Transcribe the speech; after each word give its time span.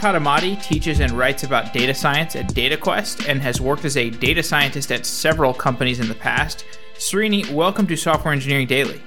Kadamati 0.00 0.62
teaches 0.62 1.00
and 1.00 1.12
writes 1.12 1.42
about 1.42 1.74
data 1.74 1.92
science 1.92 2.34
at 2.34 2.48
DataQuest 2.54 3.28
and 3.28 3.42
has 3.42 3.60
worked 3.60 3.84
as 3.84 3.98
a 3.98 4.08
data 4.08 4.42
scientist 4.42 4.90
at 4.90 5.04
several 5.04 5.52
companies 5.52 6.00
in 6.00 6.08
the 6.08 6.14
past. 6.14 6.64
Srini, 6.94 7.52
welcome 7.52 7.86
to 7.86 7.96
Software 7.96 8.32
Engineering 8.32 8.66
Daily. 8.66 9.02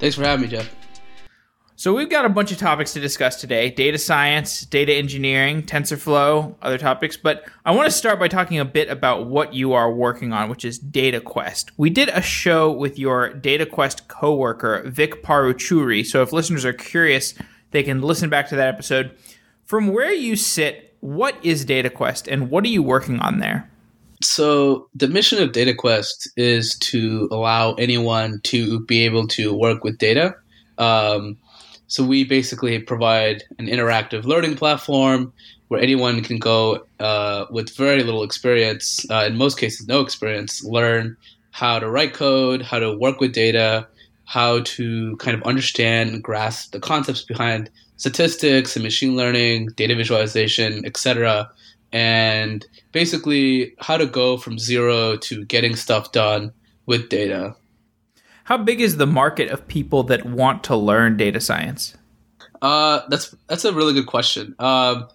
Thanks 0.00 0.16
for 0.16 0.24
having 0.24 0.42
me, 0.42 0.48
Jeff. 0.48 0.74
So 1.76 1.94
we've 1.94 2.10
got 2.10 2.24
a 2.24 2.28
bunch 2.28 2.50
of 2.50 2.58
topics 2.58 2.92
to 2.94 3.00
discuss 3.00 3.40
today: 3.40 3.70
data 3.70 3.96
science, 3.96 4.62
data 4.62 4.92
engineering, 4.92 5.62
TensorFlow, 5.62 6.56
other 6.60 6.78
topics. 6.78 7.16
But 7.16 7.48
I 7.64 7.70
want 7.70 7.86
to 7.86 7.96
start 7.96 8.18
by 8.18 8.26
talking 8.26 8.58
a 8.58 8.64
bit 8.64 8.88
about 8.88 9.26
what 9.26 9.54
you 9.54 9.72
are 9.72 9.92
working 9.92 10.32
on, 10.32 10.48
which 10.48 10.64
is 10.64 10.80
DataQuest. 10.80 11.70
We 11.76 11.90
did 11.90 12.08
a 12.08 12.20
show 12.20 12.72
with 12.72 12.98
your 12.98 13.30
DataQuest 13.34 14.08
coworker 14.08 14.82
Vik 14.86 15.22
Paruchuri. 15.22 16.04
So 16.04 16.22
if 16.22 16.32
listeners 16.32 16.64
are 16.64 16.72
curious, 16.72 17.34
they 17.70 17.84
can 17.84 18.02
listen 18.02 18.30
back 18.30 18.48
to 18.48 18.56
that 18.56 18.66
episode. 18.66 19.16
From 19.66 19.88
where 19.88 20.12
you 20.12 20.36
sit, 20.36 20.94
what 21.00 21.36
is 21.42 21.64
DataQuest, 21.64 22.30
and 22.30 22.50
what 22.50 22.64
are 22.64 22.68
you 22.68 22.82
working 22.82 23.18
on 23.20 23.38
there? 23.38 23.70
So 24.22 24.88
the 24.94 25.08
mission 25.08 25.42
of 25.42 25.52
DataQuest 25.52 26.28
is 26.36 26.78
to 26.78 27.28
allow 27.30 27.74
anyone 27.74 28.40
to 28.44 28.80
be 28.80 29.04
able 29.04 29.26
to 29.28 29.52
work 29.54 29.84
with 29.84 29.98
data. 29.98 30.34
Um, 30.78 31.36
so 31.86 32.04
we 32.04 32.24
basically 32.24 32.78
provide 32.78 33.44
an 33.58 33.66
interactive 33.66 34.24
learning 34.24 34.56
platform 34.56 35.32
where 35.68 35.80
anyone 35.80 36.22
can 36.22 36.38
go 36.38 36.86
uh, 37.00 37.46
with 37.50 37.74
very 37.76 38.02
little 38.02 38.22
experience, 38.22 39.04
uh, 39.10 39.24
in 39.26 39.36
most 39.36 39.58
cases 39.58 39.86
no 39.86 40.00
experience, 40.00 40.64
learn 40.64 41.16
how 41.50 41.78
to 41.78 41.90
write 41.90 42.14
code, 42.14 42.62
how 42.62 42.78
to 42.78 42.96
work 42.96 43.20
with 43.20 43.32
data, 43.32 43.86
how 44.24 44.60
to 44.60 45.16
kind 45.18 45.36
of 45.36 45.42
understand 45.44 46.10
and 46.10 46.22
grasp 46.22 46.72
the 46.72 46.80
concepts 46.80 47.22
behind 47.22 47.70
statistics 47.96 48.76
and 48.76 48.82
machine 48.82 49.16
learning, 49.16 49.68
data 49.76 49.94
visualization, 49.94 50.84
etc. 50.84 51.50
And 51.92 52.66
basically 52.92 53.74
how 53.78 53.96
to 53.96 54.06
go 54.06 54.36
from 54.36 54.58
zero 54.58 55.16
to 55.18 55.44
getting 55.44 55.76
stuff 55.76 56.12
done 56.12 56.52
with 56.86 57.08
data. 57.08 57.54
How 58.44 58.58
big 58.58 58.80
is 58.80 58.98
the 58.98 59.06
market 59.06 59.50
of 59.50 59.66
people 59.68 60.02
that 60.04 60.26
want 60.26 60.64
to 60.64 60.76
learn 60.76 61.16
data 61.16 61.40
science? 61.40 61.96
Uh, 62.60 63.00
that's 63.08 63.34
that's 63.48 63.64
a 63.64 63.72
really 63.72 63.92
good 63.94 64.06
question. 64.06 64.54
Um, 64.58 65.08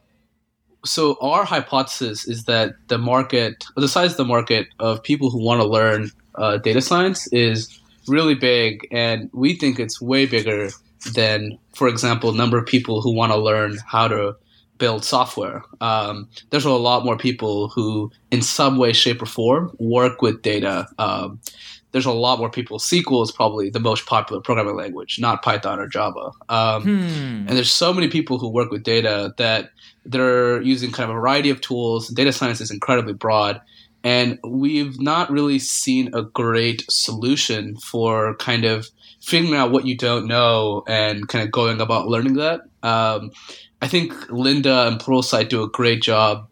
so 0.85 1.17
our 1.21 1.43
hypothesis 1.43 2.27
is 2.27 2.45
that 2.45 2.75
the 2.87 2.97
market, 2.97 3.65
the 3.75 3.87
size 3.87 4.11
of 4.11 4.17
the 4.17 4.25
market 4.25 4.67
of 4.79 5.03
people 5.03 5.29
who 5.29 5.43
want 5.43 5.61
to 5.61 5.67
learn 5.67 6.11
uh, 6.35 6.57
data 6.57 6.81
science 6.81 7.27
is 7.33 7.79
really 8.07 8.35
big, 8.35 8.87
and 8.91 9.29
we 9.33 9.55
think 9.55 9.79
it's 9.79 10.01
way 10.01 10.25
bigger 10.25 10.69
than, 11.13 11.57
for 11.73 11.87
example, 11.87 12.31
number 12.33 12.57
of 12.57 12.65
people 12.65 13.01
who 13.01 13.13
want 13.13 13.31
to 13.31 13.37
learn 13.37 13.77
how 13.85 14.07
to 14.07 14.35
build 14.77 15.03
software. 15.03 15.63
Um, 15.81 16.27
there's 16.49 16.65
a 16.65 16.71
lot 16.71 17.05
more 17.05 17.17
people 17.17 17.69
who, 17.69 18.11
in 18.31 18.41
some 18.41 18.77
way, 18.77 18.93
shape, 18.93 19.21
or 19.21 19.25
form, 19.25 19.75
work 19.77 20.21
with 20.21 20.41
data. 20.41 20.87
Um, 20.97 21.39
there's 21.91 22.05
a 22.05 22.11
lot 22.11 22.39
more 22.39 22.49
people. 22.49 22.79
SQL 22.79 23.23
is 23.23 23.31
probably 23.31 23.69
the 23.69 23.79
most 23.79 24.05
popular 24.05 24.41
programming 24.41 24.75
language, 24.75 25.19
not 25.19 25.41
Python 25.41 25.79
or 25.79 25.87
Java. 25.87 26.31
Um, 26.47 26.83
hmm. 26.83 27.47
And 27.47 27.49
there's 27.49 27.71
so 27.71 27.93
many 27.93 28.07
people 28.07 28.37
who 28.37 28.47
work 28.47 28.71
with 28.71 28.83
data 28.83 29.33
that 29.37 29.71
they're 30.05 30.61
using 30.61 30.91
kind 30.91 31.09
of 31.09 31.15
a 31.15 31.19
variety 31.19 31.49
of 31.49 31.61
tools. 31.61 32.07
Data 32.09 32.31
science 32.31 32.61
is 32.61 32.71
incredibly 32.71 33.13
broad. 33.13 33.59
And 34.03 34.39
we've 34.43 34.99
not 34.99 35.29
really 35.29 35.59
seen 35.59 36.13
a 36.13 36.21
great 36.21 36.85
solution 36.89 37.77
for 37.77 38.35
kind 38.35 38.65
of 38.65 38.87
figuring 39.21 39.55
out 39.55 39.71
what 39.71 39.85
you 39.85 39.97
don't 39.97 40.27
know 40.27 40.83
and 40.87 41.27
kind 41.27 41.43
of 41.43 41.51
going 41.51 41.81
about 41.81 42.07
learning 42.07 42.35
that. 42.35 42.61
Um, 42.83 43.31
I 43.81 43.87
think 43.87 44.13
Lynda 44.27 44.87
and 44.87 44.99
Pluralsight 44.99 45.49
do 45.49 45.63
a 45.63 45.69
great 45.69 46.01
job 46.01 46.47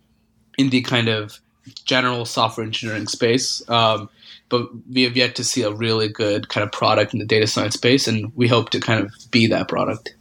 in 0.58 0.70
the 0.70 0.82
kind 0.82 1.08
of 1.08 1.40
general 1.86 2.26
software 2.26 2.66
engineering 2.66 3.08
space. 3.08 3.68
Um, 3.70 4.10
but 4.50 4.70
we 4.90 5.04
have 5.04 5.18
yet 5.18 5.36
to 5.36 5.44
see 5.44 5.64
a 5.64 5.72
really 5.72 6.08
good 6.08 6.50
kind 6.50 6.64
of 6.64 6.72
product 6.72 7.14
in 7.14 7.20
the 7.20 7.26
data 7.26 7.48
science 7.48 7.74
space, 7.74 8.08
and 8.08 8.32
we 8.36 8.48
hope 8.48 8.70
to 8.70 8.80
kind 8.80 9.04
of 9.04 9.12
be 9.32 9.48
that 9.48 9.68
product. 9.68 10.14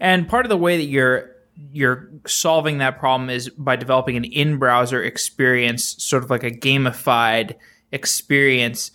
And 0.00 0.28
part 0.28 0.44
of 0.44 0.50
the 0.50 0.56
way 0.56 0.76
that 0.76 0.84
you're 0.84 1.33
you're 1.72 2.08
solving 2.26 2.78
that 2.78 2.98
problem 2.98 3.30
is 3.30 3.48
by 3.50 3.76
developing 3.76 4.16
an 4.16 4.24
in-browser 4.24 5.02
experience, 5.02 6.02
sort 6.02 6.24
of 6.24 6.30
like 6.30 6.42
a 6.42 6.50
gamified 6.50 7.54
experience. 7.92 8.90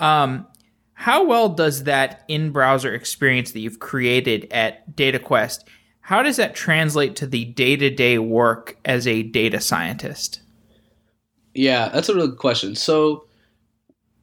Um, 0.00 0.46
how 0.94 1.24
well 1.24 1.48
does 1.48 1.84
that 1.84 2.24
in-browser 2.28 2.94
experience 2.94 3.52
that 3.52 3.60
you've 3.60 3.80
created 3.80 4.46
at 4.50 4.94
DataQuest? 4.96 5.64
How 6.00 6.22
does 6.22 6.36
that 6.36 6.54
translate 6.54 7.16
to 7.16 7.26
the 7.26 7.46
day-to-day 7.46 8.18
work 8.18 8.76
as 8.84 9.06
a 9.06 9.22
data 9.22 9.60
scientist? 9.60 10.40
Yeah, 11.54 11.88
that's 11.88 12.08
a 12.08 12.14
really 12.14 12.28
good 12.28 12.38
question. 12.38 12.74
So 12.74 13.24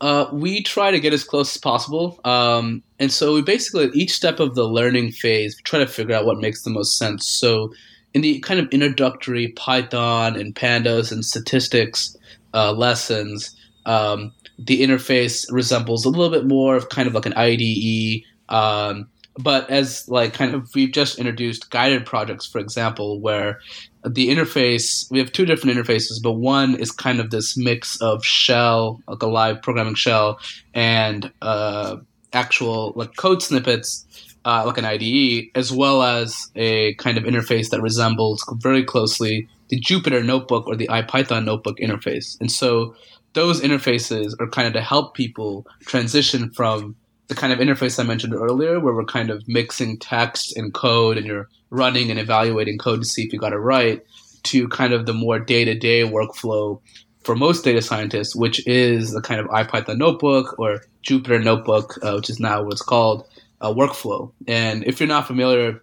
uh, 0.02 0.28
we 0.34 0.64
try 0.64 0.90
to 0.90 1.00
get 1.00 1.14
as 1.14 1.24
close 1.24 1.56
as 1.56 1.62
possible. 1.62 2.20
Um, 2.26 2.84
and 3.00 3.12
so 3.12 3.34
we 3.36 3.44
basically, 3.44 3.86
at 3.86 3.96
each 3.96 4.12
step 4.12 4.40
of 4.40 4.56
the 4.56 4.66
learning 4.66 5.12
phase, 5.12 5.56
try 5.64 5.80
to 5.80 5.88
figure 5.88 6.16
out 6.16 6.26
what 6.26 6.40
makes 6.40 6.64
the 6.64 6.72
most 6.72 6.98
sense. 6.98 7.30
So 7.30 7.72
in 8.14 8.22
the 8.22 8.40
kind 8.40 8.60
of 8.60 8.68
introductory 8.70 9.50
Python 9.50 10.36
and 10.36 10.56
pandas 10.56 11.12
and 11.12 11.24
statistics 11.24 12.18
uh, 12.54 12.74
lessons, 12.74 13.56
um, 13.86 14.34
the 14.58 14.82
interface 14.82 15.46
resembles 15.52 16.04
a 16.04 16.10
little 16.10 16.32
bit 16.32 16.48
more 16.48 16.76
of 16.76 16.90
kind 16.90 17.08
of 17.08 17.14
like 17.14 17.28
an 17.28 17.34
IDE. 17.34 18.24
Um, 18.50 19.08
but 19.38 19.70
as 19.70 20.10
like 20.10 20.34
kind 20.34 20.56
of 20.56 20.70
we've 20.74 20.92
just 20.92 21.20
introduced 21.20 21.70
guided 21.70 22.08
projects, 22.08 22.48
for 22.48 22.60
example, 22.60 23.22
where 23.22 23.60
the 24.06 24.30
interface 24.30 25.10
we 25.12 25.20
have 25.20 25.32
two 25.32 25.46
different 25.46 25.78
interfaces 25.78 26.22
but 26.22 26.34
one 26.34 26.76
is 26.76 26.92
kind 26.92 27.20
of 27.20 27.30
this 27.30 27.56
mix 27.56 28.02
of 28.02 28.24
shell 28.26 29.00
like 29.08 29.22
a 29.22 29.28
live 29.28 29.62
programming 29.62 29.96
shell 29.96 30.40
and 30.74 31.32
uh, 31.42 31.98
actual 32.34 32.94
like 32.96 33.16
code 33.16 33.42
snippets 33.42 34.06
uh, 34.46 34.64
like 34.66 34.78
an 34.78 34.86
IDE 34.86 35.50
as 35.56 35.72
well 35.72 36.02
as 36.02 36.50
a 36.56 36.94
kind 36.96 37.18
of 37.18 37.26
interface 37.26 37.70
that 37.70 37.82
resembles 37.82 38.44
very 38.60 38.84
closely 38.84 39.48
the 39.70 39.80
Jupyter 39.80 40.24
notebook 40.24 40.68
or 40.68 40.76
the 40.76 40.88
IPython 40.88 41.46
notebook 41.46 41.78
interface. 41.80 42.40
And 42.40 42.52
so 42.52 42.96
those 43.34 43.62
interfaces 43.62 44.34
are 44.40 44.48
kind 44.50 44.68
of 44.68 44.74
to 44.74 44.82
help 44.82 45.14
people 45.14 45.66
transition 45.82 46.52
from 46.52 46.96
the 47.28 47.36
kind 47.36 47.54
of 47.54 47.60
interface 47.60 47.98
I 47.98 48.04
mentioned 48.04 48.34
earlier 48.34 48.80
where 48.80 48.94
we're 48.94 49.06
kind 49.06 49.30
of 49.30 49.48
mixing 49.48 49.98
text 49.98 50.58
and 50.58 50.74
code 50.74 51.18
and 51.18 51.26
you're 51.26 51.48
running 51.72 52.12
and 52.12 52.20
evaluating 52.20 52.78
code 52.78 53.02
to 53.02 53.08
see 53.08 53.24
if 53.24 53.34
you 53.34 53.40
got 53.40 53.54
it 53.54 53.58
right 53.58 54.06
to 54.44 54.68
kind 54.68 54.94
of 54.94 55.06
the 55.06 55.14
more 55.14 55.40
day-to-day 55.40 56.04
workflow 56.04 56.80
for 57.24 57.36
most 57.36 57.64
data 57.64 57.82
scientists, 57.82 58.36
which 58.36 58.66
is 58.68 59.12
the 59.12 59.22
kind 59.22 59.40
of 59.40 59.48
IPython 59.48 59.98
notebook 59.98 60.58
or 60.60 60.82
Jupyter 61.04 61.44
notebook, 61.44 61.98
uh, 62.04 62.14
which 62.16 62.30
is 62.30 62.40
now 62.40 62.64
what's 62.64 62.82
called 62.82 63.28
a 63.60 63.74
workflow. 63.74 64.32
And 64.48 64.84
if 64.86 65.00
you're 65.00 65.08
not 65.08 65.28
familiar, 65.28 65.82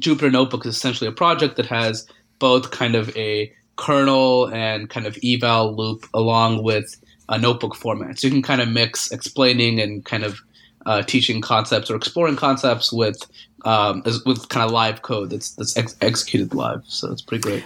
Jupyter 0.00 0.32
notebook 0.32 0.66
is 0.66 0.76
essentially 0.76 1.08
a 1.08 1.12
project 1.12 1.56
that 1.56 1.66
has 1.66 2.06
both 2.38 2.70
kind 2.70 2.94
of 2.94 3.16
a 3.16 3.52
kernel 3.76 4.52
and 4.52 4.90
kind 4.90 5.06
of 5.06 5.16
eval 5.24 5.76
loop 5.76 6.06
along 6.14 6.62
with 6.62 6.96
a 7.28 7.38
notebook 7.38 7.76
format. 7.76 8.18
So 8.18 8.26
you 8.26 8.32
can 8.32 8.42
kind 8.42 8.60
of 8.60 8.68
mix 8.68 9.10
explaining 9.12 9.80
and 9.80 10.04
kind 10.04 10.24
of 10.24 10.40
uh, 10.86 11.02
teaching 11.02 11.40
concepts 11.40 11.90
or 11.90 11.96
exploring 11.96 12.36
concepts 12.36 12.92
with 12.92 13.24
um, 13.64 14.02
with 14.26 14.48
kind 14.48 14.64
of 14.64 14.72
live 14.72 15.02
code 15.02 15.30
that's 15.30 15.52
that's 15.52 15.76
ex- 15.76 15.96
executed 16.00 16.54
live. 16.54 16.82
So 16.86 17.12
it's 17.12 17.22
pretty 17.22 17.42
great. 17.42 17.64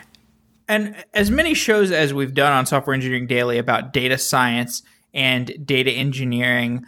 And 0.69 0.97
as 1.15 1.31
many 1.31 1.55
shows 1.55 1.93
as 1.93 2.13
we've 2.13 2.35
done 2.35 2.53
on 2.53 2.67
Software 2.67 2.95
Engineering 2.95 3.27
Daily 3.27 3.59
about 3.59 3.93
data 3.93 4.19
science 4.19 4.83
and 5.15 5.65
data 5.65 5.91
engineering, 5.93 6.85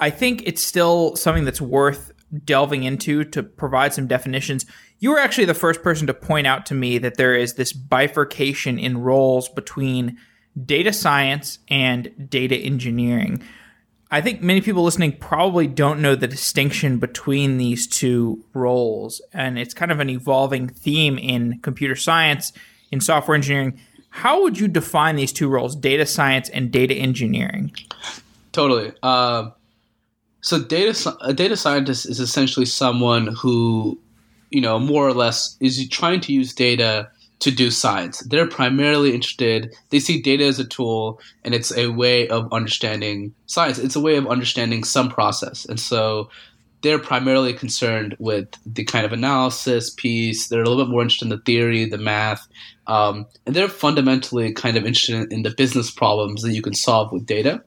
I 0.00 0.10
think 0.10 0.42
it's 0.46 0.62
still 0.62 1.14
something 1.16 1.44
that's 1.44 1.60
worth 1.60 2.12
delving 2.44 2.84
into 2.84 3.24
to 3.24 3.42
provide 3.42 3.92
some 3.92 4.06
definitions. 4.06 4.66
You 4.98 5.10
were 5.10 5.18
actually 5.18 5.46
the 5.46 5.54
first 5.54 5.82
person 5.82 6.06
to 6.06 6.14
point 6.14 6.46
out 6.46 6.66
to 6.66 6.74
me 6.74 6.98
that 6.98 7.16
there 7.16 7.34
is 7.34 7.54
this 7.54 7.72
bifurcation 7.72 8.78
in 8.78 8.98
roles 8.98 9.48
between 9.48 10.16
data 10.64 10.92
science 10.92 11.58
and 11.68 12.28
data 12.28 12.56
engineering. 12.56 13.42
I 14.12 14.20
think 14.20 14.42
many 14.42 14.60
people 14.60 14.82
listening 14.82 15.16
probably 15.18 15.68
don't 15.68 16.02
know 16.02 16.16
the 16.16 16.26
distinction 16.26 16.98
between 16.98 17.58
these 17.58 17.86
two 17.86 18.44
roles, 18.54 19.22
and 19.32 19.56
it's 19.56 19.72
kind 19.72 19.92
of 19.92 20.00
an 20.00 20.10
evolving 20.10 20.68
theme 20.68 21.16
in 21.16 21.60
computer 21.60 21.94
science, 21.94 22.52
in 22.90 23.00
software 23.00 23.36
engineering. 23.36 23.78
How 24.10 24.42
would 24.42 24.58
you 24.58 24.66
define 24.66 25.14
these 25.14 25.32
two 25.32 25.48
roles, 25.48 25.76
data 25.76 26.06
science 26.06 26.48
and 26.48 26.72
data 26.72 26.94
engineering? 26.94 27.70
Totally. 28.50 28.92
Uh, 29.00 29.50
so, 30.40 30.60
data 30.60 31.16
a 31.20 31.32
data 31.32 31.56
scientist 31.56 32.06
is 32.06 32.18
essentially 32.18 32.66
someone 32.66 33.28
who, 33.28 33.96
you 34.50 34.60
know, 34.60 34.80
more 34.80 35.06
or 35.06 35.14
less 35.14 35.56
is 35.60 35.88
trying 35.88 36.20
to 36.22 36.32
use 36.32 36.52
data 36.52 37.10
to 37.40 37.50
do 37.50 37.70
science. 37.70 38.20
They're 38.20 38.46
primarily 38.46 39.14
interested, 39.14 39.74
they 39.88 39.98
see 39.98 40.20
data 40.20 40.44
as 40.44 40.58
a 40.58 40.64
tool 40.64 41.20
and 41.44 41.54
it's 41.54 41.76
a 41.76 41.88
way 41.88 42.28
of 42.28 42.52
understanding 42.52 43.34
science. 43.46 43.78
It's 43.78 43.96
a 43.96 44.00
way 44.00 44.16
of 44.16 44.26
understanding 44.26 44.84
some 44.84 45.08
process. 45.08 45.64
And 45.64 45.80
so 45.80 46.30
they're 46.82 46.98
primarily 46.98 47.52
concerned 47.52 48.16
with 48.18 48.48
the 48.64 48.84
kind 48.84 49.04
of 49.04 49.12
analysis 49.12 49.90
piece. 49.90 50.48
They're 50.48 50.62
a 50.62 50.68
little 50.68 50.84
bit 50.84 50.90
more 50.90 51.02
interested 51.02 51.26
in 51.26 51.30
the 51.30 51.38
theory, 51.38 51.84
the 51.84 51.98
math, 51.98 52.46
um, 52.86 53.26
and 53.46 53.54
they're 53.54 53.68
fundamentally 53.68 54.52
kind 54.52 54.76
of 54.76 54.84
interested 54.84 55.32
in 55.32 55.42
the 55.42 55.50
business 55.50 55.90
problems 55.90 56.42
that 56.42 56.52
you 56.52 56.62
can 56.62 56.74
solve 56.74 57.12
with 57.12 57.26
data. 57.26 57.62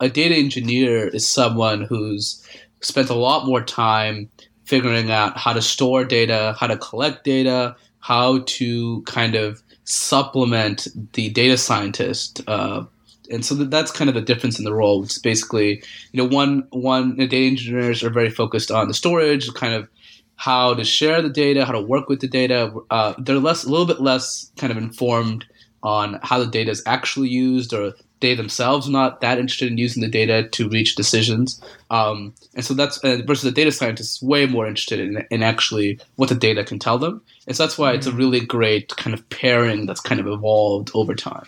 A 0.00 0.08
data 0.08 0.34
engineer 0.34 1.08
is 1.08 1.28
someone 1.28 1.82
who's 1.82 2.46
spent 2.80 3.10
a 3.10 3.14
lot 3.14 3.46
more 3.46 3.62
time 3.62 4.28
figuring 4.64 5.10
out 5.10 5.36
how 5.36 5.52
to 5.52 5.62
store 5.62 6.04
data, 6.04 6.56
how 6.58 6.66
to 6.66 6.76
collect 6.76 7.24
data, 7.24 7.76
how 8.04 8.42
to 8.46 9.02
kind 9.02 9.34
of 9.34 9.62
supplement 9.84 10.88
the 11.14 11.30
data 11.30 11.56
scientist 11.56 12.42
uh, 12.46 12.84
and 13.30 13.44
so 13.44 13.54
that's 13.54 13.90
kind 13.90 14.08
of 14.08 14.14
the 14.14 14.20
difference 14.20 14.58
in 14.58 14.64
the 14.64 14.74
role. 14.74 15.02
It's 15.02 15.18
basically, 15.18 15.82
you 16.12 16.22
know, 16.22 16.28
one 16.28 16.66
one 16.70 17.16
data 17.16 17.36
engineers 17.36 18.02
are 18.02 18.10
very 18.10 18.30
focused 18.30 18.70
on 18.70 18.88
the 18.88 18.94
storage, 18.94 19.52
kind 19.54 19.74
of 19.74 19.88
how 20.36 20.74
to 20.74 20.84
share 20.84 21.22
the 21.22 21.30
data, 21.30 21.64
how 21.64 21.72
to 21.72 21.80
work 21.80 22.08
with 22.08 22.20
the 22.20 22.28
data. 22.28 22.72
Uh, 22.90 23.14
they're 23.18 23.38
less, 23.38 23.64
a 23.64 23.70
little 23.70 23.86
bit 23.86 24.00
less 24.00 24.50
kind 24.56 24.70
of 24.70 24.76
informed 24.76 25.46
on 25.82 26.18
how 26.22 26.38
the 26.38 26.46
data 26.46 26.70
is 26.70 26.82
actually 26.86 27.28
used, 27.28 27.72
or 27.72 27.92
they 28.20 28.34
themselves 28.34 28.88
not 28.88 29.20
that 29.20 29.38
interested 29.38 29.70
in 29.70 29.78
using 29.78 30.02
the 30.02 30.08
data 30.08 30.48
to 30.48 30.68
reach 30.68 30.96
decisions. 30.96 31.62
Um, 31.90 32.34
and 32.54 32.64
so 32.64 32.74
that's 32.74 32.98
uh, 32.98 33.18
versus 33.26 33.44
the 33.44 33.52
data 33.52 33.70
scientist 33.70 34.16
is 34.16 34.22
way 34.22 34.46
more 34.46 34.66
interested 34.66 34.98
in, 34.98 35.24
in 35.30 35.42
actually 35.42 36.00
what 36.16 36.28
the 36.28 36.34
data 36.34 36.64
can 36.64 36.78
tell 36.78 36.98
them. 36.98 37.22
And 37.46 37.56
so 37.56 37.64
that's 37.64 37.76
why 37.76 37.90
mm-hmm. 37.90 37.98
it's 37.98 38.06
a 38.06 38.12
mm. 38.12 38.18
really 38.18 38.40
great 38.40 38.96
kind 38.96 39.14
of 39.14 39.28
pairing 39.28 39.86
that's 39.86 40.00
kind 40.00 40.20
of 40.20 40.26
evolved 40.26 40.90
over 40.94 41.14
time 41.14 41.46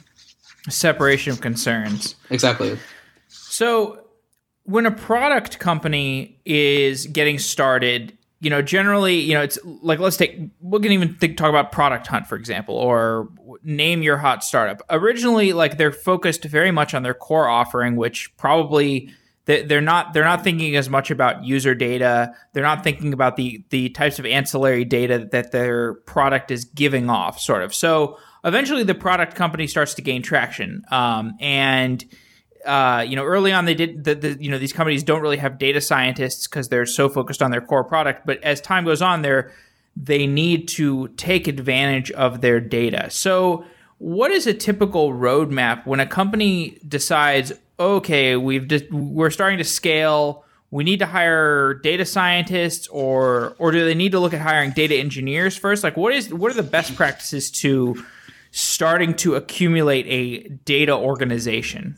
separation 0.68 1.32
of 1.32 1.40
concerns. 1.40 2.16
Exactly. 2.30 2.78
So 3.28 4.00
when 4.64 4.86
a 4.86 4.90
product 4.90 5.58
company 5.58 6.40
is 6.44 7.06
getting 7.06 7.38
started, 7.38 8.16
you 8.40 8.50
know, 8.50 8.62
generally, 8.62 9.18
you 9.20 9.34
know, 9.34 9.42
it's 9.42 9.58
like 9.64 9.98
let's 9.98 10.16
take 10.16 10.38
we 10.60 10.80
can 10.80 10.92
even 10.92 11.14
think, 11.14 11.36
talk 11.36 11.48
about 11.48 11.72
Product 11.72 12.06
Hunt, 12.06 12.26
for 12.26 12.36
example, 12.36 12.74
or 12.74 13.28
name 13.62 14.02
your 14.02 14.18
hot 14.18 14.44
startup. 14.44 14.82
Originally, 14.90 15.52
like 15.52 15.78
they're 15.78 15.92
focused 15.92 16.44
very 16.44 16.70
much 16.70 16.94
on 16.94 17.02
their 17.02 17.14
core 17.14 17.48
offering, 17.48 17.96
which 17.96 18.36
probably 18.36 19.10
they're 19.46 19.80
not 19.80 20.12
they're 20.12 20.24
not 20.24 20.42
thinking 20.42 20.76
as 20.76 20.90
much 20.90 21.10
about 21.10 21.44
user 21.44 21.74
data. 21.74 22.34
They're 22.52 22.64
not 22.64 22.82
thinking 22.82 23.12
about 23.12 23.36
the 23.36 23.64
the 23.70 23.88
types 23.90 24.18
of 24.18 24.26
ancillary 24.26 24.84
data 24.84 25.28
that 25.32 25.52
their 25.52 25.94
product 25.94 26.50
is 26.50 26.64
giving 26.64 27.08
off, 27.08 27.40
sort 27.40 27.62
of. 27.62 27.72
So 27.72 28.18
eventually 28.44 28.82
the 28.82 28.94
product 28.94 29.34
company 29.36 29.66
starts 29.66 29.94
to 29.94 30.02
gain 30.02 30.22
traction. 30.22 30.82
Um, 30.90 31.34
and 31.40 32.04
uh, 32.64 33.04
you 33.06 33.14
know, 33.14 33.24
early 33.24 33.52
on 33.52 33.64
they 33.64 33.74
did 33.74 34.02
the, 34.02 34.16
the, 34.16 34.36
you 34.40 34.50
know 34.50 34.58
these 34.58 34.72
companies 34.72 35.04
don't 35.04 35.22
really 35.22 35.36
have 35.36 35.58
data 35.58 35.80
scientists 35.80 36.48
because 36.48 36.68
they're 36.68 36.84
so 36.84 37.08
focused 37.08 37.40
on 37.40 37.52
their 37.52 37.60
core 37.60 37.84
product. 37.84 38.26
But 38.26 38.42
as 38.42 38.60
time 38.60 38.84
goes 38.84 39.00
on, 39.00 39.22
they're 39.22 39.52
they 39.96 40.26
need 40.26 40.68
to 40.68 41.08
take 41.16 41.48
advantage 41.48 42.10
of 42.10 42.40
their 42.40 42.60
data. 42.60 43.08
So, 43.10 43.64
what 43.98 44.30
is 44.30 44.46
a 44.46 44.52
typical 44.52 45.12
roadmap 45.12 45.86
when 45.86 46.00
a 46.00 46.06
company 46.06 46.78
decides, 46.86 47.52
okay, 47.78 48.36
we've 48.36 48.66
just, 48.68 48.90
we're 48.90 49.30
starting 49.30 49.58
to 49.58 49.64
scale? 49.64 50.44
We 50.70 50.84
need 50.84 50.98
to 50.98 51.06
hire 51.06 51.74
data 51.74 52.04
scientists, 52.04 52.88
or 52.88 53.54
or 53.58 53.70
do 53.70 53.84
they 53.84 53.94
need 53.94 54.12
to 54.12 54.20
look 54.20 54.34
at 54.34 54.40
hiring 54.40 54.72
data 54.72 54.96
engineers 54.96 55.56
first? 55.56 55.84
Like, 55.84 55.96
what 55.96 56.12
is 56.12 56.34
what 56.34 56.50
are 56.50 56.54
the 56.54 56.64
best 56.64 56.96
practices 56.96 57.50
to 57.52 58.04
starting 58.50 59.14
to 59.14 59.36
accumulate 59.36 60.06
a 60.08 60.48
data 60.64 60.92
organization? 60.92 61.96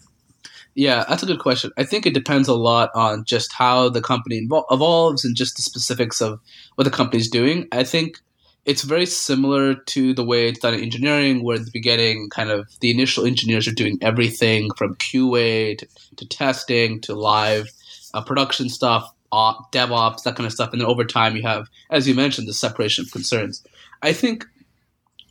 Yeah, 0.74 1.04
that's 1.08 1.22
a 1.22 1.26
good 1.26 1.40
question. 1.40 1.72
I 1.76 1.84
think 1.84 2.06
it 2.06 2.14
depends 2.14 2.46
a 2.46 2.54
lot 2.54 2.90
on 2.94 3.24
just 3.24 3.52
how 3.52 3.88
the 3.88 4.02
company 4.02 4.46
evolves 4.70 5.24
and 5.24 5.34
just 5.34 5.56
the 5.56 5.62
specifics 5.62 6.20
of 6.20 6.38
what 6.76 6.84
the 6.84 6.90
company's 6.90 7.28
doing. 7.28 7.66
I 7.72 7.84
think 7.84 8.20
it's 8.64 8.82
very 8.82 9.06
similar 9.06 9.74
to 9.74 10.12
the 10.12 10.24
way 10.24 10.48
it's 10.48 10.60
done 10.60 10.74
in 10.74 10.80
engineering, 10.80 11.42
where 11.42 11.56
at 11.56 11.64
the 11.64 11.70
beginning, 11.70 12.28
kind 12.30 12.50
of 12.50 12.68
the 12.80 12.90
initial 12.90 13.24
engineers 13.24 13.66
are 13.66 13.72
doing 13.72 13.98
everything 14.02 14.70
from 14.76 14.94
QA 14.96 15.78
to, 15.78 15.86
to 16.16 16.26
testing 16.26 17.00
to 17.02 17.14
live 17.14 17.68
uh, 18.14 18.22
production 18.22 18.68
stuff, 18.68 19.10
op, 19.32 19.72
DevOps, 19.72 20.22
that 20.22 20.36
kind 20.36 20.46
of 20.46 20.52
stuff. 20.52 20.72
And 20.72 20.80
then 20.80 20.88
over 20.88 21.04
time, 21.04 21.36
you 21.36 21.42
have, 21.42 21.68
as 21.90 22.06
you 22.06 22.14
mentioned, 22.14 22.48
the 22.48 22.54
separation 22.54 23.04
of 23.04 23.10
concerns. 23.10 23.64
I 24.02 24.12
think 24.12 24.44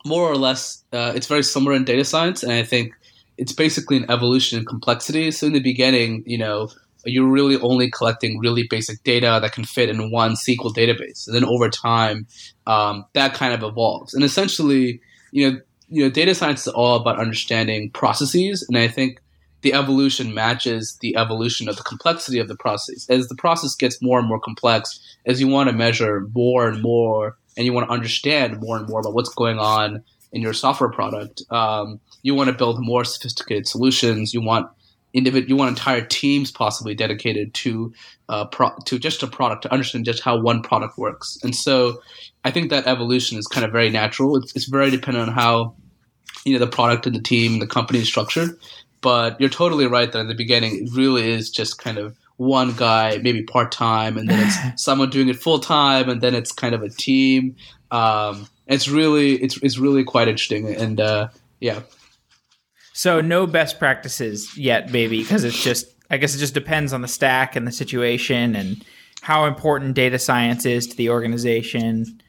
more 0.05 0.29
or 0.29 0.35
less, 0.35 0.83
uh, 0.93 1.13
it's 1.15 1.27
very 1.27 1.43
similar 1.43 1.75
in 1.75 1.83
data 1.83 2.05
science, 2.05 2.43
and 2.43 2.51
I 2.51 2.63
think 2.63 2.93
it's 3.37 3.53
basically 3.53 3.97
an 3.97 4.09
evolution 4.09 4.59
in 4.59 4.65
complexity. 4.65 5.31
So 5.31 5.47
in 5.47 5.53
the 5.53 5.59
beginning, 5.59 6.23
you 6.25 6.37
know, 6.37 6.69
you're 7.11 7.27
really 7.27 7.59
only 7.59 7.89
collecting 7.89 8.39
really 8.39 8.67
basic 8.69 9.03
data 9.03 9.39
that 9.41 9.53
can 9.53 9.63
fit 9.63 9.89
in 9.89 10.11
one 10.11 10.33
SQL 10.33 10.73
database, 10.73 11.27
and 11.27 11.35
then 11.35 11.45
over 11.45 11.69
time, 11.69 12.27
um, 12.65 13.05
that 13.13 13.33
kind 13.33 13.53
of 13.53 13.63
evolves. 13.63 14.13
And 14.13 14.23
essentially, 14.23 15.01
you 15.31 15.51
know, 15.51 15.59
you 15.89 16.03
know, 16.03 16.09
data 16.09 16.35
science 16.35 16.67
is 16.67 16.73
all 16.73 16.99
about 16.99 17.19
understanding 17.19 17.91
processes, 17.91 18.65
and 18.67 18.77
I 18.77 18.87
think 18.87 19.19
the 19.61 19.73
evolution 19.73 20.33
matches 20.33 20.97
the 21.01 21.15
evolution 21.15 21.67
of 21.67 21.77
the 21.77 21.83
complexity 21.83 22.39
of 22.39 22.47
the 22.47 22.55
process. 22.55 23.09
As 23.09 23.27
the 23.27 23.35
process 23.35 23.75
gets 23.75 24.01
more 24.01 24.19
and 24.19 24.27
more 24.27 24.39
complex, 24.39 24.99
as 25.25 25.41
you 25.41 25.47
want 25.47 25.69
to 25.69 25.75
measure 25.75 26.27
more 26.33 26.67
and 26.67 26.81
more 26.81 27.37
and 27.57 27.65
you 27.65 27.73
want 27.73 27.87
to 27.87 27.93
understand 27.93 28.61
more 28.61 28.77
and 28.77 28.87
more 28.87 28.99
about 28.99 29.13
what's 29.13 29.33
going 29.33 29.57
on 29.57 30.03
in 30.31 30.41
your 30.41 30.53
software 30.53 30.91
product. 30.91 31.41
Um, 31.49 31.99
you 32.21 32.35
want 32.35 32.49
to 32.49 32.55
build 32.55 32.79
more 32.79 33.03
sophisticated 33.03 33.67
solutions. 33.67 34.33
You 34.33 34.41
want 34.41 34.69
individ- 35.17 35.49
you 35.49 35.55
want 35.55 35.69
entire 35.69 36.05
teams 36.05 36.51
possibly 36.51 36.93
dedicated 36.93 37.53
to 37.55 37.93
uh, 38.29 38.45
pro- 38.45 38.75
to 38.85 38.99
just 38.99 39.23
a 39.23 39.27
product 39.27 39.63
to 39.63 39.71
understand 39.71 40.05
just 40.05 40.21
how 40.21 40.39
one 40.39 40.61
product 40.61 40.97
works. 40.97 41.37
And 41.43 41.55
so, 41.55 42.01
I 42.43 42.51
think 42.51 42.69
that 42.69 42.87
evolution 42.87 43.37
is 43.37 43.47
kind 43.47 43.65
of 43.65 43.71
very 43.71 43.89
natural. 43.89 44.37
It's, 44.37 44.55
it's 44.55 44.65
very 44.65 44.89
dependent 44.91 45.29
on 45.29 45.33
how 45.33 45.75
you 46.45 46.53
know 46.53 46.59
the 46.59 46.71
product 46.71 47.05
and 47.07 47.15
the 47.15 47.21
team 47.21 47.53
and 47.53 47.61
the 47.61 47.67
company 47.67 47.99
is 47.99 48.07
structured. 48.07 48.57
But 49.01 49.39
you're 49.39 49.49
totally 49.49 49.87
right 49.87 50.11
that 50.11 50.19
in 50.19 50.27
the 50.27 50.35
beginning, 50.35 50.83
it 50.83 50.89
really 50.93 51.29
is 51.29 51.49
just 51.49 51.77
kind 51.77 51.97
of 51.97 52.17
one 52.37 52.73
guy, 52.73 53.19
maybe 53.21 53.43
part 53.43 53.71
time, 53.71 54.17
and 54.17 54.29
then 54.29 54.47
it's 54.47 54.83
someone 54.83 55.09
doing 55.09 55.29
it 55.29 55.37
full 55.37 55.59
time, 55.59 56.09
and 56.09 56.21
then 56.21 56.35
it's 56.35 56.51
kind 56.51 56.73
of 56.73 56.83
a 56.83 56.89
team. 56.89 57.55
Um, 57.91 58.47
it's 58.67 58.87
really 58.87 59.35
it's 59.41 59.57
it's 59.63 59.77
really 59.77 60.03
quite 60.03 60.27
interesting, 60.27 60.73
and 60.73 60.99
uh, 60.99 61.29
yeah. 61.59 61.81
So 62.97 63.21
no 63.21 63.45
best 63.45 63.77
practices 63.77 64.57
yet, 64.57 64.91
maybe, 64.91 65.21
because 65.21 65.43
it's 65.43 65.63
just 65.63 65.93
I 66.09 66.17
guess 66.17 66.33
it 66.33 66.39
just 66.39 66.55
depends 66.55 66.93
on 66.93 67.01
the 67.01 67.07
stack 67.07 67.55
and 67.55 67.67
the 67.67 67.71
situation 67.71 68.55
and 68.55 68.83
how 69.21 69.45
important 69.45 69.93
data 69.93 70.17
science 70.17 70.65
is 70.65 70.87
to 70.87 70.97
the 70.97 71.11
organization. 71.11 72.19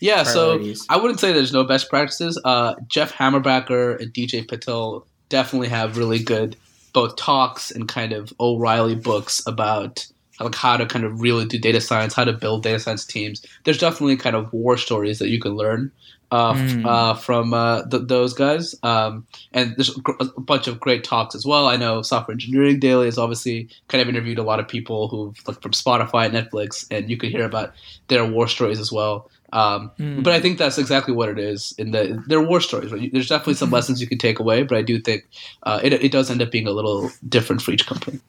Yeah, 0.00 0.24
priorities. 0.24 0.80
so 0.80 0.86
I 0.88 0.96
wouldn't 0.96 1.20
say 1.20 1.32
there's 1.32 1.52
no 1.52 1.62
best 1.62 1.88
practices. 1.88 2.36
Uh, 2.44 2.74
Jeff 2.88 3.12
Hammerbacher 3.12 4.00
and 4.00 4.12
DJ 4.12 4.44
Patil 4.44 5.04
definitely 5.28 5.68
have 5.68 5.96
really 5.96 6.18
good 6.18 6.56
both 6.92 7.14
talks 7.14 7.70
and 7.70 7.86
kind 7.86 8.12
of 8.12 8.32
O'Reilly 8.40 8.96
books 8.96 9.40
about 9.46 10.04
like 10.40 10.56
how 10.56 10.76
to 10.76 10.86
kind 10.86 11.04
of 11.04 11.20
really 11.20 11.44
do 11.44 11.60
data 11.60 11.80
science, 11.80 12.12
how 12.12 12.24
to 12.24 12.32
build 12.32 12.64
data 12.64 12.80
science 12.80 13.04
teams. 13.04 13.46
There's 13.62 13.78
definitely 13.78 14.16
kind 14.16 14.34
of 14.34 14.52
war 14.52 14.76
stories 14.76 15.20
that 15.20 15.28
you 15.28 15.38
can 15.38 15.54
learn 15.54 15.92
uh, 16.30 16.54
mm. 16.54 16.86
uh, 16.86 17.14
from 17.14 17.54
uh, 17.54 17.84
th- 17.86 18.04
those 18.06 18.34
guys. 18.34 18.74
Um, 18.82 19.26
and 19.52 19.74
there's 19.76 19.96
a 20.20 20.40
bunch 20.40 20.66
of 20.66 20.78
great 20.78 21.04
talks 21.04 21.34
as 21.34 21.46
well. 21.46 21.66
I 21.66 21.76
know 21.76 22.02
Software 22.02 22.34
Engineering 22.34 22.78
Daily 22.78 23.06
has 23.06 23.18
obviously 23.18 23.68
kind 23.88 24.02
of 24.02 24.08
interviewed 24.08 24.38
a 24.38 24.42
lot 24.42 24.60
of 24.60 24.68
people 24.68 25.08
who've 25.08 25.36
like 25.46 25.62
from 25.62 25.72
Spotify, 25.72 26.26
and 26.26 26.34
Netflix, 26.34 26.86
and 26.90 27.08
you 27.10 27.16
could 27.16 27.30
hear 27.30 27.44
about 27.44 27.72
their 28.08 28.24
war 28.24 28.48
stories 28.48 28.80
as 28.80 28.92
well. 28.92 29.30
Um, 29.52 29.90
mm. 29.98 30.22
But 30.22 30.34
I 30.34 30.40
think 30.40 30.58
that's 30.58 30.76
exactly 30.76 31.14
what 31.14 31.30
it 31.30 31.38
is. 31.38 31.74
In 31.78 31.92
the 31.92 32.22
they're 32.26 32.42
war 32.42 32.60
stories. 32.60 32.92
Right? 32.92 33.10
There's 33.10 33.28
definitely 33.28 33.54
some 33.54 33.70
lessons 33.70 34.00
you 34.00 34.06
can 34.06 34.18
take 34.18 34.38
away, 34.38 34.62
but 34.62 34.76
I 34.76 34.82
do 34.82 35.00
think 35.00 35.26
uh, 35.62 35.80
it 35.82 35.92
it 35.92 36.12
does 36.12 36.30
end 36.30 36.42
up 36.42 36.50
being 36.50 36.66
a 36.66 36.72
little 36.72 37.10
different 37.26 37.62
for 37.62 37.70
each 37.70 37.86
company. 37.86 38.20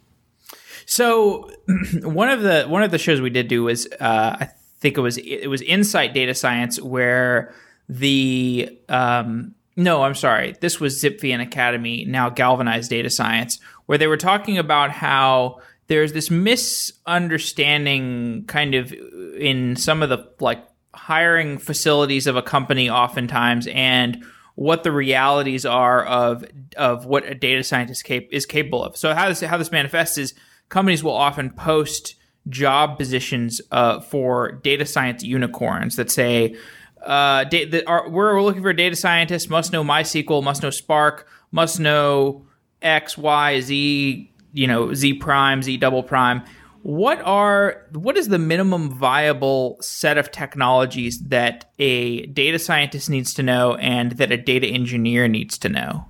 So 0.86 1.51
one 2.01 2.29
of 2.29 2.41
the 2.41 2.63
one 2.63 2.84
of 2.84 2.91
the 2.91 2.98
shows 2.98 3.20
we 3.20 3.29
did 3.29 3.50
do 3.50 3.63
was 3.63 3.88
uh, 4.00 4.38
I 4.39 4.50
think 4.79 4.98
it 4.98 5.01
was 5.01 5.18
it 5.18 5.48
was 5.48 5.62
Insight 5.62 6.13
Data 6.13 6.34
Science 6.34 6.82
where 6.82 7.53
the 7.89 8.79
um, 8.88 9.53
no 9.75 10.03
I'm 10.03 10.15
sorry 10.15 10.55
this 10.62 10.79
was 10.79 11.03
Zipfian 11.03 11.41
Academy 11.41 12.05
now 12.05 12.29
Galvanized 12.29 12.89
Data 12.89 13.10
Science 13.10 13.60
where 13.88 13.98
they 13.98 14.08
were 14.08 14.17
talking 14.17 14.60
about 14.60 14.91
how 14.91 15.60
there's 15.88 16.13
this 16.13 16.29
misunderstanding 16.29 18.46
kind 18.48 18.75
of 18.75 18.93
in 19.38 19.75
some 19.75 20.03
of 20.03 20.10
the 20.10 20.29
like 20.39 20.63
hiring 20.93 21.58
facilities 21.58 22.27
of 22.27 22.36
a 22.36 22.43
company 22.43 22.89
oftentimes 22.89 23.67
and 23.67 24.24
what 24.53 24.84
the 24.84 24.91
realities 24.91 25.65
are 25.65 26.05
of 26.05 26.46
of 26.77 27.05
what 27.05 27.25
a 27.25 27.34
data 27.34 27.63
scientist 27.63 28.03
cap- 28.03 28.27
is 28.29 28.46
capable 28.46 28.84
of. 28.84 28.98
So 28.98 29.15
how 29.15 29.29
this 29.29 29.41
how 29.41 29.58
this 29.58 29.72
manifests 29.72 30.17
is 30.17 30.36
companies 30.69 31.03
will 31.03 31.13
often 31.13 31.50
post 31.50 32.15
job 32.50 32.98
positions 32.98 33.62
uh, 33.72 34.01
for 34.01 34.51
data 34.51 34.86
science 34.86 35.24
unicorns 35.24 35.96
that 35.96 36.12
say 36.12 36.55
uh, 37.03 37.44
da- 37.46 37.65
that 37.65 37.88
are, 37.88 38.10
we're 38.10 38.41
looking 38.41 38.62
for 38.62 38.70
a 38.70 38.75
data 38.75 38.96
scientist 38.96 39.50
must 39.50 39.72
know 39.72 39.84
MySQL, 39.84 40.44
must 40.44 40.63
know 40.63 40.70
Spark, 40.70 41.27
must 41.51 41.79
know 41.79 42.46
X, 42.82 43.18
Y, 43.18 43.62
Z, 43.62 44.34
you 44.53 44.68
know 44.68 44.94
Z 44.94 45.15
prime, 45.15 45.63
Z 45.63 45.77
double 45.77 46.03
prime 46.03 46.44
what 46.82 47.22
are 47.22 47.86
what 47.91 48.18
is 48.18 48.29
the 48.29 48.39
minimum 48.39 48.89
viable 48.89 49.77
set 49.82 50.18
of 50.18 50.32
technologies 50.32 51.20
that 51.27 51.72
a 51.77 52.25
data 52.27 52.58
scientist 52.58 53.10
needs 53.10 53.34
to 53.34 53.44
know 53.44 53.75
and 53.75 54.13
that 54.13 54.32
a 54.32 54.38
data 54.38 54.68
engineer 54.68 55.27
needs 55.27 55.58
to 55.60 55.70
know? 55.70 56.06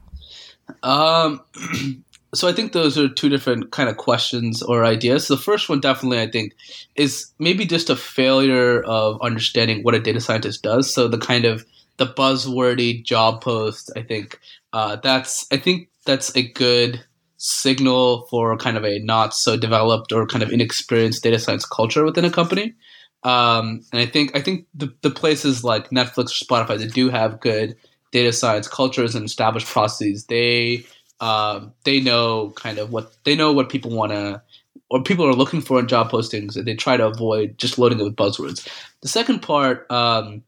Um, 0.83 1.41
so 2.33 2.47
I 2.47 2.53
think 2.53 2.73
those 2.73 2.97
are 2.97 3.09
two 3.09 3.29
different 3.29 3.71
kind 3.71 3.89
of 3.89 3.97
questions 3.97 4.61
or 4.61 4.85
ideas. 4.85 5.27
The 5.27 5.37
first 5.37 5.67
one 5.67 5.79
definitely 5.79 6.21
I 6.21 6.29
think 6.29 6.55
is 6.95 7.31
maybe 7.39 7.65
just 7.65 7.89
a 7.89 7.95
failure 7.95 8.81
of 8.83 9.21
understanding 9.21 9.83
what 9.83 9.95
a 9.95 9.99
data 9.99 10.21
scientist 10.21 10.61
does. 10.61 10.93
So 10.93 11.07
the 11.07 11.17
kind 11.17 11.45
of 11.45 11.65
the 11.97 12.05
buzzwordy 12.05 13.03
job 13.03 13.41
post, 13.41 13.91
I 13.95 14.03
think 14.03 14.39
uh, 14.73 14.97
that's 14.97 15.47
I 15.51 15.57
think 15.57 15.89
that's 16.05 16.35
a 16.35 16.43
good 16.43 17.03
signal 17.37 18.27
for 18.29 18.57
kind 18.57 18.77
of 18.77 18.85
a 18.85 18.99
not 18.99 19.33
so 19.33 19.57
developed 19.57 20.11
or 20.11 20.27
kind 20.27 20.43
of 20.43 20.51
inexperienced 20.51 21.23
data 21.23 21.39
science 21.39 21.65
culture 21.65 22.05
within 22.05 22.25
a 22.25 22.31
company. 22.31 22.75
Um, 23.23 23.81
and 23.91 24.01
I 24.01 24.05
think 24.05 24.35
I 24.35 24.41
think 24.41 24.67
the, 24.73 24.93
the 25.01 25.09
places 25.09 25.63
like 25.63 25.89
Netflix 25.89 26.29
or 26.29 26.45
Spotify 26.45 26.77
that 26.77 26.93
do 26.93 27.09
have 27.09 27.41
good 27.41 27.75
data 28.11 28.31
science 28.31 28.67
cultures 28.67 29.15
and 29.15 29.25
established 29.25 29.67
processes, 29.67 30.25
they 30.25 30.85
um, 31.19 31.73
they 31.83 31.99
know 31.99 32.51
kind 32.55 32.77
of 32.77 32.91
what 32.91 33.13
they 33.23 33.35
know 33.35 33.51
what 33.51 33.69
people 33.69 33.91
want 33.91 34.11
to 34.11 34.41
or 34.89 35.03
people 35.03 35.25
are 35.25 35.33
looking 35.33 35.61
for 35.61 35.79
in 35.79 35.87
job 35.87 36.11
postings, 36.11 36.55
and 36.55 36.65
they 36.65 36.75
try 36.75 36.97
to 36.97 37.05
avoid 37.05 37.57
just 37.57 37.77
loading 37.77 37.99
it 37.99 38.03
with 38.03 38.15
buzzwords. 38.15 38.67
The 39.01 39.07
second 39.07 39.39
part 39.39 39.89
um, 39.91 40.43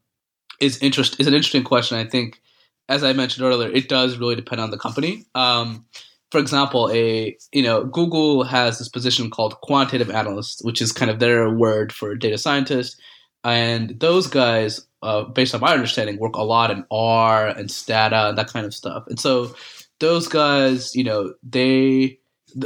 is 0.60 0.78
interest 0.82 1.20
is 1.20 1.26
an 1.26 1.34
interesting 1.34 1.64
question. 1.64 1.96
I 1.98 2.04
think, 2.04 2.40
as 2.88 3.04
I 3.04 3.12
mentioned 3.12 3.46
earlier, 3.46 3.70
it 3.70 3.88
does 3.88 4.18
really 4.18 4.34
depend 4.34 4.60
on 4.60 4.70
the 4.70 4.78
company. 4.78 5.24
Um, 5.34 5.84
for 6.30 6.38
example, 6.38 6.90
a 6.92 7.36
you 7.52 7.62
know 7.62 7.84
Google 7.84 8.42
has 8.44 8.78
this 8.78 8.88
position 8.88 9.30
called 9.30 9.60
quantitative 9.60 10.10
analyst, 10.10 10.64
which 10.64 10.82
is 10.82 10.92
kind 10.92 11.10
of 11.10 11.20
their 11.20 11.50
word 11.50 11.92
for 11.92 12.14
data 12.14 12.38
scientist, 12.38 13.00
and 13.44 14.00
those 14.00 14.26
guys, 14.26 14.84
uh, 15.02 15.22
based 15.22 15.54
on 15.54 15.60
my 15.60 15.72
understanding, 15.72 16.18
work 16.18 16.34
a 16.34 16.42
lot 16.42 16.70
in 16.70 16.84
R 16.90 17.46
and 17.46 17.70
Stata 17.70 18.30
and 18.30 18.38
that 18.38 18.48
kind 18.48 18.66
of 18.66 18.74
stuff. 18.74 19.04
And 19.06 19.20
so 19.20 19.54
those 20.02 20.28
guys, 20.28 20.94
you 20.94 21.04
know, 21.04 21.32
they 21.42 22.18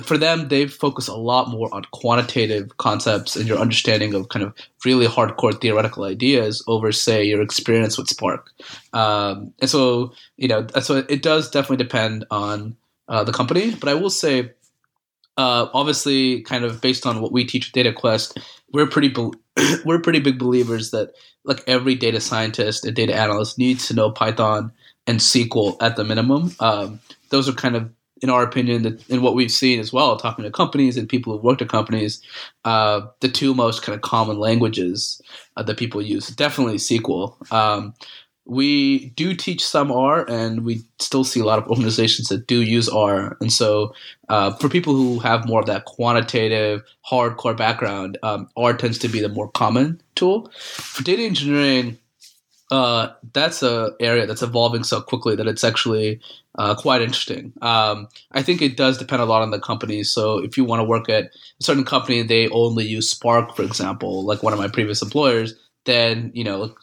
for 0.03 0.19
them 0.19 0.49
they 0.49 0.67
focus 0.67 1.07
a 1.07 1.15
lot 1.15 1.49
more 1.49 1.73
on 1.73 1.85
quantitative 1.93 2.77
concepts 2.77 3.37
and 3.37 3.47
your 3.47 3.59
understanding 3.59 4.15
of 4.15 4.29
kind 4.31 4.45
of 4.45 4.53
really 4.85 5.07
hardcore 5.07 5.57
theoretical 5.61 6.03
ideas 6.03 6.61
over 6.67 6.91
say 6.91 7.23
your 7.23 7.41
experience 7.41 7.97
with 7.97 8.09
spark 8.09 8.51
um, 8.95 9.55
and 9.61 9.71
so 9.71 10.13
you 10.39 10.49
know 10.49 10.67
so 10.83 11.05
it 11.09 11.23
does 11.23 11.49
definitely 11.49 11.77
depend 11.77 12.25
on 12.33 12.77
uh, 13.09 13.25
the 13.25 13.33
company. 13.33 13.75
But 13.75 13.89
I 13.89 13.95
will 13.95 14.11
say, 14.11 14.53
uh, 15.37 15.69
obviously, 15.73 16.43
kind 16.43 16.65
of 16.65 16.81
based 16.81 17.07
on 17.07 17.21
what 17.21 17.33
we 17.33 17.45
teach 17.45 17.69
at 17.69 17.75
DataQuest, 17.75 18.43
we're 18.73 18.87
pretty 18.87 19.09
be- 19.09 19.33
we're 19.85 20.01
pretty 20.01 20.21
big 20.21 20.39
believers 20.39 20.91
that 20.91 21.13
like 21.45 21.63
every 21.67 21.95
data 21.95 22.21
scientist 22.21 22.85
and 22.85 22.97
data 22.97 23.15
analyst 23.15 23.59
needs 23.59 23.87
to 23.89 23.95
know 23.95 24.11
Python 24.11 24.73
and 25.07 25.21
SQL 25.21 25.77
at 25.81 25.97
the 25.97 26.05
minimum. 26.05 26.53
Um, 26.61 27.01
those 27.31 27.49
are 27.49 27.53
kind 27.53 27.77
of 27.77 27.91
in 28.23 28.31
our 28.31 28.43
opinion, 28.43 28.99
in 29.09 29.23
what 29.23 29.35
we've 29.35 29.53
seen 29.53 29.79
as 29.79 29.93
well, 29.93 30.17
talking 30.17 30.45
to 30.45 30.51
companies 30.51 30.97
and 30.97 31.09
people 31.09 31.33
who've 31.33 31.45
worked 31.45 31.61
at 31.61 31.69
companies, 31.69 32.23
uh, 32.65 33.03
the 33.21 33.29
two 33.29 33.55
most 33.55 33.83
kind 33.83 33.95
of 33.95 34.01
common 34.01 34.39
languages 34.39 35.21
uh, 35.57 35.63
that 35.63 35.77
people 35.77 36.01
use 36.01 36.29
definitely 36.29 36.77
SQL. 36.77 37.35
Um, 37.53 37.95
we 38.47 39.07
do 39.11 39.35
teach 39.35 39.67
some 39.67 39.91
R, 39.91 40.25
and 40.31 40.65
we 40.65 40.83
still 41.01 41.25
see 41.25 41.41
a 41.41 41.45
lot 41.45 41.59
of 41.59 41.69
organizations 41.69 42.29
that 42.29 42.47
do 42.47 42.63
use 42.63 42.89
R. 42.89 43.37
And 43.41 43.53
so, 43.53 43.93
uh, 44.29 44.53
for 44.55 44.69
people 44.69 44.95
who 44.95 45.19
have 45.19 45.47
more 45.47 45.61
of 45.61 45.67
that 45.67 45.85
quantitative, 45.85 46.83
hardcore 47.11 47.57
background, 47.57 48.19
um, 48.23 48.49
R 48.57 48.73
tends 48.73 48.99
to 48.99 49.09
be 49.09 49.21
the 49.21 49.29
more 49.29 49.51
common 49.51 50.01
tool. 50.15 50.51
For 50.61 51.03
data 51.03 51.23
engineering, 51.23 51.99
uh, 52.71 53.09
that's 53.33 53.63
a 53.63 53.93
area 54.01 54.27
that's 54.27 54.43
evolving 54.43 54.83
so 54.83 55.01
quickly 55.01 55.37
that 55.37 55.47
it's 55.47 55.65
actually 55.65 56.21
uh, 56.59 56.75
quite 56.75 57.01
interesting. 57.01 57.53
Um, 57.63 58.09
I 58.33 58.43
think 58.43 58.61
it 58.61 58.77
does 58.77 58.99
depend 58.99 59.23
a 59.23 59.27
lot 59.27 59.43
on 59.43 59.51
the 59.51 59.61
company. 59.61 60.03
So 60.03 60.39
if 60.39 60.57
you 60.57 60.65
want 60.65 60.81
to 60.81 60.85
work 60.85 61.09
at 61.09 61.25
a 61.25 61.31
certain 61.61 61.85
company, 61.85 62.23
they 62.23 62.49
only 62.49 62.85
use 62.85 63.11
Spark, 63.11 63.55
for 63.55 63.63
example, 63.63 64.25
like 64.25 64.43
one 64.43 64.53
of 64.53 64.59
my 64.59 64.69
previous 64.69 65.03
employers, 65.03 65.55
then 65.85 66.33
you 66.35 66.45
know 66.45 66.75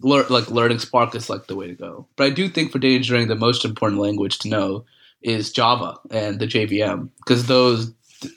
lear- 0.00 0.26
like 0.28 0.50
learning 0.50 0.78
Spark 0.78 1.14
is 1.14 1.28
like 1.28 1.46
the 1.46 1.56
way 1.56 1.66
to 1.66 1.74
go. 1.74 2.06
But 2.16 2.24
I 2.24 2.30
do 2.30 2.48
think 2.48 2.70
for 2.70 2.78
data 2.78 2.94
engineering, 2.94 3.28
the 3.28 3.34
most 3.34 3.64
important 3.64 4.00
language 4.00 4.38
to 4.40 4.48
know 4.48 4.84
is 5.22 5.52
Java 5.52 5.96
and 6.10 6.38
the 6.38 6.46
JVM 6.46 7.08
because 7.18 7.46
those 7.46 7.92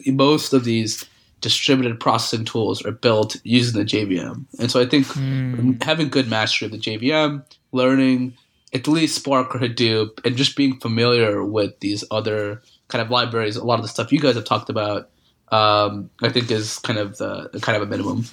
most 0.08 0.54
of 0.54 0.64
these 0.64 1.06
distributed 1.42 2.00
processing 2.00 2.46
tools 2.46 2.84
are 2.86 2.92
built 2.92 3.38
using 3.44 3.80
the 3.80 3.86
JVM. 3.86 4.46
And 4.60 4.72
so 4.72 4.82
I 4.82 4.86
think 4.86 5.06
mm. 5.08 5.82
having 5.84 6.10
good 6.10 6.30
mastery 6.30 6.66
of 6.66 6.72
the 6.72 6.78
JVM, 6.78 7.44
learning 7.72 8.38
at 8.74 8.88
least 8.88 9.16
Spark 9.16 9.56
or 9.56 9.60
Hadoop, 9.60 10.26
and 10.26 10.36
just 10.36 10.56
being 10.56 10.80
familiar 10.80 11.44
with 11.46 11.80
these 11.80 12.04
other 12.12 12.62
kind 12.88 13.02
of 13.02 13.10
libraries, 13.10 13.56
a 13.56 13.64
lot 13.64 13.80
of 13.80 13.84
the 13.84 13.90
stuff 13.90 14.12
you 14.12 14.20
guys 14.20 14.36
have 14.36 14.46
talked 14.46 14.70
about, 14.70 15.10
um, 15.50 16.10
I 16.22 16.30
think 16.30 16.52
is 16.52 16.80
kind 16.80 17.00
of 17.00 17.18
the 17.18 17.50
kind 17.62 17.76
of 17.76 17.84
a 17.84 17.86
minimum. 17.86 18.26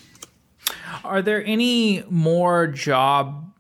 Are 1.05 1.23
there 1.23 1.45
any 1.45 2.05
more 2.09 2.67
job 2.67 3.53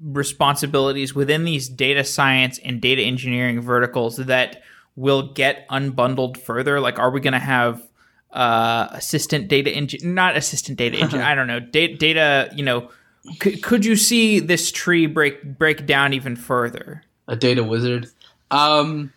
responsibilities 0.00 1.14
within 1.14 1.44
these 1.44 1.68
data 1.68 2.04
science 2.04 2.58
and 2.58 2.80
data 2.80 3.02
engineering 3.02 3.60
verticals 3.60 4.16
that 4.16 4.62
will 4.96 5.32
get 5.32 5.68
unbundled 5.68 6.36
further? 6.36 6.80
Like, 6.80 6.98
are 6.98 7.10
we 7.10 7.20
going 7.20 7.32
to 7.32 7.38
have 7.38 7.87
uh, 8.32 8.88
assistant 8.92 9.48
data 9.48 9.70
engine, 9.70 10.14
not 10.14 10.36
assistant 10.36 10.78
data 10.78 10.96
engine? 11.00 11.20
I 11.20 11.34
don't 11.34 11.46
know, 11.46 11.60
data, 11.60 11.96
data. 11.96 12.50
You 12.54 12.64
know, 12.64 12.90
c- 13.42 13.58
could 13.58 13.84
you 13.84 13.96
see 13.96 14.40
this 14.40 14.70
tree 14.72 15.06
break 15.06 15.58
break 15.58 15.86
down 15.86 16.12
even 16.12 16.36
further? 16.36 17.02
A 17.26 17.36
data 17.36 17.62
wizard. 17.62 18.08
Um, 18.50 19.12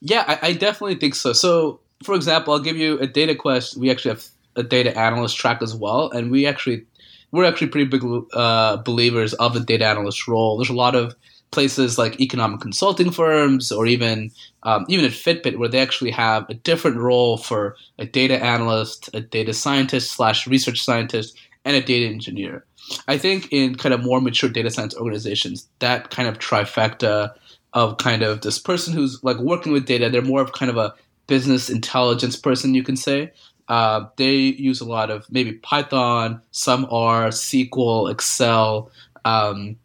yeah, 0.00 0.24
I, 0.26 0.48
I 0.48 0.52
definitely 0.52 0.96
think 0.96 1.14
so. 1.14 1.32
So, 1.32 1.80
for 2.02 2.14
example, 2.14 2.52
I'll 2.52 2.60
give 2.60 2.76
you 2.76 2.98
a 2.98 3.06
data 3.06 3.34
quest. 3.34 3.76
We 3.76 3.90
actually 3.90 4.12
have 4.12 4.26
a 4.56 4.62
data 4.62 4.96
analyst 4.98 5.36
track 5.36 5.62
as 5.62 5.74
well, 5.74 6.10
and 6.10 6.30
we 6.30 6.46
actually 6.46 6.84
we're 7.30 7.44
actually 7.44 7.68
pretty 7.68 7.88
big 7.88 8.04
uh, 8.32 8.76
believers 8.78 9.34
of 9.34 9.54
the 9.54 9.60
data 9.60 9.86
analyst 9.86 10.28
role. 10.28 10.56
There's 10.56 10.70
a 10.70 10.74
lot 10.74 10.94
of 10.94 11.16
places 11.54 11.96
like 11.96 12.20
economic 12.20 12.60
consulting 12.60 13.10
firms 13.10 13.72
or 13.72 13.86
even 13.86 14.30
um, 14.64 14.84
even 14.88 15.04
at 15.04 15.12
Fitbit 15.12 15.56
where 15.56 15.68
they 15.68 15.78
actually 15.78 16.10
have 16.10 16.44
a 16.50 16.54
different 16.54 16.96
role 16.98 17.36
for 17.36 17.76
a 17.98 18.04
data 18.04 18.42
analyst, 18.42 19.08
a 19.14 19.20
data 19.20 19.54
scientist 19.54 20.12
slash 20.12 20.46
research 20.46 20.82
scientist, 20.82 21.38
and 21.64 21.76
a 21.76 21.80
data 21.80 22.06
engineer. 22.06 22.64
I 23.08 23.16
think 23.16 23.48
in 23.50 23.76
kind 23.76 23.94
of 23.94 24.02
more 24.02 24.20
mature 24.20 24.50
data 24.50 24.70
science 24.70 24.94
organizations, 24.96 25.68
that 25.78 26.10
kind 26.10 26.28
of 26.28 26.38
trifecta 26.38 27.32
of 27.72 27.98
kind 27.98 28.22
of 28.22 28.40
this 28.42 28.58
person 28.58 28.92
who's 28.92 29.22
like 29.22 29.38
working 29.38 29.72
with 29.72 29.86
data, 29.86 30.10
they're 30.10 30.22
more 30.22 30.42
of 30.42 30.52
kind 30.52 30.70
of 30.70 30.76
a 30.76 30.94
business 31.26 31.70
intelligence 31.70 32.36
person, 32.36 32.74
you 32.74 32.82
can 32.82 32.96
say, 32.96 33.32
uh, 33.68 34.04
they 34.16 34.34
use 34.34 34.80
a 34.80 34.84
lot 34.84 35.10
of 35.10 35.26
maybe 35.30 35.52
Python, 35.52 36.40
some 36.50 36.86
R, 36.90 37.28
SQL, 37.28 38.10
Excel. 38.10 38.90
Um, 39.24 39.76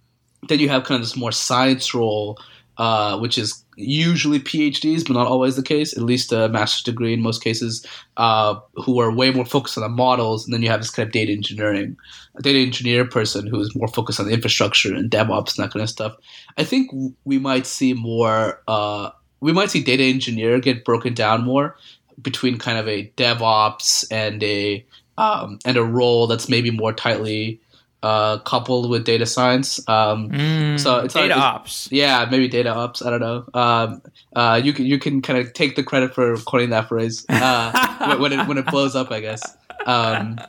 then 0.48 0.60
you 0.60 0.70
have 0.70 0.84
kind 0.84 1.02
of 1.02 1.08
this 1.08 1.18
more 1.18 1.32
science 1.32 1.94
role, 1.94 2.40
uh, 2.78 3.18
which 3.20 3.38
is 3.38 3.64
usually 3.76 4.40
PhDs, 4.40 5.06
but 5.06 5.14
not 5.14 5.28
always 5.28 5.56
the 5.56 5.64
case. 5.64 5.96
At 5.96 6.04
least 6.04 6.32
a 6.32 6.50
master's 6.50 6.84
degree 6.84 7.14
in 7.14 7.22
most 7.22 7.44
cases, 7.44 7.86
uh, 8.18 8.56
who 8.76 9.00
are 9.00 9.12
way 9.12 9.32
more 9.32 9.46
focused 9.46 9.78
on 9.78 9.84
the 9.84 9.90
models. 9.90 10.46
And 10.46 10.54
then 10.54 10.62
you 10.62 10.70
have 10.70 10.82
this 10.82 10.92
kind 10.92 11.06
of 11.08 11.14
data 11.14 11.32
engineering, 11.32 11.98
a 12.36 12.42
data 12.42 12.60
engineer 12.60 13.06
person 13.06 13.48
who 13.48 13.60
is 13.60 13.76
more 13.76 13.88
focused 13.88 14.20
on 14.20 14.28
the 14.28 14.34
infrastructure 14.34 14.94
and 14.94 15.12
DevOps 15.12 15.58
and 15.58 15.66
that 15.66 15.74
kind 15.74 15.84
of 15.84 15.90
stuff. 15.90 16.16
I 16.58 16.64
think 16.64 16.92
we 17.26 17.38
might 17.38 17.66
see 17.66 17.94
more. 17.94 18.62
Uh, 18.68 19.12
we 19.42 19.54
might 19.54 19.72
see 19.72 19.84
data 19.84 20.04
engineer 20.04 20.60
get 20.60 20.84
broken 20.84 21.14
down 21.14 21.46
more 21.46 21.78
between 22.22 22.58
kind 22.58 22.78
of 22.78 22.88
a 22.88 23.10
DevOps 23.16 24.06
and 24.12 24.44
a 24.44 24.86
um, 25.18 25.60
and 25.66 25.78
a 25.78 25.84
role 25.84 26.28
that's 26.28 26.50
maybe 26.50 26.72
more 26.72 26.94
tightly 26.94 27.60
uh, 28.02 28.38
coupled 28.40 28.90
with 28.90 29.04
data 29.04 29.26
science. 29.26 29.80
Um, 29.88 30.30
mm, 30.30 30.80
so 30.80 31.00
it's 31.00 31.14
data 31.14 31.38
ops. 31.38 31.92
Yeah, 31.92 32.28
maybe 32.30 32.48
data 32.48 32.74
ops. 32.74 33.02
I 33.02 33.10
don't 33.10 33.20
know. 33.20 33.46
Um, 33.54 34.02
uh, 34.36 34.62
you 34.64 34.74
can 34.74 34.86
you 34.86 35.00
can 35.00 35.22
kind 35.22 35.40
of 35.40 35.54
take 35.54 35.76
the 35.76 35.84
credit 35.84 36.14
for 36.14 36.38
coining 36.38 36.70
that 36.70 36.88
phrase 36.88 37.26
uh, 37.30 38.18
when 38.20 38.34
it 38.34 38.48
when 38.48 38.58
it 38.58 38.66
blows 38.68 38.96
up, 38.96 39.12
I 39.12 39.20
guess. 39.20 39.58
Um, 39.86 40.40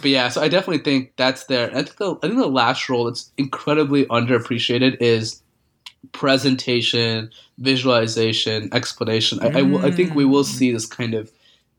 but 0.00 0.10
yeah, 0.10 0.28
so 0.28 0.40
I 0.40 0.48
definitely 0.48 0.82
think 0.82 1.12
that's 1.16 1.44
there. 1.44 1.70
I 1.70 1.82
think 1.82 1.96
the 1.96 2.16
I 2.16 2.28
think 2.28 2.36
the 2.36 2.46
last 2.46 2.88
role 2.88 3.04
that's 3.04 3.30
incredibly 3.36 4.06
underappreciated 4.06 4.96
is 5.00 5.42
presentation, 6.12 7.30
visualization, 7.58 8.72
explanation. 8.72 9.40
I, 9.40 9.48
mm. 9.50 9.82
I, 9.82 9.88
I, 9.88 9.90
think 9.90 10.14
we 10.14 10.24
will 10.24 10.44
mm. 10.44 10.46
see 10.46 10.72
this 10.72 10.86
kind 10.86 11.14
of 11.14 11.30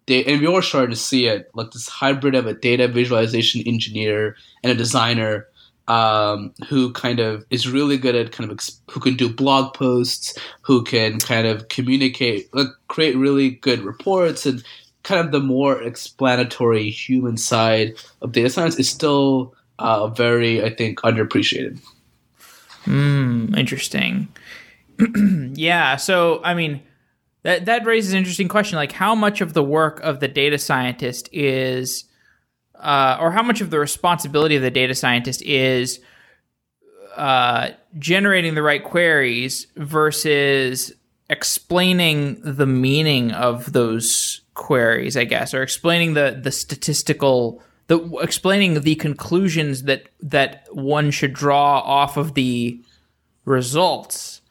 and 0.08 0.42
we 0.42 0.48
are 0.48 0.62
starting 0.62 0.92
to 0.92 0.96
see 0.96 1.28
it, 1.28 1.50
like 1.54 1.72
this 1.72 1.88
hybrid 1.88 2.36
of 2.36 2.48
a 2.48 2.54
data 2.54 2.88
visualization 2.88 3.62
engineer 3.66 4.36
and 4.64 4.72
a 4.72 4.76
designer 4.76 5.48
um, 5.88 6.54
who 6.68 6.92
kind 6.92 7.20
of 7.20 7.46
is 7.50 7.68
really 7.68 7.98
good 7.98 8.16
at 8.16 8.32
kind 8.32 8.50
of 8.50 8.56
ex- 8.56 8.82
who 8.92 9.00
can 9.00 9.16
do 9.16 9.30
blog 9.30 9.74
posts, 9.74 10.38
who 10.62 10.84
can 10.84 11.20
kind 11.20 11.48
of 11.48 11.70
communicate, 11.70 12.54
like 12.54 12.68
create 12.88 13.16
really 13.16 13.52
good 13.52 13.80
reports 13.82 14.46
and 14.46 14.64
kind 15.04 15.26
of 15.26 15.32
the 15.32 15.40
more 15.40 15.82
explanatory 15.82 16.90
human 16.90 17.38
side 17.38 17.94
of 18.22 18.34
data 18.34 18.50
science 18.50 18.78
is 18.78 18.90
still 18.90 19.56
uh, 19.80 20.08
very, 20.08 20.64
I 20.64 20.74
think, 20.74 21.00
underappreciated. 21.02 21.80
Hmm, 22.84 23.54
interesting. 23.56 24.28
yeah. 25.54 25.96
So, 25.96 26.42
I 26.44 26.54
mean, 26.54 26.82
that 27.48 27.64
that 27.64 27.86
raises 27.86 28.12
an 28.12 28.18
interesting 28.18 28.50
question. 28.50 28.76
Like, 28.76 28.92
how 28.92 29.16
much 29.16 29.40
of 29.40 29.54
the 29.54 29.64
work 29.64 30.02
of 30.02 30.20
the 30.20 30.28
data 30.28 30.58
scientist 30.58 31.30
is, 31.32 32.04
uh, 32.76 33.18
or 33.22 33.32
how 33.32 33.42
much 33.42 33.62
of 33.62 33.70
the 33.70 33.80
responsibility 33.80 34.58
of 34.58 34.62
the 34.62 34.70
data 34.70 34.94
scientist 34.94 35.42
is 35.44 36.02
uh, 37.16 37.70
generating 37.98 38.54
the 38.54 38.62
right 38.62 38.84
queries 38.84 39.66
versus 39.78 40.92
explaining 41.30 42.42
the 42.44 42.66
meaning 42.68 43.32
of 43.32 43.72
those 43.72 44.42
queries, 44.54 45.16
I 45.16 45.24
guess, 45.24 45.54
or 45.54 45.64
explaining 45.64 46.16
the 46.16 46.38
the 46.44 46.52
statistical 46.52 47.64
the 47.88 47.98
explaining 48.18 48.82
the 48.82 48.96
conclusions 48.96 49.84
that 49.84 50.10
that 50.20 50.68
one 50.72 51.12
should 51.12 51.32
draw 51.32 51.80
off 51.80 52.18
of 52.18 52.34
the 52.34 52.82
results. 53.46 54.42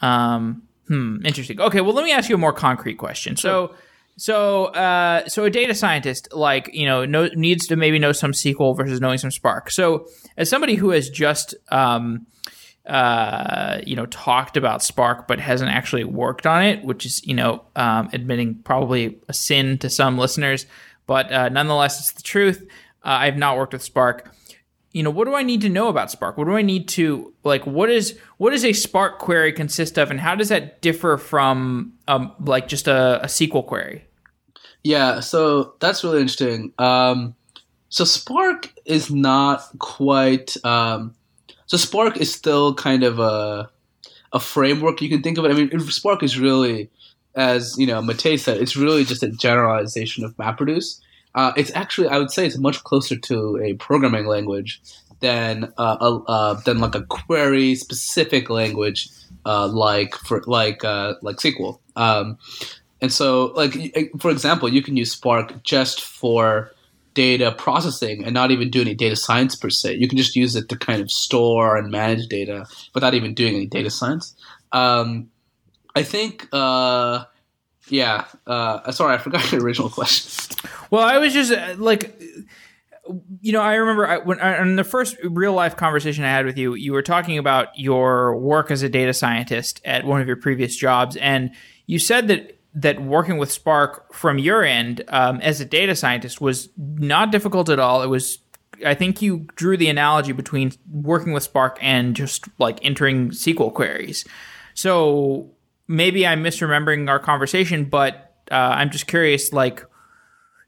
Um, 0.00 0.62
hmm, 0.90 1.24
interesting. 1.24 1.60
Okay, 1.60 1.80
well, 1.80 1.94
let 1.94 2.04
me 2.04 2.12
ask 2.12 2.28
you 2.28 2.34
a 2.34 2.38
more 2.38 2.52
concrete 2.52 2.96
question. 2.96 3.36
So, 3.36 3.74
so, 4.16 4.66
uh, 4.66 5.28
so 5.28 5.44
a 5.44 5.50
data 5.50 5.74
scientist, 5.74 6.28
like 6.32 6.68
you 6.72 6.84
know, 6.84 7.04
know, 7.04 7.28
needs 7.34 7.68
to 7.68 7.76
maybe 7.76 7.98
know 7.98 8.12
some 8.12 8.32
SQL 8.32 8.76
versus 8.76 9.00
knowing 9.00 9.18
some 9.18 9.30
Spark. 9.30 9.70
So, 9.70 10.08
as 10.36 10.50
somebody 10.50 10.74
who 10.74 10.90
has 10.90 11.08
just 11.08 11.54
um, 11.70 12.26
uh, 12.86 13.80
you 13.86 13.94
know, 13.94 14.06
talked 14.06 14.56
about 14.56 14.82
Spark 14.82 15.28
but 15.28 15.38
hasn't 15.38 15.70
actually 15.70 16.04
worked 16.04 16.46
on 16.46 16.64
it, 16.64 16.82
which 16.84 17.06
is, 17.06 17.24
you 17.24 17.34
know, 17.34 17.62
um, 17.76 18.08
admitting 18.12 18.56
probably 18.64 19.18
a 19.28 19.32
sin 19.32 19.78
to 19.78 19.88
some 19.88 20.18
listeners, 20.18 20.66
but 21.06 21.30
uh, 21.30 21.48
nonetheless, 21.50 22.00
it's 22.00 22.12
the 22.12 22.22
truth. 22.22 22.66
Uh, 23.04 23.20
I've 23.20 23.36
not 23.36 23.56
worked 23.56 23.72
with 23.72 23.82
Spark. 23.82 24.34
You 24.92 25.04
know, 25.04 25.10
what 25.10 25.26
do 25.26 25.34
I 25.34 25.42
need 25.42 25.60
to 25.60 25.68
know 25.68 25.88
about 25.88 26.10
Spark? 26.10 26.36
What 26.36 26.46
do 26.46 26.56
I 26.56 26.62
need 26.62 26.88
to 26.90 27.32
like? 27.44 27.64
What 27.66 27.90
is 27.90 28.18
what 28.38 28.50
does 28.50 28.64
a 28.64 28.72
Spark 28.72 29.18
query 29.18 29.52
consist 29.52 29.98
of, 29.98 30.10
and 30.10 30.18
how 30.18 30.34
does 30.34 30.48
that 30.48 30.82
differ 30.82 31.16
from 31.16 31.92
um, 32.08 32.32
like 32.40 32.66
just 32.66 32.88
a, 32.88 33.20
a 33.22 33.26
SQL 33.26 33.64
query? 33.64 34.04
Yeah, 34.82 35.20
so 35.20 35.74
that's 35.80 36.02
really 36.02 36.20
interesting. 36.20 36.72
Um, 36.78 37.36
so 37.88 38.04
Spark 38.04 38.72
is 38.84 39.10
not 39.10 39.62
quite. 39.78 40.56
Um, 40.64 41.14
so 41.66 41.76
Spark 41.76 42.16
is 42.16 42.32
still 42.34 42.74
kind 42.74 43.04
of 43.04 43.20
a 43.20 43.70
a 44.32 44.40
framework 44.40 45.00
you 45.02 45.08
can 45.08 45.22
think 45.22 45.38
of 45.38 45.44
it. 45.44 45.50
I 45.50 45.54
mean, 45.54 45.80
Spark 45.80 46.22
is 46.22 46.38
really, 46.38 46.90
as 47.34 47.76
you 47.78 47.86
know, 47.86 48.00
Matei 48.00 48.38
said, 48.38 48.58
it's 48.58 48.76
really 48.76 49.04
just 49.04 49.22
a 49.22 49.28
generalization 49.28 50.24
of 50.24 50.36
MapReduce. 50.36 51.00
Uh, 51.34 51.52
it's 51.56 51.70
actually, 51.74 52.08
I 52.08 52.18
would 52.18 52.30
say, 52.30 52.46
it's 52.46 52.58
much 52.58 52.82
closer 52.84 53.16
to 53.16 53.58
a 53.62 53.74
programming 53.74 54.26
language 54.26 54.80
than 55.20 55.72
uh, 55.78 56.20
uh, 56.26 56.54
than 56.64 56.78
like 56.78 56.94
a 56.94 57.02
query 57.02 57.74
specific 57.74 58.50
language 58.50 59.08
uh, 59.46 59.68
like 59.68 60.14
for 60.14 60.42
like 60.46 60.84
uh, 60.84 61.14
like 61.22 61.36
SQL. 61.36 61.78
Um, 61.96 62.38
and 63.00 63.12
so, 63.12 63.46
like 63.54 63.74
for 64.18 64.30
example, 64.30 64.68
you 64.68 64.82
can 64.82 64.96
use 64.96 65.12
Spark 65.12 65.62
just 65.62 66.00
for 66.02 66.72
data 67.14 67.52
processing 67.52 68.24
and 68.24 68.34
not 68.34 68.50
even 68.50 68.70
do 68.70 68.80
any 68.80 68.94
data 68.94 69.16
science 69.16 69.56
per 69.56 69.70
se. 69.70 69.96
You 69.96 70.08
can 70.08 70.18
just 70.18 70.36
use 70.36 70.54
it 70.56 70.68
to 70.68 70.76
kind 70.76 71.00
of 71.00 71.10
store 71.10 71.76
and 71.76 71.90
manage 71.90 72.26
data 72.28 72.66
without 72.94 73.14
even 73.14 73.34
doing 73.34 73.56
any 73.56 73.66
data 73.66 73.90
science. 73.90 74.34
Um, 74.72 75.30
I 75.96 76.02
think, 76.02 76.48
uh, 76.52 77.24
yeah. 77.90 78.26
Uh, 78.46 78.90
sorry, 78.92 79.14
I 79.14 79.18
forgot 79.18 79.50
your 79.52 79.62
original 79.62 79.90
question. 79.90 80.56
Well, 80.90 81.02
I 81.02 81.18
was 81.18 81.32
just 81.32 81.52
uh, 81.52 81.74
like, 81.78 82.20
you 83.40 83.52
know, 83.52 83.60
I 83.60 83.74
remember 83.74 84.06
I, 84.06 84.18
when 84.18 84.40
I, 84.40 84.60
in 84.60 84.76
the 84.76 84.84
first 84.84 85.16
real 85.22 85.52
life 85.52 85.76
conversation 85.76 86.24
I 86.24 86.28
had 86.28 86.46
with 86.46 86.56
you, 86.58 86.74
you 86.74 86.92
were 86.92 87.02
talking 87.02 87.38
about 87.38 87.68
your 87.78 88.36
work 88.36 88.70
as 88.70 88.82
a 88.82 88.88
data 88.88 89.12
scientist 89.12 89.80
at 89.84 90.04
one 90.04 90.20
of 90.20 90.26
your 90.26 90.36
previous 90.36 90.76
jobs, 90.76 91.16
and 91.16 91.50
you 91.86 91.98
said 91.98 92.28
that 92.28 92.56
that 92.74 93.02
working 93.02 93.38
with 93.38 93.50
Spark 93.50 94.12
from 94.14 94.38
your 94.38 94.62
end 94.62 95.02
um, 95.08 95.40
as 95.40 95.60
a 95.60 95.64
data 95.64 95.96
scientist 95.96 96.40
was 96.40 96.68
not 96.76 97.32
difficult 97.32 97.68
at 97.68 97.80
all. 97.80 98.02
It 98.02 98.06
was, 98.06 98.38
I 98.86 98.94
think 98.94 99.20
you 99.20 99.48
drew 99.56 99.76
the 99.76 99.88
analogy 99.88 100.32
between 100.32 100.72
working 100.88 101.32
with 101.32 101.42
Spark 101.42 101.78
and 101.80 102.14
just 102.14 102.44
like 102.58 102.78
entering 102.82 103.30
SQL 103.30 103.74
queries. 103.74 104.24
So 104.74 105.50
maybe 105.90 106.24
I'm 106.24 106.42
misremembering 106.42 107.10
our 107.10 107.18
conversation, 107.18 107.84
but 107.84 108.32
uh, 108.50 108.54
I'm 108.54 108.90
just 108.90 109.08
curious, 109.08 109.52
like, 109.52 109.84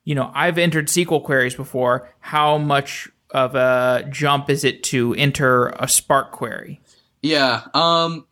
you 0.04 0.16
know, 0.16 0.32
I've 0.34 0.58
entered 0.58 0.88
SQL 0.88 1.22
queries 1.22 1.54
before. 1.54 2.12
How 2.18 2.58
much 2.58 3.08
of 3.30 3.54
a 3.54 4.04
jump 4.10 4.50
is 4.50 4.64
it 4.64 4.82
to 4.84 5.14
enter 5.14 5.68
a 5.78 5.86
Spark 5.86 6.32
query? 6.32 6.80
Yeah. 7.22 7.62
Um, 7.72 8.26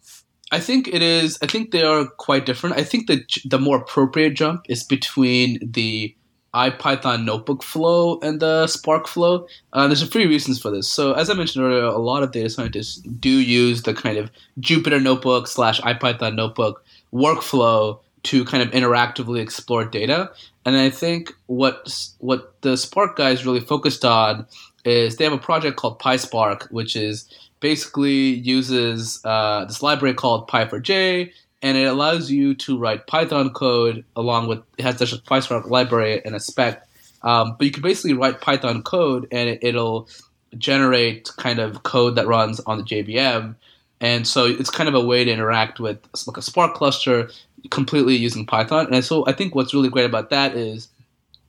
I 0.51 0.59
think 0.59 0.89
it 0.89 1.01
is. 1.01 1.39
I 1.41 1.47
think 1.47 1.71
they 1.71 1.85
are 1.85 2.07
quite 2.07 2.45
different. 2.45 2.77
I 2.77 2.83
think 2.83 3.07
the 3.07 3.25
the 3.45 3.61
more 3.61 3.77
appropriate 3.77 4.35
jump 4.35 4.63
is 4.69 4.83
between 4.83 5.61
the 5.63 6.15
IPython 6.55 7.25
notebook 7.25 7.63
flow 7.63 8.19
and 8.21 8.41
the 8.41 8.67
Spark 8.67 9.07
flow. 9.07 9.47
Uh, 9.73 9.87
there's 9.87 10.03
a 10.03 10.07
few 10.07 10.29
reasons 10.29 10.61
for 10.61 10.71
this. 10.71 10.91
So 10.91 11.13
as 11.13 11.31
I 11.31 11.35
mentioned 11.35 11.65
earlier, 11.65 11.85
a 11.85 11.99
lot 11.99 12.23
of 12.23 12.33
data 12.33 12.51
scientists 12.51 12.97
do 12.97 13.31
use 13.31 13.83
the 13.83 13.95
kind 13.95 14.19
of 14.19 14.31
Jupyter 14.61 15.03
notebook 15.03 15.47
slash 15.47 15.81
IPython 15.81 16.35
notebook 16.35 16.85
workflow 17.13 17.99
to 18.23 18.45
kind 18.45 18.63
of 18.63 18.71
interactively 18.71 19.41
explore 19.41 19.85
data. 19.85 20.31
And 20.67 20.77
I 20.77 20.91
think 20.91 21.33
what 21.47 22.11
what 22.19 22.61
the 22.63 22.77
Spark 22.77 23.17
guys 23.17 23.47
really 23.47 23.61
focused 23.61 24.05
on 24.05 24.47
is 24.85 25.17
they 25.17 25.25
have 25.25 25.33
a 25.33 25.39
project 25.39 25.77
called 25.77 25.99
PySpark, 25.99 26.71
which 26.71 26.97
is 26.97 27.29
basically 27.61 28.31
uses 28.31 29.21
uh, 29.25 29.65
this 29.67 29.83
library 29.83 30.15
called 30.15 30.49
Py4j, 30.49 31.31
and 31.63 31.77
it 31.77 31.85
allows 31.85 32.31
you 32.31 32.55
to 32.55 32.79
write 32.79 33.07
Python 33.07 33.51
code 33.51 34.05
along 34.17 34.49
with 34.49 34.61
it 34.79 34.83
has 34.83 34.99
such 34.99 35.13
a 35.13 35.17
PySpark 35.17 35.69
library 35.69 36.23
and 36.25 36.35
a 36.35 36.41
spec. 36.41 36.87
Um, 37.23 37.57
but 37.59 37.67
you 37.67 37.71
can 37.71 37.83
basically 37.83 38.15
write 38.15 38.41
Python 38.41 38.83
code, 38.83 39.29
and 39.31 39.59
it, 39.61 39.75
will 39.75 40.09
generate 40.57 41.31
kind 41.37 41.59
of 41.59 41.83
code 41.83 42.17
that 42.17 42.27
runs 42.27 42.61
on 42.61 42.79
the 42.79 42.85
JVM. 42.85 43.55
And 44.01 44.27
so 44.27 44.47
it's 44.47 44.71
kind 44.71 44.89
of 44.89 44.95
a 44.95 45.05
way 45.05 45.25
to 45.25 45.31
interact 45.31 45.79
with 45.79 45.99
like 46.27 46.39
a 46.39 46.43
Spark 46.43 46.75
cluster 46.75 47.31
completely 47.71 48.17
using 48.17 48.47
Python. 48.47 48.93
And 48.93 49.05
so 49.05 49.27
I 49.27 49.33
think 49.33 49.55
what's 49.55 49.75
really 49.75 49.91
great 49.91 50.07
about 50.07 50.31
that 50.31 50.57
is 50.57 50.89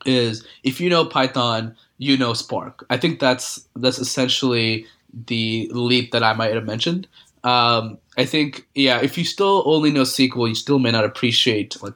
is 0.05 0.45
if 0.63 0.81
you 0.81 0.89
know 0.89 1.05
Python, 1.05 1.75
you 1.99 2.17
know 2.17 2.33
Spark. 2.33 2.85
I 2.89 2.97
think 2.97 3.19
that's 3.19 3.65
that's 3.75 3.99
essentially 3.99 4.85
the 5.27 5.69
leap 5.73 6.11
that 6.11 6.23
I 6.23 6.33
might 6.33 6.53
have 6.53 6.65
mentioned. 6.65 7.07
Um, 7.43 7.97
I 8.17 8.25
think, 8.25 8.67
yeah, 8.75 9.01
if 9.01 9.17
you 9.17 9.23
still 9.23 9.63
only 9.65 9.91
know 9.91 10.03
SQL, 10.03 10.49
you 10.49 10.55
still 10.55 10.79
may 10.79 10.91
not 10.91 11.05
appreciate 11.05 11.81
like 11.81 11.93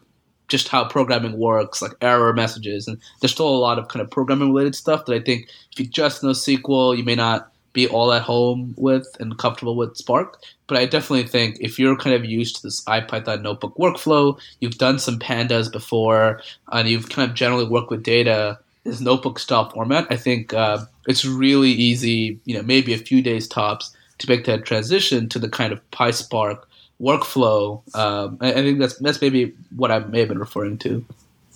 just 0.47 0.67
how 0.67 0.85
programming 0.85 1.37
works, 1.37 1.81
like 1.81 1.93
error 2.01 2.33
messages, 2.33 2.87
and 2.87 2.99
there's 3.19 3.31
still 3.31 3.49
a 3.49 3.57
lot 3.57 3.79
of 3.79 3.87
kind 3.87 4.01
of 4.01 4.11
programming 4.11 4.49
related 4.49 4.75
stuff 4.75 5.05
that 5.05 5.13
I 5.13 5.19
think 5.19 5.49
if 5.71 5.79
you 5.79 5.87
just 5.87 6.23
know 6.23 6.29
SQL, 6.29 6.97
you 6.97 7.03
may 7.03 7.15
not 7.15 7.51
be 7.73 7.87
all 7.87 8.13
at 8.13 8.21
home 8.21 8.73
with 8.77 9.05
and 9.19 9.37
comfortable 9.37 9.75
with 9.75 9.97
Spark. 9.97 10.41
But 10.67 10.77
I 10.77 10.85
definitely 10.85 11.27
think 11.27 11.57
if 11.59 11.77
you're 11.77 11.97
kind 11.97 12.15
of 12.15 12.25
used 12.25 12.55
to 12.55 12.63
this 12.63 12.83
IPython 12.85 13.41
notebook 13.41 13.75
workflow, 13.75 14.39
you've 14.61 14.77
done 14.77 14.97
some 14.97 15.19
pandas 15.19 15.71
before, 15.71 16.41
and 16.71 16.87
you've 16.87 17.09
kind 17.09 17.29
of 17.29 17.35
generally 17.35 17.67
worked 17.67 17.91
with 17.91 18.01
data, 18.01 18.57
this 18.83 19.01
notebook 19.01 19.39
style 19.39 19.69
format, 19.69 20.07
I 20.09 20.15
think 20.15 20.53
uh, 20.53 20.85
it's 21.07 21.25
really 21.25 21.71
easy, 21.71 22.39
you 22.45 22.55
know, 22.55 22.63
maybe 22.63 22.93
a 22.93 22.97
few 22.97 23.21
days 23.21 23.47
tops 23.47 23.94
to 24.19 24.29
make 24.29 24.45
that 24.45 24.65
transition 24.65 25.29
to 25.29 25.39
the 25.39 25.49
kind 25.49 25.73
of 25.73 25.81
PySpark 25.91 26.63
workflow. 27.01 27.81
Um, 27.95 28.37
I, 28.41 28.51
I, 28.51 28.55
think 28.55 28.79
that's 28.79 28.97
that's 28.99 29.21
maybe 29.21 29.53
what 29.75 29.91
I 29.91 29.99
may 29.99 30.19
have 30.19 30.29
been 30.29 30.39
referring 30.39 30.77
to. 30.79 31.05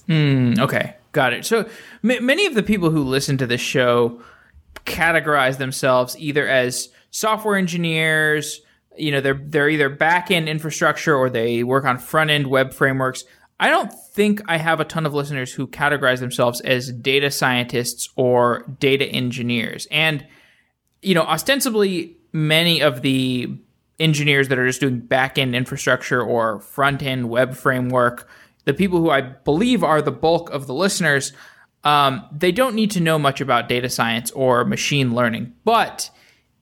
Mm, 0.08 0.60
okay, 0.60 0.96
got 1.12 1.34
it. 1.34 1.46
So 1.46 1.70
m- 2.04 2.26
many 2.26 2.46
of 2.46 2.56
the 2.56 2.64
people 2.64 2.90
who 2.90 3.04
listen 3.04 3.38
to 3.38 3.48
this 3.48 3.62
show 3.62 4.22
categorize 4.86 5.58
themselves 5.58 6.18
either 6.18 6.48
as 6.48 6.90
software 7.12 7.56
engineers. 7.56 8.62
You 8.98 9.12
know, 9.12 9.22
they're 9.22 9.40
they're 9.42 9.70
either 9.70 9.90
back 9.90 10.32
end 10.32 10.50
infrastructure 10.50 11.16
or 11.16 11.30
they 11.30 11.64
work 11.64 11.86
on 11.86 11.98
front 11.98 12.32
end 12.32 12.48
web 12.48 12.74
frameworks. 12.74 13.24
I 13.60 13.70
don't 13.70 13.92
think 13.92 14.42
I 14.48 14.58
have 14.58 14.80
a 14.80 14.86
ton 14.86 15.06
of 15.06 15.14
listeners 15.14 15.54
who 15.54 15.68
categorize 15.68 16.20
themselves 16.20 16.62
as 16.62 16.92
data 16.94 17.30
scientists 17.30 18.10
or 18.16 18.66
data 18.80 19.06
engineers. 19.06 19.86
And, 19.92 20.26
you 21.02 21.14
know, 21.14 21.24
ostensibly, 21.24 22.16
many 22.32 22.82
of 22.82 23.02
the 23.02 23.58
engineers 24.00 24.48
that 24.48 24.58
are 24.58 24.68
just 24.68 24.80
doing 24.80 25.00
back 25.00 25.38
end 25.38 25.56
infrastructure 25.56 26.22
or 26.22 26.60
front 26.60 27.04
end 27.04 27.30
web 27.30 27.56
framework, 27.56 28.28
the 28.66 28.74
people 28.74 29.00
who 29.00 29.10
I 29.10 29.22
believe 29.22 29.84
are 29.84 30.02
the 30.02 30.12
bulk 30.12 30.50
of 30.52 30.68
the 30.68 30.74
listeners, 30.74 31.34
um, 31.84 32.26
they 32.32 32.52
don't 32.52 32.76
need 32.76 32.92
to 32.92 33.00
know 33.00 33.20
much 33.20 33.42
about 33.42 33.70
data 33.70 33.90
science 33.90 34.32
or 34.32 34.66
machine 34.66 35.14
learning. 35.14 35.54
But 35.64 36.10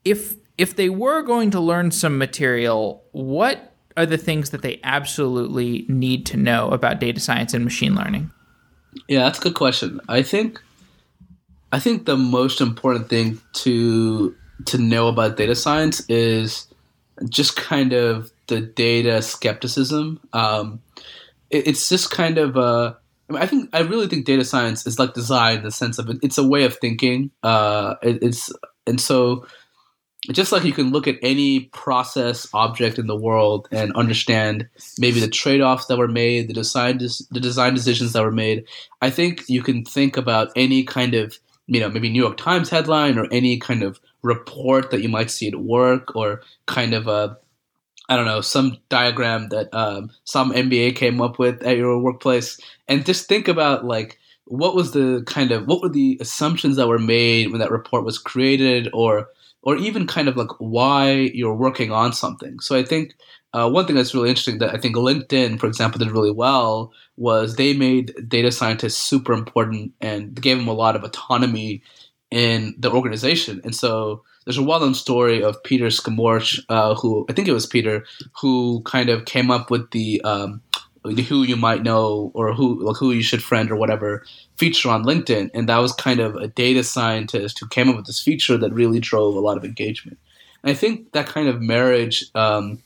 if 0.06 0.36
if 0.58 0.76
they 0.76 0.90
were 0.90 1.22
going 1.22 1.52
to 1.52 1.60
learn 1.60 1.92
some 1.92 2.18
material, 2.18 3.04
what 3.12 3.74
are 3.96 4.06
the 4.06 4.18
things 4.18 4.52
that 4.52 4.62
they 4.62 4.80
absolutely 4.84 5.86
need 5.88 6.26
to 6.28 6.38
know 6.38 6.70
about 6.70 7.00
data 7.00 7.20
science 7.20 7.54
and 7.54 7.64
machine 7.64 7.96
learning? 7.96 8.32
Yeah, 9.08 9.24
that's 9.24 9.40
a 9.40 9.42
good 9.42 9.56
question. 9.56 10.00
I 10.08 10.22
think 10.22 10.62
I 11.72 11.80
think 11.80 12.06
the 12.06 12.18
most 12.18 12.62
important 12.62 13.10
thing 13.10 13.42
to 13.54 14.36
to 14.66 14.78
know 14.78 15.08
about 15.08 15.38
data 15.38 15.56
science 15.56 16.04
is 16.10 16.68
just 17.30 17.56
kind 17.56 17.94
of 17.94 18.32
the 18.48 18.62
data 18.62 19.22
skepticism. 19.22 20.20
Um, 20.34 20.82
it, 21.50 21.68
it's 21.68 21.90
just 21.90 22.12
kind 22.12 22.38
of 22.38 22.58
a. 22.58 22.98
I, 23.30 23.34
mean, 23.34 23.42
I 23.42 23.46
think 23.46 23.70
I 23.74 23.80
really 23.80 24.08
think 24.08 24.26
data 24.26 24.46
science 24.46 24.88
is 24.88 25.00
like 25.00 25.14
design 25.14 25.58
in 25.58 25.64
the 25.64 25.72
sense 25.72 26.00
of 26.00 26.10
it, 26.10 26.18
it's 26.24 26.38
a 26.38 26.48
way 26.48 26.64
of 26.64 26.78
thinking. 26.78 27.32
Uh, 27.44 27.96
it, 28.02 28.24
it's 28.24 28.52
and 28.86 29.02
so 29.02 29.46
just 30.32 30.52
like 30.52 30.64
you 30.64 30.74
can 30.74 30.92
look 30.92 31.08
at 31.08 31.18
any 31.22 31.62
process 31.66 32.48
object 32.54 32.98
in 33.00 33.08
the 33.08 33.16
world 33.16 33.68
and 33.72 33.94
understand 33.94 34.68
maybe 34.98 35.20
the 35.20 35.28
trade-offs 35.28 35.86
that 35.86 35.98
were 35.98 36.08
made, 36.08 36.50
the 36.50 36.54
design 36.54 36.98
the 36.98 37.40
design 37.40 37.74
decisions 37.74 38.14
that 38.14 38.24
were 38.24 38.32
made. 38.32 38.66
I 39.02 39.10
think 39.10 39.44
you 39.48 39.62
can 39.62 39.86
think 39.86 40.18
about 40.18 40.50
any 40.56 40.84
kind 40.84 41.14
of 41.14 41.38
you 41.68 41.80
know 41.80 41.90
maybe 41.90 42.10
New 42.10 42.22
York 42.22 42.38
Times 42.38 42.70
headline 42.70 43.18
or 43.18 43.28
any 43.32 43.58
kind 43.58 43.84
of 43.84 44.00
report 44.22 44.92
that 44.92 45.02
you 45.02 45.10
might 45.10 45.32
see 45.32 45.48
at 45.48 45.56
work 45.56 46.16
or 46.16 46.42
kind 46.66 46.94
of 46.94 47.08
a 47.08 47.38
I 48.10 48.16
don't 48.16 48.26
know 48.26 48.42
some 48.42 48.78
diagram 48.90 49.50
that 49.50 49.74
um, 49.74 50.12
some 50.24 50.54
MBA 50.54 50.96
came 50.96 51.22
up 51.22 51.40
with 51.40 51.62
at 51.64 51.78
your 51.78 52.00
workplace, 52.00 52.60
and 52.88 53.06
just 53.06 53.28
think 53.28 53.48
about 53.48 53.86
like 53.86 54.18
what 54.46 54.76
was 54.76 54.92
the 54.94 55.24
kind 55.28 55.52
of 55.52 55.68
what 55.68 55.82
were 55.82 55.90
the 55.90 56.18
assumptions 56.22 56.78
that 56.78 56.88
were 56.88 57.00
made 57.00 57.52
when 57.52 57.60
that 57.60 57.72
report 57.72 58.06
was 58.06 58.18
created 58.18 58.90
or 58.94 59.28
or 59.68 59.76
even 59.76 60.08
kind 60.08 60.30
of 60.30 60.38
like 60.38 60.52
why 60.60 61.12
you're 61.12 61.54
working 61.54 61.92
on 61.92 62.14
something. 62.14 62.58
So 62.62 62.74
I 62.74 62.84
think 62.84 63.14
uh, 63.52 63.70
one 63.70 63.86
thing 63.86 63.98
that's 63.98 64.16
really 64.16 64.30
interesting 64.30 64.60
that 64.60 64.74
I 64.74 64.78
think 64.78 64.96
LinkedIn, 64.96 65.60
for 65.60 65.68
example, 65.68 66.00
did 66.00 66.10
really 66.10 66.32
well 66.32 66.94
was 67.18 67.58
they 67.58 67.74
made 67.74 68.14
data 68.30 68.50
scientists 68.50 68.96
super 68.96 69.34
important 69.34 69.92
and 70.00 70.42
gave 70.42 70.58
them 70.58 70.70
a 70.70 70.74
lot 70.74 70.96
of 70.96 71.04
autonomy 71.04 71.84
in 72.32 72.76
the 72.80 72.90
organization. 72.90 73.60
And 73.66 73.76
so 73.76 74.24
there's 74.46 74.58
a 74.58 74.64
well-known 74.64 74.94
story 74.94 75.44
of 75.44 75.62
Peter 75.64 75.88
Skomoroch, 75.88 76.64
uh, 76.70 76.96
who 76.96 77.26
I 77.30 77.34
think 77.34 77.50
it 77.50 77.54
was 77.54 77.66
Peter, 77.66 78.06
who 78.40 78.82
kind 78.86 79.10
of 79.10 79.26
came 79.26 79.52
up 79.52 79.70
with 79.70 79.92
the 79.92 80.22
um, 80.22 80.62
who 81.16 81.44
you 81.44 81.56
might 81.56 81.84
know 81.84 82.32
or 82.34 82.54
who 82.54 82.84
like 82.84 82.98
who 82.98 83.12
you 83.12 83.24
should 83.24 83.44
friend 83.44 83.72
or 83.72 83.76
whatever 83.76 84.24
feature 84.58 84.90
on 84.90 85.04
LinkedIn, 85.04 85.50
and 85.54 85.70
that 85.70 85.78
was 85.78 85.94
kind 85.94 86.20
of 86.20 86.36
a 86.36 86.48
data 86.48 86.84
scientist 86.84 87.60
who 87.60 87.68
came 87.68 87.90
up 87.90 87.96
with 87.96 88.06
this 88.06 88.22
feature 88.22 88.58
that 88.58 88.74
really 88.74 89.00
drove 89.00 89.36
a 89.36 89.40
lot 89.40 89.58
of 89.58 89.64
engagement. 89.64 90.18
And 90.64 90.72
I 90.72 90.74
think 90.74 91.12
that 91.12 91.28
kind 91.28 91.48
of 91.48 91.62
marriage 91.62 92.26
um, 92.36 92.82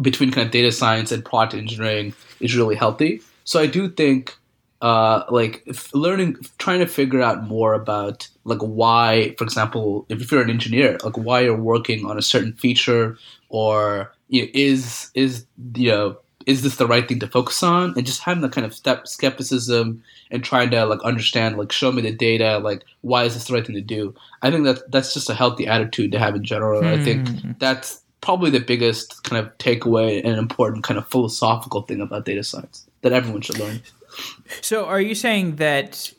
between 0.00 0.30
kind 0.30 0.46
of 0.46 0.52
data 0.52 0.72
science 0.72 1.12
and 1.12 1.24
product 1.24 1.54
engineering 1.54 2.14
is 2.40 2.56
really 2.56 2.74
healthy. 2.74 3.20
So 3.44 3.60
I 3.60 3.66
do 3.66 3.90
think 3.90 4.36
uh, 4.84 5.24
like 5.30 5.66
learning, 5.94 6.36
trying 6.58 6.80
to 6.80 6.86
figure 6.86 7.22
out 7.22 7.44
more 7.44 7.72
about 7.72 8.28
like 8.44 8.58
why, 8.58 9.34
for 9.38 9.44
example, 9.44 10.04
if 10.08 10.30
you're 10.30 10.42
an 10.42 10.50
engineer, 10.50 10.98
like 11.02 11.16
why 11.16 11.40
you're 11.40 11.56
working 11.56 12.04
on 12.04 12.18
a 12.18 12.22
certain 12.22 12.52
feature, 12.52 13.16
or 13.48 14.12
you 14.28 14.42
know, 14.42 14.48
is 14.52 15.10
is 15.14 15.46
you 15.76 15.90
know 15.90 16.18
is 16.46 16.62
this 16.62 16.76
the 16.76 16.86
right 16.86 17.08
thing 17.08 17.18
to 17.20 17.26
focus 17.26 17.62
on 17.62 17.94
and 17.96 18.06
just 18.06 18.22
having 18.22 18.42
that 18.42 18.52
kind 18.52 18.66
of 18.66 18.74
step 18.74 19.06
skepticism 19.08 20.02
and 20.30 20.44
trying 20.44 20.70
to 20.70 20.84
like 20.84 21.02
understand 21.02 21.56
like 21.56 21.72
show 21.72 21.92
me 21.92 22.02
the 22.02 22.12
data 22.12 22.58
like 22.58 22.84
why 23.02 23.24
is 23.24 23.34
this 23.34 23.44
the 23.44 23.54
right 23.54 23.66
thing 23.66 23.74
to 23.74 23.80
do 23.80 24.14
i 24.42 24.50
think 24.50 24.64
that 24.64 24.90
that's 24.90 25.14
just 25.14 25.30
a 25.30 25.34
healthy 25.34 25.66
attitude 25.66 26.12
to 26.12 26.18
have 26.18 26.34
in 26.34 26.44
general 26.44 26.80
hmm. 26.80 26.88
i 26.88 27.02
think 27.02 27.28
hmm. 27.28 27.52
that's 27.58 28.00
probably 28.20 28.50
the 28.50 28.60
biggest 28.60 29.22
kind 29.24 29.44
of 29.44 29.56
takeaway 29.58 30.24
and 30.24 30.38
important 30.38 30.82
kind 30.82 30.98
of 30.98 31.06
philosophical 31.08 31.82
thing 31.82 32.00
about 32.00 32.24
data 32.24 32.42
science 32.42 32.86
that 33.02 33.12
everyone 33.12 33.40
should 33.40 33.58
learn 33.58 33.80
so 34.60 34.86
are 34.86 35.00
you 35.00 35.14
saying 35.14 35.56
that 35.56 36.12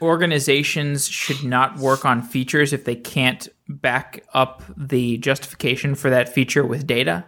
organizations 0.00 1.06
should 1.06 1.44
not 1.44 1.76
work 1.76 2.06
on 2.06 2.22
features 2.22 2.72
if 2.72 2.86
they 2.86 2.94
can't 2.94 3.48
back 3.68 4.24
up 4.32 4.62
the 4.74 5.18
justification 5.18 5.94
for 5.94 6.08
that 6.08 6.28
feature 6.28 6.64
with 6.64 6.86
data 6.86 7.24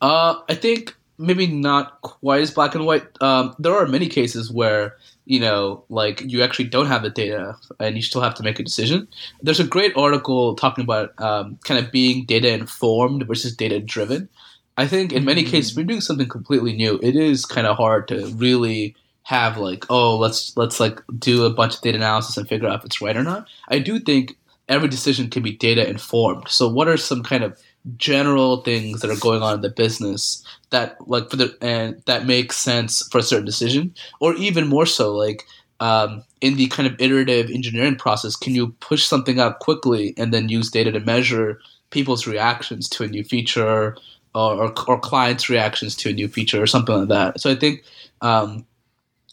uh, 0.00 0.40
I 0.48 0.54
think 0.54 0.96
maybe 1.20 1.46
not 1.46 2.00
quite 2.00 2.40
as 2.40 2.50
black 2.50 2.74
and 2.74 2.86
white. 2.86 3.04
Um, 3.20 3.54
there 3.58 3.74
are 3.74 3.86
many 3.86 4.08
cases 4.08 4.50
where 4.50 4.96
you 5.30 5.38
know, 5.38 5.84
like 5.88 6.22
you 6.22 6.42
actually 6.42 6.64
don't 6.64 6.86
have 6.86 7.04
the 7.04 7.08
data 7.08 7.56
and 7.78 7.94
you 7.94 8.02
still 8.02 8.20
have 8.20 8.34
to 8.34 8.42
make 8.42 8.58
a 8.58 8.64
decision. 8.64 9.06
There's 9.40 9.60
a 9.60 9.64
great 9.64 9.96
article 9.96 10.56
talking 10.56 10.82
about 10.82 11.12
um, 11.22 11.56
kind 11.64 11.78
of 11.78 11.92
being 11.92 12.24
data 12.24 12.52
informed 12.52 13.28
versus 13.28 13.54
data 13.54 13.78
driven. 13.78 14.28
I 14.76 14.88
think 14.88 15.12
in 15.12 15.24
many 15.24 15.42
mm-hmm. 15.42 15.52
cases, 15.52 15.76
we're 15.76 15.84
doing 15.84 16.00
something 16.00 16.28
completely 16.28 16.72
new. 16.72 16.98
It 17.00 17.14
is 17.14 17.46
kind 17.46 17.68
of 17.68 17.76
hard 17.76 18.08
to 18.08 18.26
really 18.34 18.96
have 19.22 19.56
like, 19.56 19.86
oh, 19.88 20.18
let's 20.18 20.56
let's 20.56 20.80
like 20.80 21.00
do 21.16 21.44
a 21.44 21.50
bunch 21.50 21.76
of 21.76 21.80
data 21.80 21.98
analysis 21.98 22.36
and 22.36 22.48
figure 22.48 22.66
out 22.66 22.80
if 22.80 22.84
it's 22.84 23.00
right 23.00 23.16
or 23.16 23.22
not. 23.22 23.46
I 23.68 23.78
do 23.78 24.00
think 24.00 24.36
every 24.68 24.88
decision 24.88 25.30
can 25.30 25.44
be 25.44 25.52
data 25.52 25.88
informed. 25.88 26.48
So, 26.48 26.68
what 26.68 26.88
are 26.88 26.96
some 26.96 27.22
kind 27.22 27.44
of 27.44 27.56
general 27.96 28.58
things 28.58 29.00
that 29.00 29.10
are 29.10 29.20
going 29.20 29.42
on 29.42 29.54
in 29.54 29.60
the 29.62 29.70
business 29.70 30.44
that 30.70 30.96
like 31.08 31.30
for 31.30 31.36
the 31.36 31.56
and 31.62 32.02
that 32.06 32.26
makes 32.26 32.56
sense 32.56 33.06
for 33.10 33.18
a 33.18 33.22
certain 33.22 33.46
decision. 33.46 33.94
Or 34.20 34.34
even 34.34 34.68
more 34.68 34.86
so 34.86 35.14
like 35.14 35.44
um, 35.80 36.22
in 36.40 36.56
the 36.56 36.66
kind 36.68 36.86
of 36.86 37.00
iterative 37.00 37.50
engineering 37.50 37.96
process 37.96 38.36
can 38.36 38.54
you 38.54 38.68
push 38.80 39.04
something 39.04 39.40
out 39.40 39.60
quickly 39.60 40.14
and 40.18 40.32
then 40.32 40.48
use 40.48 40.70
data 40.70 40.92
to 40.92 41.00
measure 41.00 41.58
people's 41.88 42.26
reactions 42.26 42.88
to 42.88 43.02
a 43.02 43.08
new 43.08 43.24
feature 43.24 43.96
or, 44.34 44.52
or, 44.60 44.74
or 44.86 45.00
clients 45.00 45.48
reactions 45.48 45.96
to 45.96 46.10
a 46.10 46.12
new 46.12 46.28
feature 46.28 46.62
or 46.62 46.66
something 46.66 46.94
like 46.94 47.08
that? 47.08 47.40
So 47.40 47.50
i 47.50 47.54
think 47.54 47.82
um, 48.20 48.66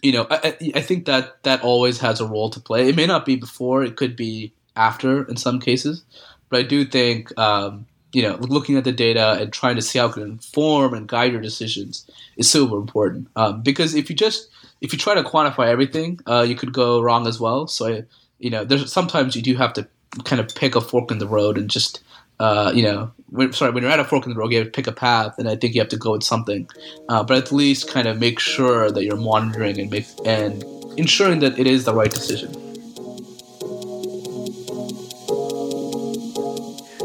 you 0.02 0.14
know 0.14 0.26
I, 0.30 0.56
I 0.74 0.82
think 0.82 1.06
that 1.06 1.44
that 1.44 1.62
always 1.64 2.00
has 2.00 2.22
a 2.22 2.26
role 2.26 2.50
to 2.52 2.62
play. 2.62 2.88
It 2.88 2.96
may 2.96 3.08
not 3.08 3.26
be 3.26 3.36
before 3.36 3.84
it 3.84 3.98
could 3.98 4.16
be 4.16 4.54
after 4.78 5.28
in 5.28 5.36
some 5.36 5.60
cases. 5.60 6.04
But 6.50 6.60
i 6.60 6.64
do 6.64 6.86
think 6.86 7.38
um, 7.38 7.86
you 8.18 8.24
know, 8.24 8.36
looking 8.38 8.78
at 8.78 8.84
the 8.84 8.92
data 8.92 9.34
and 9.40 9.54
trying 9.54 9.76
to 9.76 9.82
see 9.84 10.00
how 10.00 10.08
it 10.08 10.14
can 10.14 10.24
inform 10.24 10.96
and 10.96 11.08
guide 11.08 11.32
your 11.32 11.40
decisions 11.40 12.10
is 12.36 12.50
super 12.50 12.76
important. 12.76 13.28
Um, 13.36 13.62
because 13.62 13.94
if 13.94 14.10
you 14.10 14.16
just 14.16 14.50
if 14.82 14.92
you 14.92 14.98
try 14.98 15.14
to 15.14 15.22
quantify 15.22 15.68
everything, 15.68 16.20
uh, 16.26 16.42
you 16.42 16.56
could 16.56 16.74
go 16.74 17.00
wrong 17.00 17.28
as 17.28 17.40
well. 17.40 17.68
So, 17.68 17.86
I, 17.86 18.06
you 18.40 18.50
know, 18.50 18.66
there's 18.66 18.92
sometimes 18.92 19.36
you 19.36 19.44
do 19.44 19.56
have 19.58 19.72
to 19.74 19.88
kind 20.24 20.40
of 20.40 20.48
pick 20.56 20.76
a 20.76 20.82
fork 20.82 21.12
in 21.12 21.20
the 21.20 21.28
road 21.28 21.60
and 21.60 21.70
just, 21.70 22.02
uh, 22.40 22.72
you 22.74 22.82
know, 22.82 23.12
when, 23.30 23.54
sorry, 23.54 23.72
when 23.72 23.84
you're 23.84 23.92
at 23.92 24.00
a 24.00 24.04
fork 24.04 24.26
in 24.26 24.34
the 24.34 24.40
road, 24.40 24.52
you 24.52 24.58
have 24.58 24.68
to 24.68 24.72
pick 24.72 24.88
a 24.88 24.92
path, 24.92 25.38
and 25.38 25.48
I 25.48 25.56
think 25.56 25.76
you 25.76 25.82
have 25.82 25.90
to 25.90 25.98
go 25.98 26.14
with 26.14 26.24
something. 26.24 26.68
Uh, 27.10 27.22
but 27.24 27.38
at 27.38 27.52
least 27.52 27.88
kind 27.88 28.08
of 28.08 28.20
make 28.20 28.40
sure 28.40 28.90
that 28.90 29.04
you're 29.04 29.16
monitoring 29.16 29.80
and 29.80 29.92
make 29.92 30.08
and 30.26 30.64
ensuring 30.98 31.40
that 31.42 31.60
it 31.60 31.68
is 31.68 31.86
the 31.86 31.94
right 31.94 32.10
decision. 32.10 32.67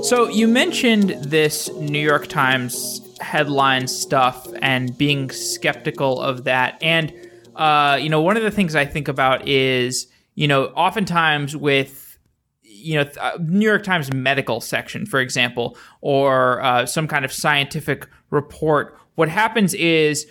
So 0.02 0.28
you 0.28 0.48
mentioned 0.48 1.10
this 1.10 1.72
New 1.74 2.00
York 2.00 2.26
Times 2.26 3.00
headline 3.20 3.86
stuff 3.86 4.48
and 4.60 4.98
being 4.98 5.30
skeptical 5.30 6.20
of 6.20 6.42
that. 6.42 6.76
And, 6.82 7.14
uh, 7.54 8.00
you 8.02 8.08
know, 8.08 8.20
one 8.20 8.36
of 8.36 8.42
the 8.42 8.50
things 8.50 8.74
I 8.74 8.84
think 8.84 9.06
about 9.06 9.46
is, 9.46 10.08
you 10.34 10.48
know, 10.48 10.66
oftentimes 10.66 11.56
with, 11.56 12.18
you 12.62 12.96
know, 12.96 13.08
uh, 13.20 13.38
New 13.40 13.64
York 13.64 13.84
Times 13.84 14.12
medical 14.12 14.60
section, 14.60 15.06
for 15.06 15.20
example, 15.20 15.78
or 16.00 16.60
uh, 16.62 16.84
some 16.84 17.06
kind 17.06 17.24
of 17.24 17.32
scientific 17.32 18.08
report, 18.30 18.98
what 19.14 19.28
happens 19.28 19.72
is, 19.72 20.26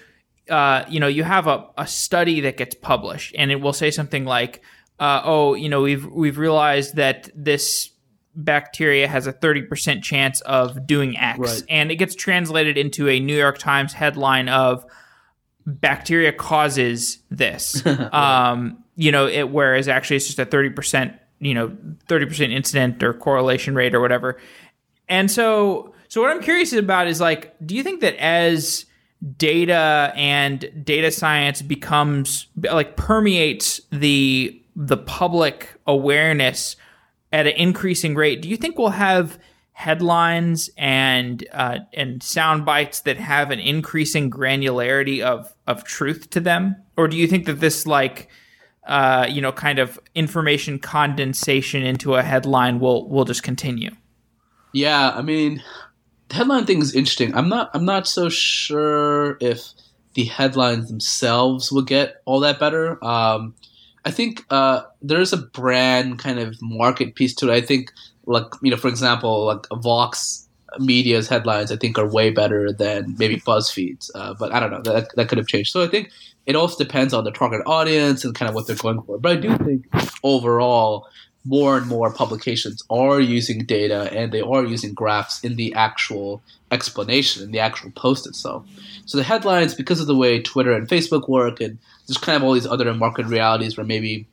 uh, 0.50 0.84
you 0.90 1.00
know, 1.00 1.08
you 1.08 1.24
have 1.24 1.48
a, 1.48 1.66
a 1.78 1.88
study 1.88 2.42
that 2.42 2.58
gets 2.58 2.76
published 2.76 3.34
and 3.38 3.52
it 3.52 3.62
will 3.62 3.74
say 3.74 3.90
something 3.90 4.26
like, 4.26 4.62
uh, 5.00 5.22
oh, 5.24 5.54
you 5.54 5.70
know, 5.70 5.82
we've 5.82 6.06
we've 6.08 6.38
realized 6.38 6.98
that 6.98 7.30
this 7.34 7.91
bacteria 8.36 9.08
has 9.08 9.28
a 9.28 9.34
30% 9.34 10.02
chance 10.04 10.42
of 10.42 10.88
doing 10.88 11.18
X. 11.18 11.40
Right. 11.40 11.64
And 11.70 11.92
it 11.92 11.96
gets 11.96 12.16
translated 12.16 12.78
into 12.78 13.10
a 13.10 13.20
New 13.20 13.36
York 13.36 13.58
Times 13.58 13.94
headline 13.94 14.50
of 14.50 14.86
bacteria 15.66 16.32
causes 16.32 17.20
this. 17.30 17.86
um, 18.12 18.84
you 18.96 19.12
know, 19.12 19.28
it, 19.28 19.50
whereas 19.50 19.88
actually 19.88 20.18
it's 20.18 20.28
just 20.28 20.40
a 20.40 20.46
30%, 20.46 21.18
you 21.40 21.54
know, 21.54 21.70
30% 22.08 22.52
incident 22.52 23.04
or 23.04 23.14
correlation 23.14 23.76
rate 23.76 23.94
or 23.94 24.00
whatever. 24.00 24.40
And 25.10 25.30
so, 25.30 25.94
so 26.08 26.22
what 26.22 26.32
I'm 26.32 26.42
curious 26.42 26.74
about 26.74 27.08
is 27.08 27.20
like, 27.20 27.56
do 27.66 27.76
you 27.76 27.84
think 27.84 28.02
that 28.02 28.16
as 28.16 28.86
data 29.38 30.12
and 30.16 30.84
data 30.84 31.12
science 31.12 31.62
becomes 31.62 32.48
like 32.72 32.96
permeates 32.96 33.80
the 33.92 34.60
the 34.76 34.98
public 34.98 35.76
awareness 35.86 36.76
at 37.32 37.48
an 37.48 37.54
increasing 37.54 38.16
rate, 38.16 38.42
do 38.42 38.50
you 38.50 38.58
think 38.58 38.78
we'll 38.78 38.90
have 38.90 39.40
headlines 39.74 40.70
and 40.78 41.48
uh, 41.52 41.80
and 41.94 42.22
sound 42.22 42.66
bites 42.66 43.02
that 43.02 43.18
have 43.18 43.52
an 43.52 43.60
increasing 43.60 44.30
granularity 44.30 45.22
of 45.22 45.54
of 45.66 45.84
truth 45.84 46.30
to 46.30 46.40
them, 46.40 46.76
or 46.98 47.08
do 47.08 47.18
you 47.18 47.28
think 47.28 47.46
that 47.46 47.60
this 47.60 47.88
like 47.88 48.30
uh, 48.88 49.26
you 49.30 49.42
know 49.42 49.52
kind 49.52 49.80
of 49.80 50.00
information 50.14 50.78
condensation 50.78 51.84
into 51.84 52.16
a 52.16 52.22
headline 52.22 52.80
will 52.80 53.10
will 53.10 53.26
just 53.26 53.44
continue? 53.44 53.92
Yeah, 54.74 55.12
I 55.12 55.22
mean, 55.22 55.64
the 56.30 56.36
headline 56.36 56.66
thing 56.66 56.82
is 56.82 56.94
interesting. 56.94 57.34
I'm 57.36 57.50
not 57.50 57.72
I'm 57.74 57.86
not 57.86 58.08
so 58.08 58.30
sure 58.30 59.38
if 59.42 59.64
the 60.14 60.26
headlines 60.26 60.90
themselves 60.90 61.72
will 61.72 61.82
get 61.82 62.22
all 62.26 62.42
that 62.42 62.60
better. 62.60 63.04
Um, 63.04 63.56
I 64.04 64.12
think 64.12 64.46
uh, 64.50 64.84
there 65.02 65.22
is 65.22 65.34
a 65.34 65.38
brand 65.38 66.20
kind 66.20 66.40
of 66.40 66.60
market 66.62 67.16
piece 67.16 67.36
to 67.36 67.50
it. 67.50 67.54
I 67.54 67.62
think, 67.62 67.92
like 68.26 68.46
you 68.62 68.72
know, 68.72 68.78
for 68.78 68.88
example, 68.88 69.46
like 69.46 69.68
Vox 69.74 70.48
Media's 70.80 71.28
headlines, 71.28 71.72
I 71.72 71.76
think 71.76 71.98
are 71.98 72.08
way 72.08 72.30
better 72.30 72.72
than 72.72 73.16
maybe 73.18 73.38
BuzzFeed's. 73.48 74.12
Uh, 74.16 74.34
but 74.34 74.52
I 74.52 74.60
don't 74.60 74.72
know 74.72 74.82
that 74.82 75.16
that 75.16 75.30
could 75.30 75.38
have 75.38 75.48
changed. 75.48 75.72
So 75.72 75.84
I 75.84 75.88
think 75.88 76.12
it 76.46 76.56
also 76.56 76.84
depends 76.84 77.14
on 77.14 77.24
the 77.24 77.32
target 77.32 77.62
audience 77.66 78.26
and 78.26 78.34
kind 78.34 78.50
of 78.50 78.56
what 78.56 78.68
they're 78.68 78.76
going 78.76 79.02
for. 79.04 79.18
But 79.18 79.34
I 79.34 79.36
do 79.36 79.58
think 79.58 79.86
overall, 80.24 81.08
more 81.44 81.78
and 81.78 81.88
more 81.88 82.14
publications 82.14 82.84
are 82.90 83.20
using 83.20 83.66
data 83.66 84.10
and 84.14 84.32
they 84.32 84.42
are 84.42 84.64
using 84.64 84.94
graphs 84.94 85.44
in 85.44 85.56
the 85.56 85.74
actual 85.74 86.42
explanation 86.72 87.44
in 87.44 87.52
the 87.52 87.60
actual 87.60 87.92
post 87.92 88.28
itself. 88.28 88.66
So 89.06 89.18
the 89.18 89.24
headlines, 89.24 89.74
because 89.74 90.00
of 90.00 90.08
the 90.08 90.16
way 90.16 90.42
Twitter 90.42 90.72
and 90.72 90.88
Facebook 90.88 91.28
work, 91.28 91.60
and 91.60 91.78
there's 92.08 92.18
kind 92.18 92.38
of 92.38 92.44
all 92.44 92.54
these 92.54 92.68
other 92.68 92.94
market 92.94 93.26
realities 93.26 93.76
where 93.76 93.86
maybe 93.86 94.28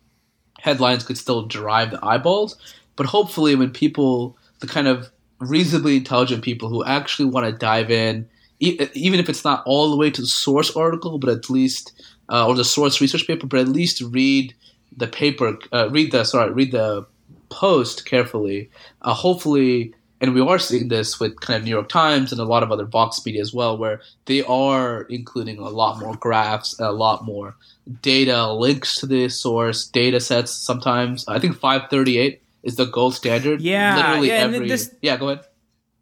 headlines 0.61 1.05
could 1.05 1.19
still 1.19 1.47
drive 1.47 1.91
the 1.91 2.05
eyeballs. 2.05 2.57
But 2.97 3.07
hopefully, 3.07 3.55
when 3.55 3.71
people, 3.71 4.37
the 4.61 4.67
kind 4.67 4.87
of 4.87 5.11
reasonably 5.41 5.97
intelligent 5.97 6.43
people 6.43 6.69
who 6.69 6.85
actually 6.85 7.31
want 7.31 7.47
to 7.47 7.53
dive 7.53 7.91
in, 7.91 8.29
even 8.61 9.21
if 9.21 9.29
it's 9.29 9.45
not 9.45 9.63
all 9.67 9.91
the 9.91 9.97
way 9.97 10.11
to 10.11 10.21
the 10.21 10.27
source 10.27 10.75
article, 10.77 11.19
but 11.19 11.31
at 11.31 11.49
least, 11.49 11.93
uh, 12.29 12.47
or 12.47 12.55
the 12.55 12.65
source 12.65 13.01
research 13.01 13.27
paper, 13.27 13.47
but 13.47 13.61
at 13.61 13.69
least 13.69 14.01
read 14.01 14.53
the 14.97 15.07
paper, 15.07 15.59
uh, 15.73 15.89
read 15.91 16.13
the 16.13 16.25
sorry, 16.25 16.53
read 16.53 16.73
the 16.73 17.07
post 17.49 18.05
carefully. 18.07 18.71
Uh, 19.03 19.15
hopefully, 19.15 19.95
and 20.21 20.35
we 20.35 20.41
are 20.41 20.59
seeing 20.59 20.89
this 20.89 21.21
with 21.21 21.41
kind 21.41 21.59
of 21.59 21.65
New 21.65 21.71
York 21.71 21.89
Times 21.89 22.33
and 22.33 22.41
a 22.41 22.45
lot 22.45 22.63
of 22.63 22.73
other 22.73 22.85
Vox 22.85 23.25
media 23.25 23.41
as 23.41 23.55
well, 23.55 23.79
where 23.79 24.01
they 24.27 24.43
are 24.45 25.03
including 25.03 25.59
a 25.59 25.69
lot 25.69 26.01
more 26.01 26.15
graphs, 26.17 26.79
a 26.81 26.93
lot 26.93 27.25
more 27.25 27.57
data, 28.03 28.53
links 28.53 28.97
to 28.97 29.07
the 29.07 29.29
source, 29.29 29.87
data 29.87 30.21
sets. 30.21 30.53
Sometimes 30.53 31.27
I 31.29 31.39
think 31.39 31.57
538 31.57 32.43
is 32.63 32.77
the 32.77 32.87
gold 32.87 33.15
standard. 33.15 33.61
Yeah, 33.61 33.97
literally 33.97 34.29
yeah, 34.29 34.35
every. 34.35 34.69
This, 34.69 34.95
yeah, 35.03 35.17
go 35.17 35.29
ahead. 35.29 35.45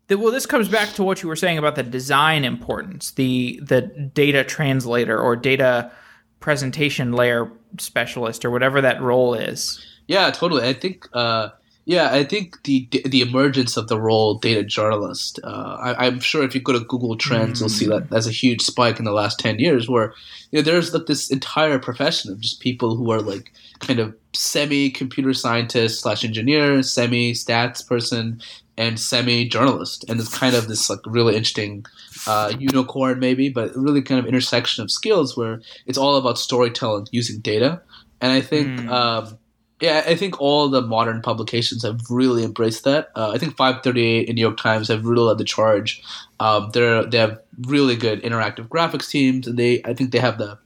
The, 0.08 0.16
well, 0.16 0.32
this 0.32 0.46
comes 0.46 0.68
back 0.68 0.90
to 0.94 1.02
what 1.02 1.22
you 1.22 1.28
were 1.28 1.36
saying 1.36 1.58
about 1.58 1.74
the 1.74 1.82
design 1.82 2.44
importance, 2.44 3.10
the 3.12 3.60
the 3.62 3.82
data 3.82 4.44
translator 4.44 5.18
or 5.18 5.36
data 5.36 5.90
presentation 6.40 7.12
layer 7.12 7.50
specialist 7.80 8.44
or 8.44 8.50
whatever 8.50 8.80
that 8.80 9.00
role 9.00 9.34
is. 9.34 9.84
Yeah, 10.06 10.30
totally. 10.30 10.68
I 10.68 10.72
think. 10.72 11.08
Uh, 11.12 11.50
yeah, 11.88 12.12
I 12.12 12.24
think 12.24 12.64
the 12.64 12.88
the 13.04 13.20
emergence 13.20 13.76
of 13.76 13.86
the 13.86 14.00
role 14.00 14.34
data 14.34 14.64
journalist. 14.64 15.38
Uh, 15.44 15.94
I, 15.96 16.06
am 16.08 16.18
sure 16.18 16.42
if 16.42 16.52
you 16.52 16.60
go 16.60 16.72
to 16.72 16.80
Google 16.80 17.16
Trends, 17.16 17.58
mm. 17.58 17.60
you'll 17.60 17.68
see 17.68 17.86
that 17.86 18.10
there's 18.10 18.26
a 18.26 18.32
huge 18.32 18.62
spike 18.62 18.98
in 18.98 19.04
the 19.04 19.12
last 19.12 19.38
ten 19.38 19.60
years, 19.60 19.88
where 19.88 20.12
you 20.50 20.58
know 20.58 20.62
there's 20.62 20.92
like 20.92 21.06
this 21.06 21.30
entire 21.30 21.78
profession 21.78 22.32
of 22.32 22.40
just 22.40 22.58
people 22.58 22.96
who 22.96 23.12
are 23.12 23.22
like 23.22 23.52
kind 23.78 24.00
of 24.00 24.12
semi 24.34 24.90
computer 24.90 25.32
scientist 25.32 26.00
slash 26.00 26.24
engineer, 26.24 26.82
semi 26.82 27.32
stats 27.32 27.86
person, 27.86 28.42
and 28.78 29.00
semi 29.00 29.48
journalist, 29.48 30.04
and 30.08 30.20
it's 30.20 30.36
kind 30.36 30.54
of 30.54 30.68
this 30.68 30.90
like 30.90 31.00
really 31.06 31.36
interesting 31.36 31.84
uh, 32.26 32.52
unicorn 32.58 33.18
maybe, 33.18 33.48
but 33.48 33.74
really 33.74 34.02
kind 34.02 34.18
of 34.18 34.26
intersection 34.26 34.82
of 34.82 34.90
skills 34.90 35.36
where 35.36 35.60
it's 35.86 35.98
all 35.98 36.16
about 36.16 36.38
storytelling 36.38 37.08
using 37.10 37.40
data, 37.40 37.80
and 38.20 38.32
I 38.32 38.40
think. 38.40 38.80
Mm. 38.80 38.90
Um, 38.90 39.38
yeah, 39.78 40.04
I 40.06 40.14
think 40.14 40.40
all 40.40 40.70
the 40.70 40.80
modern 40.80 41.20
publications 41.20 41.82
have 41.82 42.00
really 42.08 42.42
embraced 42.42 42.84
that. 42.84 43.10
Uh, 43.14 43.32
I 43.32 43.38
think 43.38 43.58
538 43.58 44.26
and 44.26 44.34
New 44.34 44.40
York 44.40 44.56
Times 44.56 44.88
have 44.88 45.04
really 45.04 45.24
led 45.24 45.36
the 45.36 45.44
charge. 45.44 46.02
Um, 46.40 46.70
they're 46.72 47.04
they 47.04 47.18
have 47.18 47.40
really 47.66 47.94
good 47.94 48.22
interactive 48.22 48.68
graphics 48.68 49.10
teams, 49.10 49.46
and 49.46 49.58
they 49.58 49.82
I 49.84 49.92
think 49.92 50.12
they 50.12 50.18
have 50.18 50.38
the 50.38 50.58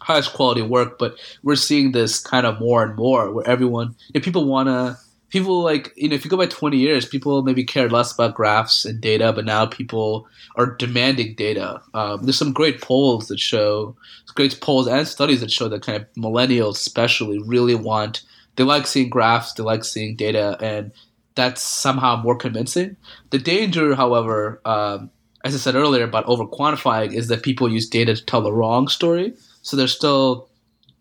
highest 0.00 0.34
quality 0.34 0.60
work. 0.60 0.98
But 0.98 1.18
we're 1.42 1.56
seeing 1.56 1.92
this 1.92 2.20
kind 2.20 2.44
of 2.44 2.60
more 2.60 2.82
and 2.82 2.94
more, 2.94 3.32
where 3.32 3.48
everyone, 3.48 3.94
if 4.12 4.22
people 4.22 4.44
want 4.44 4.68
to, 4.68 4.98
people 5.32 5.62
like 5.62 5.92
you 5.96 6.08
know, 6.08 6.14
if 6.14 6.24
you 6.24 6.30
go 6.30 6.36
by 6.36 6.46
20 6.46 6.76
years, 6.76 7.04
people 7.04 7.42
maybe 7.42 7.64
cared 7.64 7.90
less 7.90 8.12
about 8.12 8.34
graphs 8.34 8.84
and 8.84 9.00
data, 9.00 9.32
but 9.32 9.44
now 9.44 9.66
people 9.66 10.28
are 10.56 10.66
demanding 10.76 11.34
data. 11.34 11.80
Um, 11.94 12.22
there's 12.22 12.38
some 12.38 12.52
great 12.52 12.80
polls 12.80 13.28
that 13.28 13.40
show, 13.40 13.96
great 14.34 14.60
polls 14.60 14.86
and 14.86 15.08
studies 15.08 15.40
that 15.40 15.50
show 15.50 15.68
that 15.68 15.82
kind 15.82 16.00
of 16.00 16.12
millennials 16.12 16.76
especially 16.76 17.38
really 17.38 17.74
want 17.74 18.22
they 18.56 18.64
like 18.64 18.86
seeing 18.86 19.08
graphs, 19.08 19.54
they 19.54 19.62
like 19.62 19.84
seeing 19.84 20.16
data, 20.16 20.56
and 20.60 20.92
that's 21.34 21.62
somehow 21.62 22.22
more 22.22 22.36
convincing. 22.36 22.96
The 23.30 23.38
danger, 23.38 23.94
however, 23.94 24.60
um, 24.64 25.10
as 25.44 25.54
I 25.54 25.58
said 25.58 25.74
earlier 25.74 26.04
about 26.04 26.26
over 26.26 26.44
quantifying, 26.44 27.14
is 27.14 27.28
that 27.28 27.42
people 27.42 27.72
use 27.72 27.88
data 27.88 28.14
to 28.14 28.24
tell 28.24 28.42
the 28.42 28.52
wrong 28.52 28.88
story. 28.88 29.34
So 29.62 29.76
there's 29.76 29.94
still 29.94 30.48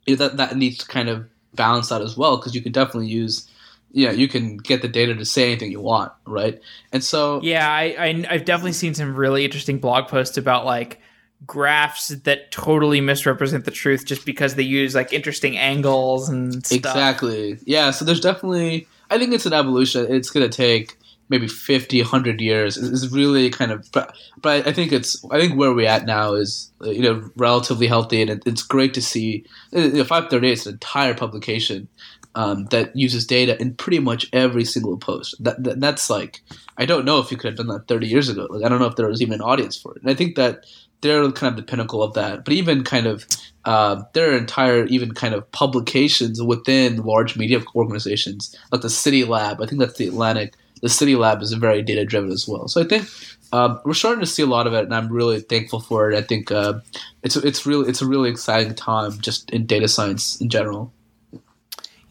you 0.05 0.15
know, 0.15 0.27
that 0.27 0.37
that 0.37 0.57
needs 0.57 0.77
to 0.79 0.87
kind 0.87 1.09
of 1.09 1.27
balance 1.53 1.91
out 1.91 2.01
as 2.01 2.15
well 2.15 2.37
because 2.37 2.55
you 2.55 2.61
can 2.61 2.71
definitely 2.71 3.07
use 3.07 3.49
yeah, 3.93 4.11
you 4.11 4.27
can 4.27 4.57
get 4.57 4.81
the 4.81 4.87
data 4.87 5.15
to 5.15 5.25
say 5.25 5.47
anything 5.47 5.71
you 5.71 5.81
want, 5.81 6.11
right? 6.25 6.61
And 6.91 7.03
so 7.03 7.41
yeah, 7.41 7.69
I, 7.69 7.95
I 8.29 8.33
have 8.33 8.45
definitely 8.45 8.73
seen 8.73 8.93
some 8.93 9.15
really 9.15 9.45
interesting 9.45 9.79
blog 9.79 10.07
posts 10.07 10.37
about 10.37 10.65
like 10.65 10.99
graphs 11.45 12.09
that 12.09 12.51
totally 12.51 13.01
misrepresent 13.01 13.65
the 13.65 13.71
truth 13.71 14.05
just 14.05 14.25
because 14.25 14.55
they 14.55 14.63
use 14.63 14.93
like 14.95 15.11
interesting 15.11 15.57
angles 15.57 16.29
and 16.29 16.65
stuff. 16.65 16.77
Exactly. 16.77 17.57
Yeah, 17.65 17.91
so 17.91 18.05
there's 18.05 18.21
definitely 18.21 18.87
I 19.09 19.17
think 19.17 19.33
it's 19.33 19.45
an 19.45 19.53
evolution. 19.53 20.05
It's 20.09 20.29
going 20.29 20.49
to 20.49 20.55
take 20.55 20.97
maybe 21.31 21.47
50 21.47 22.01
100 22.01 22.41
years 22.41 22.75
it's 22.75 23.09
really 23.09 23.49
kind 23.49 23.71
of 23.71 23.89
but, 23.93 24.13
but 24.41 24.67
i 24.67 24.73
think 24.73 24.91
it's 24.91 25.23
i 25.31 25.39
think 25.39 25.57
where 25.57 25.73
we're 25.73 25.87
at 25.87 26.05
now 26.05 26.33
is 26.33 26.73
uh, 26.81 26.89
you 26.89 27.01
know 27.01 27.31
relatively 27.37 27.87
healthy 27.87 28.21
and 28.21 28.43
it's 28.45 28.61
great 28.61 28.93
to 28.93 29.01
see 29.01 29.45
uh, 29.73 29.79
you 29.79 29.93
know, 29.93 30.03
538 30.03 30.51
is 30.51 30.67
an 30.67 30.73
entire 30.73 31.13
publication 31.13 31.87
um, 32.35 32.65
that 32.65 32.95
uses 32.95 33.25
data 33.25 33.59
in 33.61 33.73
pretty 33.73 33.99
much 33.99 34.27
every 34.33 34.65
single 34.65 34.97
post 34.97 35.35
that, 35.43 35.63
that, 35.63 35.79
that's 35.79 36.09
like 36.09 36.41
i 36.77 36.85
don't 36.85 37.05
know 37.05 37.19
if 37.19 37.31
you 37.31 37.37
could 37.37 37.49
have 37.49 37.57
done 37.57 37.67
that 37.67 37.87
30 37.87 38.07
years 38.07 38.29
ago 38.29 38.47
like 38.49 38.63
i 38.63 38.69
don't 38.69 38.79
know 38.79 38.87
if 38.87 38.95
there 38.95 39.07
was 39.07 39.21
even 39.21 39.35
an 39.35 39.41
audience 39.41 39.75
for 39.75 39.93
it 39.95 40.01
and 40.01 40.11
i 40.11 40.13
think 40.13 40.35
that 40.35 40.65
they're 41.01 41.31
kind 41.31 41.51
of 41.51 41.57
the 41.57 41.69
pinnacle 41.69 42.01
of 42.01 42.13
that. 42.13 42.45
But 42.45 42.53
even 42.53 42.83
kind 42.83 43.07
of 43.07 43.25
uh, 43.65 44.03
there 44.13 44.31
are 44.31 44.37
entire 44.37 44.85
even 44.85 45.13
kind 45.13 45.33
of 45.33 45.51
publications 45.51 46.41
within 46.41 47.03
large 47.03 47.37
media 47.37 47.61
organizations 47.75 48.55
like 48.71 48.81
the 48.81 48.89
City 48.89 49.23
Lab. 49.23 49.61
I 49.61 49.65
think 49.65 49.79
that's 49.79 49.97
the 49.97 50.07
Atlantic. 50.07 50.55
The 50.81 50.89
City 50.89 51.15
Lab 51.15 51.41
is 51.41 51.53
very 51.53 51.81
data 51.81 52.05
driven 52.05 52.31
as 52.31 52.47
well. 52.47 52.67
So 52.67 52.81
I 52.81 52.85
think 52.85 53.07
um, 53.51 53.79
we're 53.85 53.93
starting 53.93 54.21
to 54.21 54.25
see 54.25 54.41
a 54.41 54.47
lot 54.47 54.65
of 54.65 54.73
it, 54.73 54.85
and 54.85 54.95
I'm 54.95 55.11
really 55.11 55.41
thankful 55.41 55.79
for 55.79 56.11
it. 56.11 56.17
I 56.17 56.21
think 56.21 56.51
uh, 56.51 56.79
it's 57.23 57.35
it's 57.35 57.65
really 57.65 57.89
it's 57.89 58.01
a 58.01 58.07
really 58.07 58.29
exciting 58.29 58.73
time 58.73 59.19
just 59.19 59.49
in 59.51 59.65
data 59.65 59.87
science 59.87 60.39
in 60.39 60.49
general. 60.49 60.91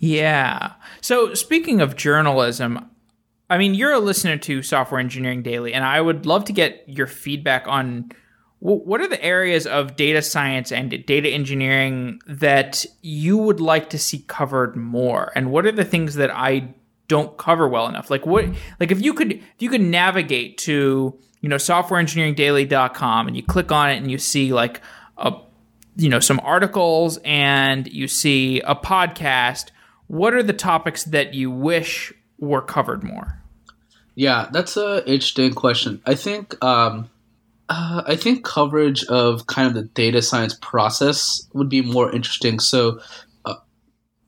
Yeah. 0.01 0.73
So 1.01 1.35
speaking 1.35 1.81
of 1.81 1.95
journalism, 1.95 2.91
I 3.49 3.59
mean, 3.59 3.75
you're 3.75 3.93
a 3.93 4.01
listener 4.01 4.39
to 4.39 4.63
Software 4.63 4.99
Engineering 4.99 5.43
Daily, 5.43 5.75
and 5.75 5.85
I 5.85 6.01
would 6.01 6.27
love 6.27 6.47
to 6.47 6.53
get 6.53 6.85
your 6.87 7.07
feedback 7.07 7.69
on 7.69 8.11
what 8.61 9.01
are 9.01 9.09
the 9.09 9.23
areas 9.23 9.67
of 9.67 9.97
data 9.97 10.21
science 10.21 10.71
and 10.71 10.91
data 11.07 11.31
engineering 11.31 12.21
that 12.27 12.85
you 13.01 13.39
would 13.39 13.59
like 13.59 13.89
to 13.91 13.99
see 13.99 14.19
covered 14.29 14.77
more? 14.77 15.33
And 15.35 15.51
what 15.51 15.65
are 15.65 15.73
the 15.73 15.85
things 15.85 16.17
that 16.17 16.31
I 16.31 16.75
don't 17.09 17.37
cover 17.39 17.67
well 17.67 17.89
enough? 17.89 18.11
Like 18.11 18.27
what 18.27 18.45
like 18.79 18.91
if 18.91 19.01
you 19.01 19.15
could 19.15 19.33
if 19.33 19.55
you 19.61 19.71
could 19.71 19.81
navigate 19.81 20.59
to, 20.59 21.19
you 21.41 21.49
know, 21.49 21.57
softwareengineeringdaily.com 21.57 23.27
and 23.27 23.35
you 23.35 23.43
click 23.43 23.73
on 23.73 23.91
it 23.91 23.97
and 23.97 24.11
you 24.11 24.19
see 24.19 24.53
like 24.53 24.83
a 25.17 25.33
you 25.97 26.11
know, 26.11 26.21
some 26.21 26.41
articles 26.45 27.19
and 27.25 27.91
you 27.91 28.09
see 28.09 28.61
a 28.61 28.75
podcast, 28.75 29.71
what 30.11 30.35
are 30.35 30.43
the 30.43 30.53
topics 30.53 31.05
that 31.05 31.35
you 31.35 31.53
wish 31.53 32.13
were 32.41 32.61
covered 32.61 33.05
more? 33.05 33.41
Yeah, 34.17 34.49
that's 34.51 34.77
a 34.77 35.05
interesting 35.07 35.55
question. 35.55 36.03
I 36.05 36.17
think 36.17 36.63
um 36.65 37.09
uh, 37.69 38.03
I 38.05 38.17
think 38.17 38.45
coverage 38.45 39.05
of 39.05 39.47
kind 39.47 39.69
of 39.69 39.75
the 39.75 39.85
data 39.95 40.21
science 40.21 40.59
process 40.61 41.47
would 41.53 41.69
be 41.69 41.83
more 41.83 42.13
interesting. 42.13 42.59
So 42.59 42.99
uh, 43.45 43.55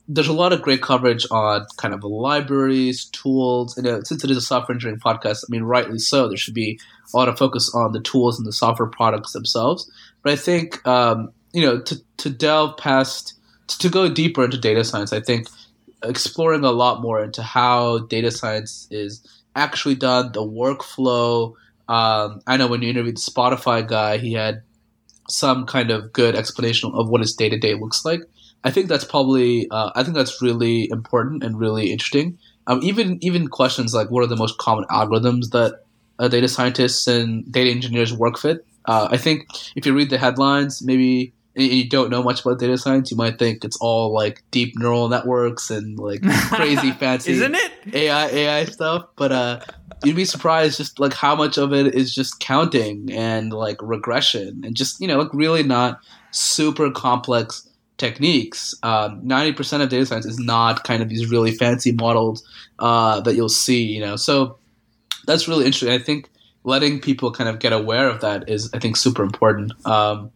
there's 0.06 0.28
a 0.28 0.32
lot 0.32 0.52
of 0.52 0.62
great 0.62 0.80
coverage 0.80 1.26
on 1.32 1.66
kind 1.78 1.92
of 1.92 2.04
libraries, 2.04 3.06
tools, 3.06 3.76
and 3.76 3.84
uh, 3.84 4.02
since 4.04 4.22
it 4.22 4.30
is 4.30 4.36
a 4.36 4.40
software 4.40 4.76
engineering 4.76 5.00
podcast, 5.00 5.42
I 5.42 5.48
mean, 5.48 5.64
rightly 5.64 5.98
so. 5.98 6.28
There 6.28 6.36
should 6.36 6.54
be 6.54 6.78
a 7.12 7.16
lot 7.16 7.28
of 7.28 7.36
focus 7.36 7.74
on 7.74 7.90
the 7.90 8.00
tools 8.00 8.38
and 8.38 8.46
the 8.46 8.52
software 8.52 8.88
products 8.88 9.32
themselves. 9.32 9.90
But 10.22 10.34
I 10.34 10.36
think 10.36 10.86
um, 10.86 11.32
you 11.52 11.62
know 11.62 11.80
to 11.80 12.00
to 12.18 12.30
delve 12.30 12.76
past 12.76 13.34
to 13.66 13.88
go 13.88 14.08
deeper 14.08 14.44
into 14.44 14.58
data 14.58 14.84
science, 14.84 15.12
I 15.12 15.18
think 15.18 15.48
exploring 16.02 16.64
a 16.64 16.70
lot 16.70 17.00
more 17.00 17.22
into 17.22 17.42
how 17.42 17.98
data 17.98 18.30
science 18.30 18.88
is 18.90 19.26
actually 19.54 19.94
done, 19.94 20.32
the 20.32 20.42
workflow 20.42 21.54
um, 21.92 22.40
I 22.46 22.56
know 22.56 22.68
when 22.68 22.80
you 22.80 22.88
interviewed 22.88 23.16
the 23.16 23.20
Spotify 23.20 23.86
guy, 23.86 24.16
he 24.16 24.32
had 24.32 24.62
some 25.28 25.66
kind 25.66 25.90
of 25.90 26.12
good 26.12 26.34
explanation 26.34 26.90
of 26.94 27.08
what 27.08 27.20
his 27.20 27.34
day 27.34 27.48
to 27.48 27.58
day 27.58 27.74
looks 27.74 28.04
like. 28.04 28.20
I 28.64 28.70
think 28.70 28.88
that's 28.88 29.04
probably 29.04 29.68
uh, 29.70 29.90
I 29.94 30.02
think 30.02 30.16
that's 30.16 30.40
really 30.40 30.88
important 30.90 31.42
and 31.42 31.58
really 31.58 31.90
interesting. 31.90 32.38
Um, 32.66 32.80
even 32.82 33.18
even 33.20 33.48
questions 33.48 33.92
like 33.92 34.10
what 34.10 34.22
are 34.22 34.28
the 34.28 34.36
most 34.36 34.56
common 34.58 34.84
algorithms 34.84 35.50
that 35.50 35.80
uh, 36.18 36.28
data 36.28 36.48
scientists 36.48 37.06
and 37.06 37.50
data 37.52 37.70
engineers 37.70 38.14
work 38.14 38.42
with. 38.42 38.60
Uh, 38.86 39.08
I 39.10 39.16
think 39.16 39.46
if 39.76 39.84
you 39.84 39.94
read 39.94 40.10
the 40.10 40.18
headlines, 40.18 40.82
maybe 40.82 41.34
you 41.54 41.88
don't 41.88 42.10
know 42.10 42.22
much 42.22 42.40
about 42.40 42.58
data 42.58 42.78
science, 42.78 43.10
you 43.10 43.16
might 43.16 43.38
think 43.38 43.64
it's 43.64 43.76
all 43.80 44.12
like 44.12 44.42
deep 44.50 44.78
neural 44.78 45.08
networks 45.08 45.70
and 45.70 45.98
like 45.98 46.22
crazy 46.48 46.92
fancy 46.98 47.32
Isn't 47.32 47.54
it? 47.54 47.72
AI 47.92 48.26
AI 48.28 48.64
stuff. 48.64 49.06
But 49.16 49.32
uh, 49.32 49.60
you'd 50.04 50.16
be 50.16 50.24
surprised 50.24 50.78
just 50.78 50.98
like 50.98 51.12
how 51.12 51.34
much 51.34 51.58
of 51.58 51.72
it 51.72 51.94
is 51.94 52.14
just 52.14 52.40
counting 52.40 53.12
and 53.12 53.52
like 53.52 53.76
regression 53.82 54.62
and 54.64 54.74
just 54.74 55.00
you 55.00 55.06
know 55.06 55.18
like 55.18 55.32
really 55.34 55.62
not 55.62 56.00
super 56.30 56.90
complex 56.90 57.68
techniques. 57.98 58.74
Um, 58.82 59.20
ninety 59.22 59.52
percent 59.52 59.82
of 59.82 59.88
data 59.88 60.06
science 60.06 60.26
is 60.26 60.38
not 60.38 60.84
kind 60.84 61.02
of 61.02 61.08
these 61.08 61.30
really 61.30 61.52
fancy 61.52 61.92
models 61.92 62.42
uh, 62.78 63.20
that 63.20 63.34
you'll 63.34 63.48
see. 63.48 63.82
You 63.82 64.00
know, 64.00 64.16
so 64.16 64.58
that's 65.26 65.48
really 65.48 65.66
interesting. 65.66 65.90
I 65.90 66.02
think 66.02 66.30
letting 66.64 67.00
people 67.00 67.30
kind 67.32 67.50
of 67.50 67.58
get 67.58 67.72
aware 67.72 68.08
of 68.08 68.20
that 68.20 68.48
is 68.48 68.70
I 68.72 68.78
think 68.78 68.96
super 68.96 69.22
important. 69.22 69.72
Um, 69.86 70.30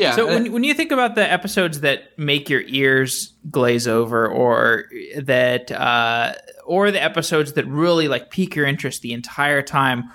yeah. 0.00 0.16
So 0.16 0.26
when, 0.26 0.52
when 0.52 0.64
you 0.64 0.74
think 0.74 0.92
about 0.92 1.14
the 1.14 1.30
episodes 1.30 1.80
that 1.80 2.18
make 2.18 2.48
your 2.48 2.62
ears 2.62 3.32
glaze 3.50 3.86
over, 3.86 4.26
or 4.26 4.86
that, 5.16 5.70
uh, 5.70 6.34
or 6.64 6.90
the 6.90 7.02
episodes 7.02 7.52
that 7.54 7.66
really 7.66 8.08
like 8.08 8.30
pique 8.30 8.54
your 8.56 8.66
interest 8.66 9.02
the 9.02 9.12
entire 9.12 9.62
time, 9.62 10.10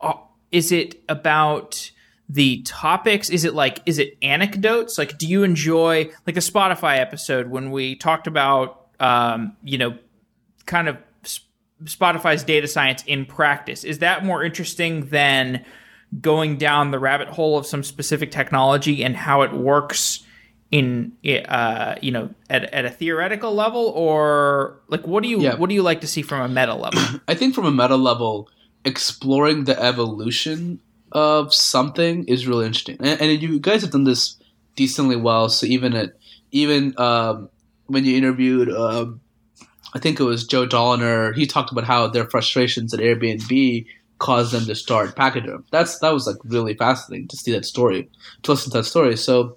uh, 0.00 0.14
is 0.52 0.72
it 0.72 1.02
about 1.08 1.90
the 2.28 2.62
topics? 2.62 3.30
Is 3.30 3.44
it 3.44 3.54
like 3.54 3.80
is 3.86 3.98
it 3.98 4.16
anecdotes? 4.22 4.98
Like, 4.98 5.18
do 5.18 5.26
you 5.26 5.42
enjoy 5.42 6.10
like 6.26 6.36
a 6.36 6.40
Spotify 6.40 6.98
episode 6.98 7.48
when 7.48 7.70
we 7.70 7.96
talked 7.96 8.26
about, 8.26 8.86
um, 9.00 9.56
you 9.62 9.78
know, 9.78 9.98
kind 10.66 10.88
of 10.88 10.96
Spotify's 11.84 12.44
data 12.44 12.66
science 12.66 13.04
in 13.06 13.26
practice? 13.26 13.84
Is 13.84 13.98
that 13.98 14.24
more 14.24 14.42
interesting 14.42 15.06
than 15.08 15.64
going 16.20 16.56
down 16.56 16.90
the 16.90 16.98
rabbit 16.98 17.28
hole 17.28 17.58
of 17.58 17.66
some 17.66 17.82
specific 17.82 18.30
technology 18.30 19.02
and 19.02 19.16
how 19.16 19.42
it 19.42 19.52
works 19.52 20.24
in 20.70 21.12
uh, 21.48 21.94
you 22.00 22.10
know 22.10 22.30
at, 22.50 22.64
at 22.74 22.84
a 22.84 22.90
theoretical 22.90 23.54
level 23.54 23.92
or 23.94 24.80
like 24.88 25.06
what 25.06 25.22
do 25.22 25.28
you 25.28 25.40
yeah. 25.40 25.54
what 25.54 25.68
do 25.68 25.74
you 25.74 25.82
like 25.82 26.00
to 26.00 26.06
see 26.06 26.22
from 26.22 26.40
a 26.40 26.48
meta 26.48 26.74
level 26.74 27.00
i 27.28 27.34
think 27.34 27.54
from 27.54 27.64
a 27.64 27.70
meta 27.70 27.96
level 27.96 28.48
exploring 28.84 29.64
the 29.64 29.80
evolution 29.80 30.80
of 31.12 31.54
something 31.54 32.24
is 32.24 32.46
really 32.46 32.66
interesting 32.66 32.96
and, 33.00 33.20
and 33.20 33.42
you 33.42 33.60
guys 33.60 33.82
have 33.82 33.92
done 33.92 34.04
this 34.04 34.36
decently 34.74 35.16
well 35.16 35.48
so 35.48 35.64
even 35.66 35.94
at 35.94 36.16
even 36.50 36.92
um, 36.98 37.48
when 37.86 38.04
you 38.04 38.16
interviewed 38.16 38.68
um, 38.70 39.20
i 39.94 39.98
think 39.98 40.18
it 40.18 40.24
was 40.24 40.44
joe 40.44 40.66
doliner 40.66 41.32
he 41.34 41.46
talked 41.46 41.70
about 41.70 41.84
how 41.84 42.08
their 42.08 42.28
frustrations 42.28 42.92
at 42.92 42.98
airbnb 42.98 43.86
caused 44.18 44.52
them 44.52 44.64
to 44.66 44.74
start 44.74 45.16
Pachyderm. 45.16 45.64
That's 45.70 45.98
that 45.98 46.12
was 46.12 46.26
like 46.26 46.36
really 46.44 46.74
fascinating 46.74 47.28
to 47.28 47.36
see 47.36 47.52
that 47.52 47.64
story, 47.64 48.08
to 48.42 48.52
listen 48.52 48.72
to 48.72 48.78
that 48.78 48.84
story. 48.84 49.16
So 49.16 49.56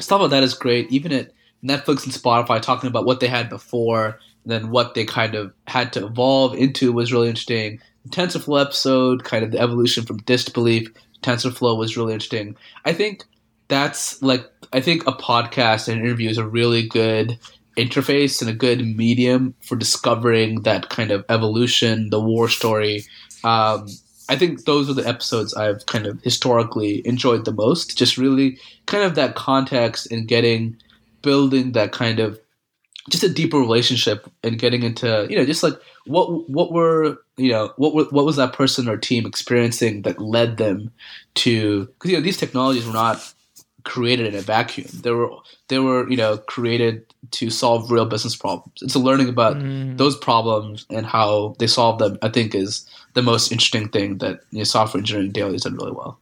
stuff 0.00 0.20
like 0.20 0.30
that 0.30 0.42
is 0.42 0.54
great. 0.54 0.90
Even 0.90 1.12
at 1.12 1.32
Netflix 1.64 2.04
and 2.04 2.12
Spotify 2.12 2.60
talking 2.60 2.88
about 2.88 3.04
what 3.04 3.20
they 3.20 3.28
had 3.28 3.48
before, 3.48 4.18
and 4.44 4.52
then 4.52 4.70
what 4.70 4.94
they 4.94 5.04
kind 5.04 5.34
of 5.34 5.52
had 5.66 5.92
to 5.94 6.06
evolve 6.06 6.54
into 6.54 6.92
was 6.92 7.12
really 7.12 7.28
interesting. 7.28 7.80
The 8.04 8.10
TensorFlow 8.10 8.62
episode, 8.62 9.24
kind 9.24 9.44
of 9.44 9.50
the 9.50 9.60
evolution 9.60 10.04
from 10.04 10.20
DistBelief, 10.20 10.94
TensorFlow 11.22 11.76
was 11.76 11.96
really 11.96 12.14
interesting. 12.14 12.56
I 12.84 12.92
think 12.92 13.24
that's 13.68 14.22
like 14.22 14.46
I 14.72 14.80
think 14.80 15.06
a 15.06 15.12
podcast 15.12 15.88
and 15.88 16.00
interview 16.00 16.30
is 16.30 16.38
a 16.38 16.46
really 16.46 16.86
good 16.86 17.38
interface 17.76 18.40
and 18.40 18.50
a 18.50 18.54
good 18.54 18.84
medium 18.96 19.54
for 19.62 19.76
discovering 19.76 20.62
that 20.62 20.88
kind 20.88 21.10
of 21.10 21.24
evolution, 21.28 22.10
the 22.10 22.20
war 22.20 22.48
story, 22.48 23.04
um, 23.44 23.88
I 24.28 24.36
think 24.36 24.64
those 24.64 24.90
are 24.90 24.94
the 24.94 25.08
episodes 25.08 25.54
I've 25.54 25.86
kind 25.86 26.06
of 26.06 26.20
historically 26.22 27.06
enjoyed 27.06 27.44
the 27.44 27.52
most. 27.52 27.96
Just 27.96 28.18
really 28.18 28.58
kind 28.86 29.04
of 29.04 29.14
that 29.14 29.34
context 29.34 30.10
and 30.10 30.28
getting, 30.28 30.76
building 31.22 31.72
that 31.72 31.92
kind 31.92 32.20
of 32.20 32.38
just 33.08 33.24
a 33.24 33.28
deeper 33.28 33.58
relationship 33.58 34.30
and 34.44 34.58
getting 34.58 34.82
into 34.82 35.26
you 35.30 35.36
know 35.36 35.46
just 35.46 35.62
like 35.62 35.72
what 36.04 36.48
what 36.50 36.72
were 36.72 37.16
you 37.38 37.50
know 37.50 37.72
what 37.76 37.94
were, 37.94 38.04
what 38.04 38.26
was 38.26 38.36
that 38.36 38.52
person 38.52 38.86
or 38.86 38.98
team 38.98 39.24
experiencing 39.24 40.02
that 40.02 40.20
led 40.20 40.58
them 40.58 40.90
to 41.34 41.86
because 41.86 42.10
you 42.10 42.16
know 42.18 42.22
these 42.22 42.36
technologies 42.36 42.86
were 42.86 42.92
not 42.92 43.32
created 43.88 44.26
in 44.26 44.34
a 44.34 44.42
vacuum. 44.42 44.88
They 45.02 45.10
were 45.10 45.30
they 45.68 45.78
were 45.78 46.08
you 46.10 46.16
know 46.16 46.36
created 46.36 47.06
to 47.32 47.50
solve 47.50 47.90
real 47.90 48.04
business 48.04 48.36
problems. 48.36 48.82
And 48.82 48.92
so 48.92 49.00
learning 49.00 49.28
about 49.28 49.56
mm. 49.56 49.96
those 49.96 50.16
problems 50.16 50.86
and 50.90 51.06
how 51.06 51.56
they 51.58 51.66
solve 51.66 51.98
them, 51.98 52.18
I 52.22 52.28
think, 52.28 52.54
is 52.54 52.88
the 53.14 53.22
most 53.22 53.52
interesting 53.52 53.88
thing 53.88 54.18
that 54.18 54.40
you 54.50 54.58
know, 54.58 54.64
software 54.64 55.00
engineering 55.00 55.32
daily 55.32 55.52
has 55.52 55.62
done 55.62 55.74
really 55.74 55.92
well. 55.92 56.18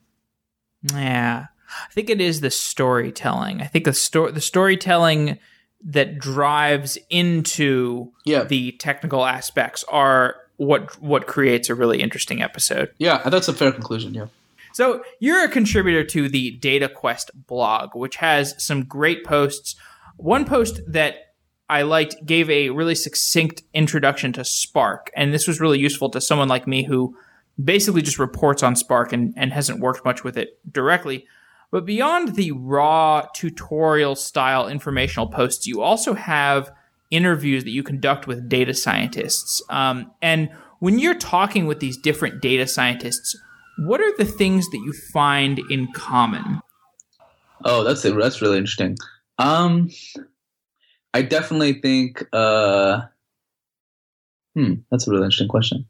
Yeah, 0.92 1.46
I 1.68 1.92
think 1.92 2.10
it 2.10 2.20
is 2.20 2.40
the 2.40 2.50
storytelling. 2.50 3.60
I 3.60 3.66
think 3.66 3.84
the 3.84 3.92
story 3.92 4.32
the 4.32 4.40
storytelling 4.40 5.38
that 5.84 6.18
drives 6.18 6.98
into 7.10 8.12
yeah. 8.24 8.44
the 8.44 8.72
technical 8.72 9.24
aspects 9.24 9.84
are 9.88 10.36
what 10.56 11.00
what 11.00 11.26
creates 11.26 11.68
a 11.68 11.74
really 11.74 12.00
interesting 12.00 12.42
episode. 12.42 12.92
Yeah, 12.98 13.28
that's 13.28 13.48
a 13.48 13.52
fair 13.52 13.72
conclusion. 13.72 14.14
Yeah. 14.14 14.26
So 14.72 15.02
you're 15.20 15.42
a 15.42 15.48
contributor 15.48 16.04
to 16.04 16.28
the 16.28 16.58
Dataquest 16.58 17.30
blog, 17.46 17.94
which 17.94 18.16
has 18.16 18.54
some 18.62 18.84
great 18.84 19.24
posts. 19.24 19.74
One 20.18 20.44
post 20.44 20.80
that 20.86 21.25
I 21.68 21.82
liked 21.82 22.24
gave 22.24 22.48
a 22.48 22.70
really 22.70 22.94
succinct 22.94 23.62
introduction 23.74 24.32
to 24.34 24.44
Spark, 24.44 25.10
and 25.16 25.34
this 25.34 25.48
was 25.48 25.60
really 25.60 25.78
useful 25.78 26.10
to 26.10 26.20
someone 26.20 26.48
like 26.48 26.66
me 26.66 26.84
who 26.84 27.16
basically 27.62 28.02
just 28.02 28.18
reports 28.18 28.62
on 28.62 28.76
Spark 28.76 29.12
and, 29.12 29.34
and 29.36 29.52
hasn't 29.52 29.80
worked 29.80 30.04
much 30.04 30.22
with 30.22 30.36
it 30.36 30.58
directly. 30.72 31.26
But 31.70 31.84
beyond 31.84 32.36
the 32.36 32.52
raw 32.52 33.26
tutorial 33.34 34.14
style 34.14 34.68
informational 34.68 35.26
posts, 35.26 35.66
you 35.66 35.82
also 35.82 36.14
have 36.14 36.70
interviews 37.10 37.64
that 37.64 37.70
you 37.70 37.82
conduct 37.82 38.26
with 38.26 38.48
data 38.48 38.74
scientists. 38.74 39.62
Um, 39.68 40.12
and 40.22 40.50
when 40.78 40.98
you're 40.98 41.14
talking 41.14 41.66
with 41.66 41.80
these 41.80 41.96
different 41.96 42.40
data 42.40 42.66
scientists, 42.66 43.36
what 43.78 44.00
are 44.00 44.16
the 44.16 44.24
things 44.24 44.68
that 44.70 44.78
you 44.78 44.92
find 45.12 45.60
in 45.70 45.92
common? 45.92 46.60
Oh, 47.64 47.82
that's. 47.82 48.02
That's 48.02 48.42
really 48.42 48.58
interesting. 48.58 48.96
Um, 49.38 49.90
I 51.14 51.22
definitely 51.22 51.74
think. 51.74 52.24
Uh, 52.32 53.02
hmm, 54.54 54.74
that's 54.90 55.06
a 55.06 55.10
really 55.10 55.24
interesting 55.24 55.48
question. 55.48 55.86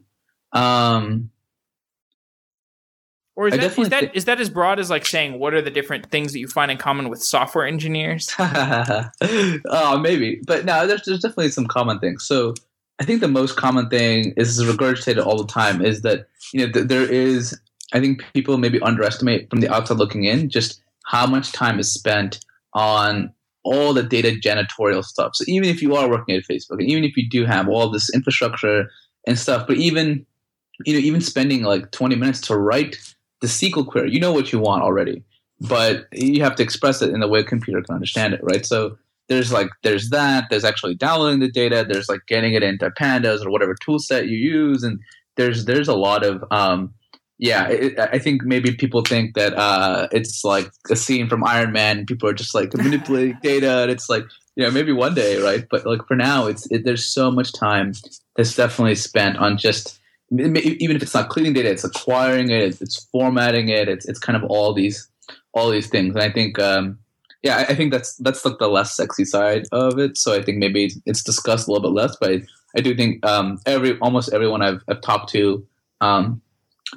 Um, 0.52 1.30
or 3.36 3.48
is 3.48 3.54
that, 3.54 3.78
is 3.78 3.88
that, 3.90 4.00
th- 4.00 4.12
is 4.14 4.24
that 4.24 4.40
as 4.40 4.48
broad 4.48 4.78
as 4.78 4.88
like 4.88 5.04
saying 5.04 5.38
what 5.38 5.52
are 5.52 5.60
the 5.60 5.70
different 5.70 6.10
things 6.10 6.32
that 6.32 6.38
you 6.38 6.48
find 6.48 6.70
in 6.70 6.78
common 6.78 7.10
with 7.10 7.22
software 7.22 7.66
engineers? 7.66 8.34
oh, 8.38 9.98
maybe, 10.02 10.40
but 10.46 10.64
no, 10.64 10.86
there's, 10.86 11.02
there's 11.02 11.20
definitely 11.20 11.50
some 11.50 11.66
common 11.66 11.98
things. 11.98 12.24
So 12.24 12.54
I 12.98 13.04
think 13.04 13.20
the 13.20 13.28
most 13.28 13.56
common 13.56 13.90
thing 13.90 14.32
is 14.38 14.62
regurgitated 14.62 15.24
all 15.24 15.36
the 15.36 15.46
time 15.46 15.84
is 15.84 16.00
that 16.00 16.28
you 16.54 16.66
know 16.66 16.72
th- 16.72 16.86
there 16.86 17.02
is 17.02 17.58
I 17.92 18.00
think 18.00 18.24
people 18.32 18.56
maybe 18.56 18.80
underestimate 18.80 19.50
from 19.50 19.60
the 19.60 19.68
outside 19.68 19.98
looking 19.98 20.24
in 20.24 20.48
just 20.48 20.80
how 21.04 21.26
much 21.26 21.52
time 21.52 21.78
is 21.78 21.92
spent 21.92 22.44
on 22.72 23.32
all 23.66 23.92
the 23.92 24.02
data 24.02 24.36
janitorial 24.42 25.04
stuff. 25.04 25.32
So 25.34 25.44
even 25.48 25.68
if 25.68 25.82
you 25.82 25.96
are 25.96 26.08
working 26.08 26.36
at 26.36 26.44
Facebook, 26.44 26.78
and 26.78 26.88
even 26.88 27.04
if 27.04 27.16
you 27.16 27.28
do 27.28 27.44
have 27.44 27.68
all 27.68 27.90
this 27.90 28.08
infrastructure 28.14 28.88
and 29.26 29.38
stuff, 29.38 29.66
but 29.66 29.76
even 29.76 30.24
you 30.84 30.94
know 30.94 31.00
even 31.00 31.20
spending 31.20 31.62
like 31.62 31.90
20 31.90 32.16
minutes 32.16 32.40
to 32.42 32.56
write 32.56 32.96
the 33.40 33.48
SQL 33.48 33.86
query, 33.86 34.10
you 34.12 34.20
know 34.20 34.32
what 34.32 34.52
you 34.52 34.58
want 34.58 34.82
already, 34.82 35.22
but 35.60 36.06
you 36.12 36.42
have 36.42 36.54
to 36.56 36.62
express 36.62 37.02
it 37.02 37.12
in 37.12 37.22
a 37.22 37.28
way 37.28 37.40
a 37.40 37.44
computer 37.44 37.82
can 37.82 37.94
understand 37.94 38.34
it, 38.34 38.40
right? 38.42 38.64
So 38.64 38.96
there's 39.28 39.52
like 39.52 39.68
there's 39.82 40.10
that. 40.10 40.44
There's 40.48 40.64
actually 40.64 40.94
downloading 40.94 41.40
the 41.40 41.50
data. 41.50 41.84
There's 41.88 42.08
like 42.08 42.20
getting 42.28 42.54
it 42.54 42.62
into 42.62 42.88
pandas 42.90 43.44
or 43.44 43.50
whatever 43.50 43.74
tool 43.74 43.98
set 43.98 44.28
you 44.28 44.38
use, 44.38 44.82
and 44.82 45.00
there's 45.36 45.64
there's 45.64 45.88
a 45.88 45.96
lot 45.96 46.24
of 46.24 46.44
um, 46.50 46.94
yeah, 47.38 47.68
it, 47.68 47.98
I 47.98 48.18
think 48.18 48.44
maybe 48.44 48.74
people 48.74 49.02
think 49.02 49.34
that 49.34 49.54
uh, 49.54 50.08
it's 50.10 50.42
like 50.42 50.70
a 50.90 50.96
scene 50.96 51.28
from 51.28 51.44
Iron 51.44 51.72
Man. 51.72 52.06
people 52.06 52.28
are 52.28 52.34
just 52.34 52.54
like 52.54 52.74
manipulating 52.74 53.38
data, 53.42 53.82
and 53.82 53.90
it's 53.90 54.08
like 54.08 54.24
you 54.54 54.64
know 54.64 54.70
maybe 54.70 54.92
one 54.92 55.14
day, 55.14 55.38
right? 55.38 55.66
But 55.70 55.84
like 55.84 56.06
for 56.06 56.16
now, 56.16 56.46
it's 56.46 56.70
it, 56.70 56.84
there's 56.84 57.04
so 57.04 57.30
much 57.30 57.52
time 57.52 57.92
that's 58.36 58.56
definitely 58.56 58.94
spent 58.94 59.36
on 59.36 59.58
just 59.58 60.00
even 60.32 60.96
if 60.96 61.02
it's 61.02 61.14
not 61.14 61.28
cleaning 61.28 61.52
data, 61.52 61.70
it's 61.70 61.84
acquiring 61.84 62.50
it, 62.50 62.62
it's, 62.62 62.80
it's 62.80 63.04
formatting 63.12 63.68
it, 63.68 63.88
it's 63.88 64.06
it's 64.06 64.18
kind 64.18 64.36
of 64.36 64.44
all 64.50 64.72
these 64.72 65.08
all 65.52 65.70
these 65.70 65.88
things. 65.88 66.14
And 66.14 66.24
I 66.24 66.30
think 66.30 66.58
um, 66.58 66.98
yeah, 67.42 67.58
I, 67.58 67.72
I 67.72 67.74
think 67.74 67.92
that's 67.92 68.16
that's 68.16 68.44
like 68.46 68.58
the 68.58 68.68
less 68.68 68.96
sexy 68.96 69.26
side 69.26 69.66
of 69.72 69.98
it. 69.98 70.16
So 70.16 70.34
I 70.34 70.42
think 70.42 70.56
maybe 70.56 70.90
it's 71.04 71.22
discussed 71.22 71.68
a 71.68 71.70
little 71.70 71.90
bit 71.90 71.94
less, 71.94 72.16
but 72.18 72.30
I, 72.30 72.42
I 72.76 72.80
do 72.80 72.94
think 72.94 73.24
um, 73.26 73.58
every 73.66 73.98
almost 73.98 74.32
everyone 74.32 74.62
I've, 74.62 74.82
I've 74.88 75.02
talked 75.02 75.30
to 75.32 75.66
um, 76.00 76.40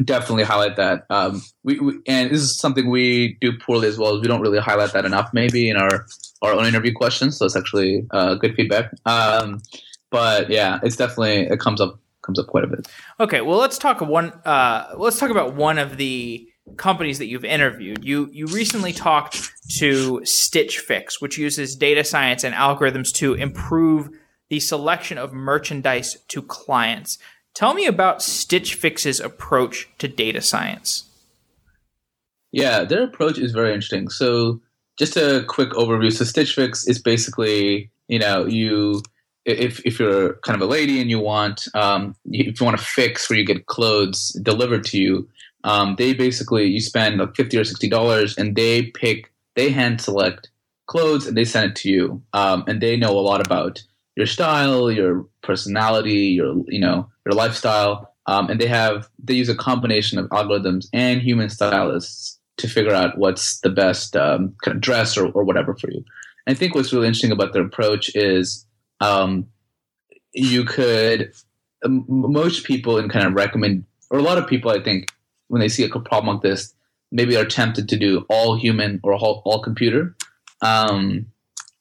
definitely 0.04 0.44
highlight 0.44 0.76
that. 0.78 1.06
Um, 1.10 1.42
we, 1.64 1.80
we, 1.80 2.00
and 2.08 2.30
this 2.30 2.42
is 2.42 2.58
something 2.58 2.90
we 2.90 3.38
do 3.42 3.58
poorly 3.58 3.88
as 3.88 3.98
well. 3.98 4.20
We 4.20 4.28
don't 4.28 4.42
really 4.42 4.60
highlight 4.60 4.94
that 4.94 5.06
enough, 5.06 5.32
maybe 5.34 5.70
in 5.70 5.78
our 5.78 6.06
our 6.42 6.54
own 6.54 6.66
interview 6.66 6.94
questions. 6.94 7.38
So 7.38 7.46
it's 7.46 7.56
actually 7.56 8.06
uh, 8.12 8.36
good 8.36 8.56
feedback. 8.56 8.92
Um, 9.06 9.62
but 10.10 10.50
yeah, 10.50 10.80
it's 10.84 10.96
definitely 10.96 11.48
it 11.48 11.60
comes 11.60 11.82
up 11.82 12.00
comes 12.22 12.40
up 12.40 12.48
quite 12.48 12.64
a 12.64 12.68
bit. 12.68 12.88
Okay, 13.20 13.42
well 13.42 13.58
let's 13.58 13.78
talk 13.78 14.02
one. 14.02 14.30
Uh, 14.46 14.94
let's 14.98 15.20
talk 15.20 15.30
about 15.30 15.56
one 15.56 15.78
of 15.78 15.98
the 15.98 16.48
companies 16.78 17.18
that 17.18 17.28
you've 17.28 17.46
interviewed. 17.46 18.04
You 18.04 18.30
you 18.32 18.46
recently 18.48 18.94
talked 18.94 19.52
to 19.80 20.22
Stitch 20.24 20.80
Fix, 20.80 21.22
which 21.22 21.38
uses 21.38 21.76
data 21.76 22.04
science 22.04 22.44
and 22.44 22.56
algorithms 22.56 23.12
to 23.16 23.34
improve 23.34 24.10
the 24.50 24.60
selection 24.60 25.18
of 25.18 25.34
merchandise 25.34 26.18
to 26.30 26.42
clients. 26.42 27.18
Tell 27.60 27.74
me 27.74 27.88
about 27.88 28.22
Stitch 28.22 28.76
Fix's 28.76 29.20
approach 29.20 29.90
to 29.98 30.08
data 30.08 30.40
science. 30.40 31.04
Yeah, 32.54 32.86
their 32.86 33.04
approach 33.04 33.38
is 33.38 33.52
very 33.52 33.74
interesting. 33.74 34.08
So, 34.08 34.62
just 34.98 35.18
a 35.18 35.44
quick 35.46 35.72
overview. 35.72 36.10
So, 36.10 36.24
Stitch 36.24 36.56
Fix 36.56 36.88
is 36.88 37.02
basically, 37.02 37.92
you 38.08 38.18
know, 38.18 38.46
you 38.46 39.02
if 39.44 39.86
if 39.86 40.00
you're 40.00 40.36
kind 40.36 40.56
of 40.56 40.62
a 40.62 40.72
lady 40.72 41.02
and 41.02 41.10
you 41.10 41.20
want 41.20 41.68
um, 41.74 42.16
if 42.32 42.62
you 42.62 42.66
want 42.66 42.80
to 42.80 42.86
fix 42.86 43.30
where 43.30 43.38
you 43.38 43.46
get 43.46 43.66
clothes 43.66 44.30
delivered 44.42 44.86
to 44.86 44.98
you, 44.98 45.28
um, 45.66 45.98
they 45.98 46.14
basically 46.14 46.66
you 46.66 46.80
spend 46.80 47.18
like 47.18 47.36
fifty 47.36 47.58
or 47.58 47.66
sixty 47.66 47.90
dollars 47.90 48.38
and 48.38 48.56
they 48.56 48.84
pick 48.84 49.34
they 49.58 49.70
hand 49.70 50.00
select 50.00 50.50
clothes 50.86 51.28
and 51.28 51.36
they 51.36 51.44
send 51.44 51.72
it 51.72 51.76
to 51.76 51.90
you, 51.90 52.24
um, 52.32 52.64
and 52.70 52.80
they 52.80 52.96
know 52.96 53.20
a 53.20 53.20
lot 53.20 53.46
about 53.46 53.84
your 54.20 54.28
style, 54.28 54.92
your 54.92 55.26
personality, 55.44 56.36
your 56.38 56.54
you 56.68 56.80
know 56.80 57.10
your 57.26 57.34
lifestyle, 57.34 58.14
um, 58.26 58.50
and 58.50 58.60
they 58.60 58.68
have 58.68 59.10
they 59.24 59.34
use 59.34 59.48
a 59.48 59.56
combination 59.56 60.20
of 60.20 60.28
algorithms 60.30 60.88
and 60.92 61.22
human 61.22 61.50
stylists 61.50 62.38
to 62.58 62.68
figure 62.68 62.94
out 62.94 63.18
what's 63.18 63.62
the 63.62 63.70
best 63.70 64.18
um, 64.18 64.54
kind 64.62 64.76
of 64.76 64.82
dress 64.82 65.18
or, 65.18 65.28
or 65.32 65.46
whatever 65.46 65.74
for 65.74 65.90
you. 65.90 66.04
And 66.46 66.54
I 66.56 66.60
think 66.60 66.76
what's 66.76 66.92
really 66.92 67.08
interesting 67.08 67.32
about 67.32 67.54
their 67.54 67.64
approach 67.64 68.14
is 68.14 68.66
um, 69.00 69.48
you 70.34 70.66
could 70.66 71.34
most 71.86 72.66
people 72.66 72.98
and 72.98 73.10
kind 73.10 73.26
of 73.26 73.34
recommend 73.34 73.86
or 74.12 74.20
a 74.20 74.24
lot 74.24 74.38
of 74.38 74.48
people 74.48 74.70
I 74.70 74.84
think 74.84 75.14
when 75.48 75.62
they 75.62 75.70
see 75.70 75.86
a 75.86 75.90
problem 75.90 76.36
like 76.36 76.44
this 76.44 76.74
maybe 77.10 77.38
are 77.38 77.46
tempted 77.46 77.88
to 77.88 77.98
do 77.98 78.26
all 78.30 78.58
human 78.58 79.00
or 79.02 79.14
all, 79.14 79.42
all 79.46 79.64
computer. 79.64 80.14
Um, 80.62 81.26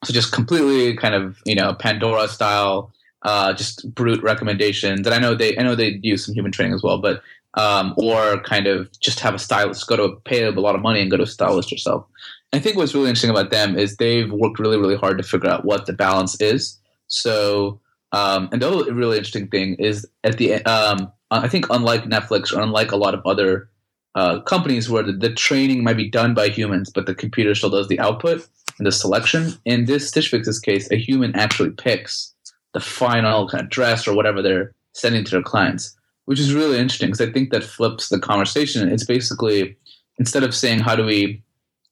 so 0.04 0.12
just 0.12 0.32
completely 0.32 0.96
kind 0.96 1.14
of 1.14 1.40
you 1.44 1.54
know 1.54 1.74
Pandora 1.74 2.28
style, 2.28 2.92
uh, 3.22 3.52
just 3.52 3.92
brute 3.94 4.22
recommendations. 4.22 5.06
And 5.06 5.14
I 5.14 5.18
know 5.18 5.34
they 5.34 5.56
I 5.58 5.62
know 5.62 5.74
they 5.74 5.98
use 6.02 6.24
some 6.24 6.34
human 6.34 6.52
training 6.52 6.74
as 6.74 6.82
well, 6.82 6.98
but 6.98 7.22
um, 7.54 7.94
or 7.96 8.40
kind 8.42 8.66
of 8.66 8.88
just 9.00 9.20
have 9.20 9.34
a 9.34 9.38
stylist 9.38 9.86
go 9.86 9.96
to 9.96 10.16
pay 10.24 10.44
a 10.44 10.50
lot 10.50 10.74
of 10.74 10.82
money 10.82 11.00
and 11.00 11.10
go 11.10 11.16
to 11.16 11.24
a 11.24 11.26
stylist 11.26 11.72
yourself. 11.72 12.06
I 12.52 12.58
think 12.58 12.76
what's 12.76 12.94
really 12.94 13.08
interesting 13.08 13.30
about 13.30 13.50
them 13.50 13.76
is 13.76 13.96
they've 13.96 14.30
worked 14.30 14.58
really 14.58 14.78
really 14.78 14.96
hard 14.96 15.18
to 15.18 15.24
figure 15.24 15.50
out 15.50 15.64
what 15.64 15.86
the 15.86 15.92
balance 15.92 16.40
is. 16.40 16.78
So 17.08 17.80
um, 18.12 18.48
and 18.52 18.62
the 18.62 18.68
other 18.68 18.94
really 18.94 19.18
interesting 19.18 19.48
thing 19.48 19.74
is 19.74 20.06
at 20.24 20.38
the 20.38 20.64
um, 20.64 21.12
I 21.30 21.48
think 21.48 21.66
unlike 21.70 22.04
Netflix 22.04 22.56
or 22.56 22.60
unlike 22.60 22.92
a 22.92 22.96
lot 22.96 23.14
of 23.14 23.20
other 23.26 23.68
uh, 24.14 24.40
companies 24.40 24.88
where 24.88 25.02
the, 25.02 25.12
the, 25.12 25.32
training 25.32 25.84
might 25.84 25.96
be 25.96 26.08
done 26.08 26.34
by 26.34 26.48
humans, 26.48 26.90
but 26.92 27.06
the 27.06 27.14
computer 27.14 27.54
still 27.54 27.70
does 27.70 27.86
the 27.88 28.00
output 28.00 28.48
the 28.84 28.92
selection. 28.92 29.52
In 29.64 29.84
this 29.84 30.08
Stitch 30.08 30.28
Fix's 30.28 30.60
case, 30.60 30.90
a 30.90 30.96
human 30.96 31.34
actually 31.36 31.70
picks 31.70 32.34
the 32.74 32.80
final 32.80 33.48
kind 33.48 33.64
of 33.64 33.70
dress 33.70 34.06
or 34.06 34.14
whatever 34.14 34.42
they're 34.42 34.72
sending 34.92 35.24
to 35.24 35.30
their 35.30 35.42
clients, 35.42 35.96
which 36.26 36.40
is 36.40 36.54
really 36.54 36.78
interesting 36.78 37.08
because 37.08 37.26
I 37.26 37.32
think 37.32 37.50
that 37.50 37.64
flips 37.64 38.08
the 38.08 38.18
conversation. 38.18 38.88
It's 38.88 39.04
basically 39.04 39.76
instead 40.18 40.42
of 40.42 40.54
saying 40.54 40.80
how 40.80 40.96
do 40.96 41.04
we 41.04 41.42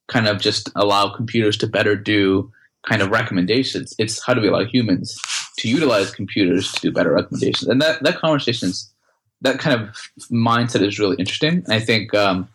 kind 0.08 0.28
of 0.28 0.40
just 0.40 0.70
allow 0.76 1.08
computers 1.14 1.56
to 1.58 1.66
better 1.66 1.96
do 1.96 2.52
kind 2.88 3.02
of 3.02 3.10
recommendations, 3.10 3.94
it's 3.98 4.24
how 4.24 4.34
do 4.34 4.40
we 4.40 4.48
allow 4.48 4.64
humans 4.64 5.18
to 5.58 5.68
utilize 5.68 6.14
computers 6.14 6.70
to 6.72 6.80
do 6.80 6.92
better 6.92 7.12
recommendations. 7.12 7.68
And 7.68 7.80
that 7.80 8.02
that 8.02 8.18
conversation 8.18 8.68
is 8.68 8.92
that 9.42 9.58
kind 9.58 9.80
of 9.80 9.88
mindset 10.30 10.86
is 10.86 10.98
really 10.98 11.16
interesting. 11.18 11.62
And 11.64 11.72
I 11.72 11.80
think 11.80 12.14
um, 12.14 12.48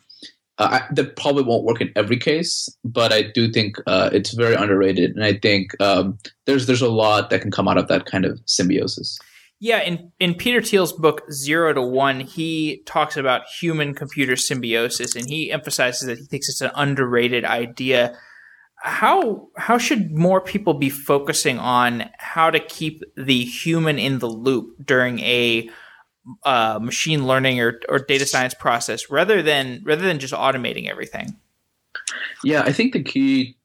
uh, 0.61 0.79
I, 0.79 0.93
that 0.93 1.15
probably 1.15 1.41
won't 1.41 1.63
work 1.63 1.81
in 1.81 1.91
every 1.95 2.17
case, 2.17 2.69
but 2.85 3.11
I 3.11 3.23
do 3.23 3.51
think 3.51 3.77
uh, 3.87 4.11
it's 4.13 4.31
very 4.33 4.53
underrated, 4.53 5.15
and 5.15 5.25
I 5.25 5.33
think 5.33 5.71
um, 5.81 6.19
there's 6.45 6.67
there's 6.67 6.83
a 6.83 6.89
lot 6.89 7.31
that 7.31 7.41
can 7.41 7.49
come 7.49 7.67
out 7.67 7.79
of 7.79 7.87
that 7.87 8.05
kind 8.05 8.25
of 8.25 8.39
symbiosis. 8.45 9.17
Yeah, 9.59 9.81
in 9.81 10.11
in 10.19 10.35
Peter 10.35 10.61
Thiel's 10.61 10.93
book 10.93 11.23
Zero 11.31 11.73
to 11.73 11.81
One, 11.81 12.19
he 12.19 12.83
talks 12.85 13.17
about 13.17 13.47
human 13.59 13.95
computer 13.95 14.35
symbiosis, 14.35 15.15
and 15.15 15.27
he 15.27 15.51
emphasizes 15.51 16.07
that 16.07 16.19
he 16.19 16.25
thinks 16.25 16.47
it's 16.47 16.61
an 16.61 16.71
underrated 16.75 17.43
idea. 17.43 18.15
How 18.83 19.47
how 19.57 19.79
should 19.79 20.11
more 20.11 20.41
people 20.41 20.75
be 20.75 20.91
focusing 20.91 21.57
on 21.57 22.07
how 22.19 22.51
to 22.51 22.59
keep 22.59 23.01
the 23.17 23.43
human 23.45 23.97
in 23.97 24.19
the 24.19 24.29
loop 24.29 24.75
during 24.85 25.17
a 25.21 25.71
uh, 26.43 26.79
machine 26.81 27.25
learning 27.25 27.59
or, 27.59 27.79
or 27.89 27.99
data 27.99 28.25
science 28.25 28.53
process 28.53 29.09
rather 29.09 29.41
than 29.41 29.81
rather 29.83 30.03
than 30.03 30.19
just 30.19 30.33
automating 30.33 30.89
everything? 30.89 31.35
Yeah 32.43 32.61
i 32.63 32.71
think 32.71 32.93
the 32.93 33.03
key 33.03 33.55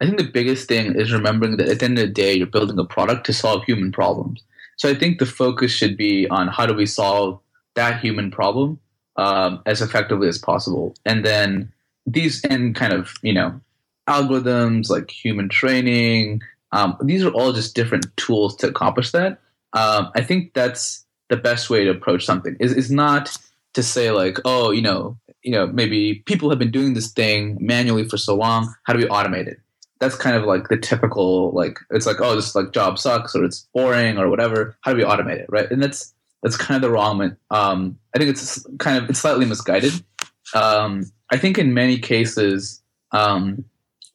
i 0.00 0.04
think 0.04 0.18
the 0.18 0.24
biggest 0.24 0.68
thing 0.68 0.94
is 0.94 1.12
remembering 1.12 1.56
that 1.56 1.68
at 1.68 1.78
the 1.78 1.84
end 1.84 1.98
of 1.98 2.06
the 2.06 2.12
day 2.12 2.34
you're 2.34 2.46
building 2.46 2.78
a 2.78 2.84
product 2.84 3.26
to 3.26 3.32
solve 3.32 3.64
human 3.64 3.92
problems. 3.92 4.42
So 4.76 4.88
i 4.88 4.94
think 4.94 5.18
the 5.18 5.26
focus 5.26 5.70
should 5.72 5.96
be 5.96 6.28
on 6.28 6.48
how 6.48 6.66
do 6.66 6.74
we 6.74 6.86
solve 6.86 7.40
that 7.74 8.00
human 8.00 8.30
problem 8.30 8.78
um, 9.16 9.62
as 9.66 9.80
effectively 9.80 10.28
as 10.28 10.38
possible. 10.38 10.94
And 11.04 11.24
then 11.24 11.72
these 12.06 12.44
and 12.44 12.74
kind 12.74 12.92
of 12.92 13.14
you 13.22 13.32
know 13.32 13.60
algorithms 14.08 14.88
like 14.90 15.10
human 15.10 15.48
training 15.48 16.40
um, 16.72 16.96
these 17.02 17.24
are 17.24 17.30
all 17.30 17.52
just 17.52 17.74
different 17.74 18.06
tools 18.16 18.54
to 18.56 18.68
accomplish 18.68 19.12
that. 19.12 19.38
Um, 19.72 20.10
i 20.14 20.22
think 20.22 20.54
that's 20.54 21.05
the 21.28 21.36
best 21.36 21.70
way 21.70 21.84
to 21.84 21.90
approach 21.90 22.24
something 22.24 22.56
is, 22.60 22.72
is 22.72 22.90
not 22.90 23.36
to 23.74 23.82
say 23.82 24.10
like 24.10 24.38
oh 24.44 24.70
you 24.70 24.82
know 24.82 25.16
you 25.42 25.52
know 25.52 25.66
maybe 25.66 26.22
people 26.26 26.48
have 26.50 26.58
been 26.58 26.70
doing 26.70 26.94
this 26.94 27.12
thing 27.12 27.58
manually 27.60 28.08
for 28.08 28.16
so 28.16 28.34
long 28.34 28.72
how 28.84 28.92
do 28.92 28.98
we 28.98 29.06
automate 29.06 29.46
it? 29.46 29.58
That's 29.98 30.14
kind 30.14 30.36
of 30.36 30.44
like 30.44 30.68
the 30.68 30.76
typical 30.76 31.52
like 31.52 31.78
it's 31.90 32.06
like 32.06 32.20
oh 32.20 32.36
this 32.36 32.54
like 32.54 32.72
job 32.72 32.98
sucks 32.98 33.34
or 33.34 33.44
it's 33.44 33.66
boring 33.74 34.18
or 34.18 34.28
whatever 34.28 34.76
how 34.82 34.92
do 34.92 34.98
we 34.98 35.04
automate 35.04 35.38
it 35.38 35.46
right? 35.48 35.70
And 35.70 35.82
that's 35.82 36.12
that's 36.42 36.56
kind 36.56 36.76
of 36.76 36.82
the 36.82 36.90
wrong 36.90 37.36
um, 37.50 37.98
i 38.14 38.18
think 38.18 38.30
it's 38.30 38.64
kind 38.78 39.02
of 39.02 39.10
it's 39.10 39.20
slightly 39.20 39.46
misguided. 39.46 39.92
Um, 40.54 41.10
i 41.30 41.36
think 41.36 41.58
in 41.58 41.74
many 41.74 41.98
cases 41.98 42.82
um, 43.12 43.64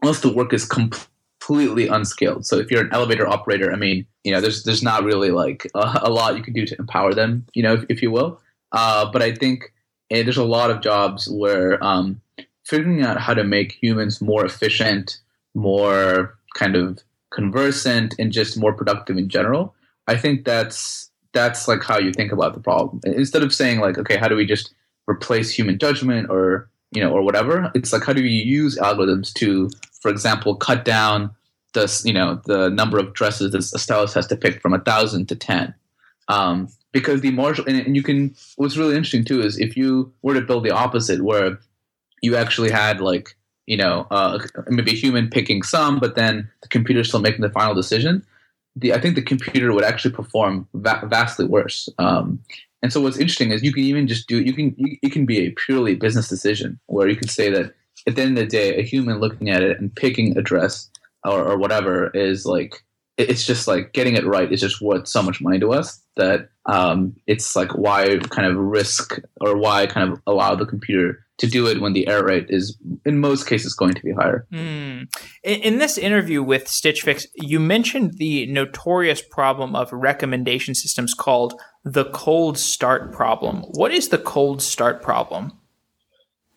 most 0.03 0.23
of 0.23 0.31
the 0.31 0.37
work 0.37 0.53
is 0.53 0.65
completely 0.65 1.87
unskilled. 1.87 2.45
So 2.45 2.57
if 2.57 2.71
you're 2.71 2.81
an 2.81 2.93
elevator 2.93 3.27
operator, 3.27 3.71
I 3.71 3.75
mean, 3.75 4.05
you 4.23 4.31
know, 4.31 4.41
there's 4.41 4.63
there's 4.63 4.83
not 4.83 5.03
really 5.03 5.31
like 5.31 5.67
a, 5.75 5.99
a 6.03 6.09
lot 6.09 6.37
you 6.37 6.43
can 6.43 6.53
do 6.53 6.65
to 6.65 6.75
empower 6.77 7.13
them, 7.13 7.45
you 7.53 7.63
know, 7.63 7.73
if, 7.73 7.85
if 7.89 8.01
you 8.01 8.11
will. 8.11 8.39
Uh, 8.71 9.09
but 9.11 9.21
I 9.21 9.33
think 9.33 9.73
eh, 10.09 10.23
there's 10.23 10.37
a 10.37 10.43
lot 10.43 10.71
of 10.71 10.81
jobs 10.81 11.27
where 11.29 11.83
um, 11.83 12.21
figuring 12.65 13.01
out 13.01 13.19
how 13.19 13.33
to 13.33 13.43
make 13.43 13.73
humans 13.81 14.21
more 14.21 14.45
efficient, 14.45 15.19
more 15.53 16.37
kind 16.55 16.75
of 16.75 16.99
conversant, 17.31 18.15
and 18.19 18.31
just 18.31 18.57
more 18.57 18.73
productive 18.73 19.17
in 19.17 19.29
general. 19.29 19.73
I 20.07 20.17
think 20.17 20.45
that's 20.45 21.09
that's 21.33 21.67
like 21.67 21.83
how 21.83 21.97
you 21.97 22.11
think 22.11 22.31
about 22.31 22.53
the 22.53 22.59
problem. 22.59 23.01
Instead 23.05 23.43
of 23.43 23.53
saying 23.53 23.79
like, 23.79 23.97
okay, 23.97 24.17
how 24.17 24.27
do 24.27 24.35
we 24.35 24.45
just 24.45 24.73
replace 25.09 25.49
human 25.51 25.79
judgment 25.79 26.29
or 26.29 26.69
you 26.91 27.01
know 27.01 27.11
or 27.11 27.23
whatever? 27.23 27.71
It's 27.73 27.91
like 27.91 28.03
how 28.03 28.13
do 28.13 28.21
you 28.21 28.29
use 28.29 28.77
algorithms 28.77 29.33
to 29.33 29.69
for 30.01 30.09
example, 30.09 30.55
cut 30.55 30.83
down 30.83 31.31
the 31.73 32.01
you 32.05 32.13
know 32.13 32.41
the 32.45 32.69
number 32.69 32.99
of 32.99 33.13
dresses 33.13 33.51
that 33.51 33.59
a 33.59 33.79
stylist 33.79 34.13
has 34.13 34.27
to 34.27 34.35
pick 34.35 34.61
from 34.61 34.73
a 34.73 34.79
thousand 34.79 35.27
to 35.29 35.35
ten. 35.35 35.73
Um, 36.27 36.69
because 36.91 37.21
the 37.21 37.31
marginal 37.31 37.73
and, 37.73 37.95
you 37.95 38.03
can 38.03 38.35
what's 38.55 38.77
really 38.77 38.95
interesting 38.95 39.25
too 39.25 39.41
is 39.41 39.57
if 39.59 39.75
you 39.77 40.11
were 40.21 40.33
to 40.33 40.41
build 40.41 40.63
the 40.63 40.71
opposite 40.71 41.23
where 41.23 41.57
you 42.21 42.35
actually 42.35 42.71
had 42.71 43.01
like 43.01 43.35
you 43.65 43.77
know 43.77 44.07
uh, 44.11 44.39
maybe 44.67 44.91
a 44.91 44.95
human 44.95 45.29
picking 45.29 45.63
some 45.63 45.99
but 45.99 46.15
then 46.15 46.49
the 46.61 46.67
computer 46.67 47.03
still 47.03 47.21
making 47.21 47.41
the 47.41 47.49
final 47.49 47.73
decision 47.73 48.25
the 48.75 48.93
i 48.93 48.99
think 48.99 49.15
the 49.15 49.21
computer 49.21 49.73
would 49.73 49.83
actually 49.83 50.13
perform 50.13 50.67
va- 50.73 51.03
vastly 51.07 51.45
worse 51.45 51.89
um, 51.97 52.39
and 52.81 52.91
so 52.91 53.01
what's 53.01 53.17
interesting 53.17 53.51
is 53.51 53.63
you 53.63 53.73
can 53.73 53.83
even 53.83 54.07
just 54.07 54.27
do 54.27 54.41
you 54.41 54.53
can 54.53 54.75
it 54.77 55.11
can 55.11 55.25
be 55.25 55.39
a 55.39 55.51
purely 55.51 55.95
business 55.95 56.27
decision 56.27 56.79
where 56.87 57.07
you 57.07 57.15
can 57.15 57.27
say 57.27 57.49
that 57.49 57.73
at 58.07 58.15
the 58.15 58.21
end 58.21 58.37
of 58.37 58.43
the 58.43 58.49
day, 58.49 58.75
a 58.75 58.83
human 58.83 59.19
looking 59.19 59.49
at 59.49 59.61
it 59.61 59.79
and 59.79 59.93
picking 59.95 60.37
a 60.37 60.41
dress 60.41 60.89
or, 61.25 61.51
or 61.51 61.57
whatever 61.57 62.09
is 62.13 62.45
like 62.45 62.75
it's 63.17 63.45
just 63.45 63.67
like 63.67 63.93
getting 63.93 64.15
it 64.15 64.25
right 64.25 64.51
is 64.51 64.61
just 64.61 64.81
worth 64.81 65.07
so 65.07 65.21
much 65.21 65.41
money 65.41 65.59
to 65.59 65.71
us 65.71 66.01
that 66.15 66.49
um, 66.65 67.15
it's 67.27 67.55
like 67.55 67.71
why 67.77 68.17
kind 68.29 68.47
of 68.47 68.55
risk 68.57 69.19
or 69.41 69.57
why 69.57 69.85
kind 69.85 70.11
of 70.11 70.21
allow 70.27 70.55
the 70.55 70.65
computer 70.65 71.25
to 71.37 71.47
do 71.47 71.65
it 71.67 71.81
when 71.81 71.93
the 71.93 72.07
error 72.07 72.25
rate 72.25 72.45
is 72.49 72.77
in 73.03 73.19
most 73.19 73.47
cases 73.47 73.73
going 73.73 73.95
to 73.95 74.01
be 74.03 74.11
higher. 74.11 74.45
Mm. 74.53 75.07
In, 75.43 75.59
in, 75.61 75.79
this 75.79 75.97
interview 75.97 76.43
with 76.43 76.67
Stitch 76.67 77.01
Fix, 77.01 77.25
you 77.33 77.59
mentioned 77.59 78.19
the 78.19 78.45
notorious 78.45 79.23
problem 79.23 79.75
of 79.75 79.91
recommendation 79.91 80.75
systems 80.75 81.15
called 81.15 81.59
the 81.83 82.05
cold 82.05 82.59
start 82.59 83.11
problem. 83.11 83.63
What 83.71 83.91
is 83.91 84.09
the 84.09 84.19
cold 84.19 84.61
start 84.61 85.01
problem? 85.01 85.53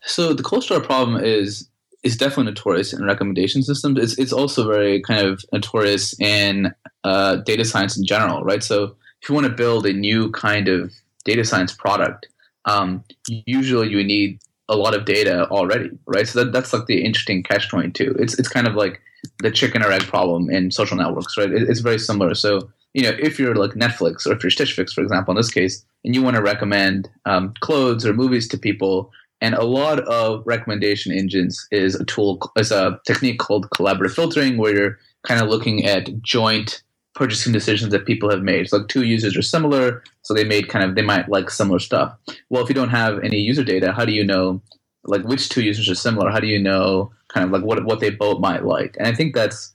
So 0.02 0.34
the 0.34 0.42
cold 0.42 0.64
start 0.64 0.84
problem 0.84 1.24
is 1.24 1.70
is 2.04 2.16
definitely 2.16 2.52
notorious 2.52 2.92
in 2.92 3.04
recommendation 3.04 3.62
systems. 3.62 3.98
It's 3.98 4.18
it's 4.18 4.32
also 4.32 4.68
very 4.68 5.00
kind 5.00 5.26
of 5.26 5.42
notorious 5.52 6.18
in 6.20 6.72
uh, 7.02 7.36
data 7.36 7.64
science 7.64 7.96
in 7.96 8.04
general, 8.04 8.42
right? 8.42 8.62
So 8.62 8.96
if 9.22 9.28
you 9.28 9.34
want 9.34 9.46
to 9.46 9.52
build 9.52 9.86
a 9.86 9.92
new 9.92 10.30
kind 10.30 10.68
of 10.68 10.92
data 11.24 11.44
science 11.44 11.72
product, 11.72 12.28
um, 12.66 13.02
usually 13.46 13.88
you 13.88 14.04
need 14.04 14.38
a 14.68 14.76
lot 14.76 14.94
of 14.94 15.04
data 15.04 15.48
already, 15.48 15.90
right? 16.06 16.28
So 16.28 16.44
that, 16.44 16.52
that's 16.52 16.72
like 16.72 16.86
the 16.86 17.02
interesting 17.02 17.42
catch 17.42 17.68
twenty 17.68 17.90
two. 17.90 18.14
It's 18.18 18.38
it's 18.38 18.48
kind 18.48 18.66
of 18.66 18.74
like 18.74 19.00
the 19.38 19.50
chicken 19.50 19.82
or 19.82 19.90
egg 19.90 20.02
problem 20.02 20.50
in 20.50 20.70
social 20.70 20.98
networks, 20.98 21.36
right? 21.38 21.50
It, 21.50 21.68
it's 21.68 21.80
very 21.80 21.98
similar. 21.98 22.34
So 22.34 22.70
you 22.92 23.02
know, 23.02 23.16
if 23.18 23.38
you're 23.38 23.56
like 23.56 23.72
Netflix 23.72 24.26
or 24.26 24.34
if 24.34 24.42
you're 24.44 24.50
Stitch 24.50 24.74
Fix, 24.74 24.92
for 24.92 25.00
example, 25.00 25.32
in 25.32 25.36
this 25.36 25.50
case, 25.50 25.84
and 26.04 26.14
you 26.14 26.22
want 26.22 26.36
to 26.36 26.42
recommend 26.42 27.08
um, 27.24 27.52
clothes 27.60 28.06
or 28.06 28.12
movies 28.12 28.46
to 28.48 28.58
people, 28.58 29.10
and 29.40 29.54
a 29.54 29.64
lot 29.64 30.00
of 30.00 30.42
recommendation 30.46 31.12
engines 31.12 31.66
is 31.70 31.94
a 31.94 32.04
tool, 32.04 32.40
is 32.56 32.72
a 32.72 33.00
technique 33.06 33.38
called 33.38 33.68
collaborative 33.70 34.14
filtering, 34.14 34.56
where 34.56 34.74
you're 34.74 34.98
kind 35.26 35.40
of 35.40 35.48
looking 35.48 35.84
at 35.84 36.20
joint 36.22 36.82
purchasing 37.14 37.52
decisions 37.52 37.92
that 37.92 38.06
people 38.06 38.28
have 38.30 38.42
made. 38.42 38.68
So 38.68 38.78
like 38.78 38.88
two 38.88 39.04
users 39.04 39.36
are 39.36 39.42
similar, 39.42 40.02
so 40.22 40.34
they 40.34 40.44
made 40.44 40.68
kind 40.68 40.84
of 40.84 40.94
they 40.94 41.02
might 41.02 41.28
like 41.28 41.50
similar 41.50 41.78
stuff. 41.78 42.16
Well, 42.50 42.62
if 42.62 42.68
you 42.68 42.74
don't 42.74 42.88
have 42.88 43.22
any 43.22 43.38
user 43.38 43.64
data, 43.64 43.92
how 43.92 44.04
do 44.04 44.12
you 44.12 44.24
know 44.24 44.60
like 45.04 45.22
which 45.24 45.48
two 45.48 45.62
users 45.62 45.88
are 45.88 45.94
similar? 45.94 46.30
How 46.30 46.40
do 46.40 46.46
you 46.46 46.58
know 46.58 47.12
kind 47.28 47.44
of 47.44 47.50
like 47.52 47.62
what 47.62 47.84
what 47.84 48.00
they 48.00 48.10
both 48.10 48.40
might 48.40 48.64
like? 48.64 48.96
And 48.98 49.06
I 49.06 49.14
think 49.14 49.34
that's 49.34 49.74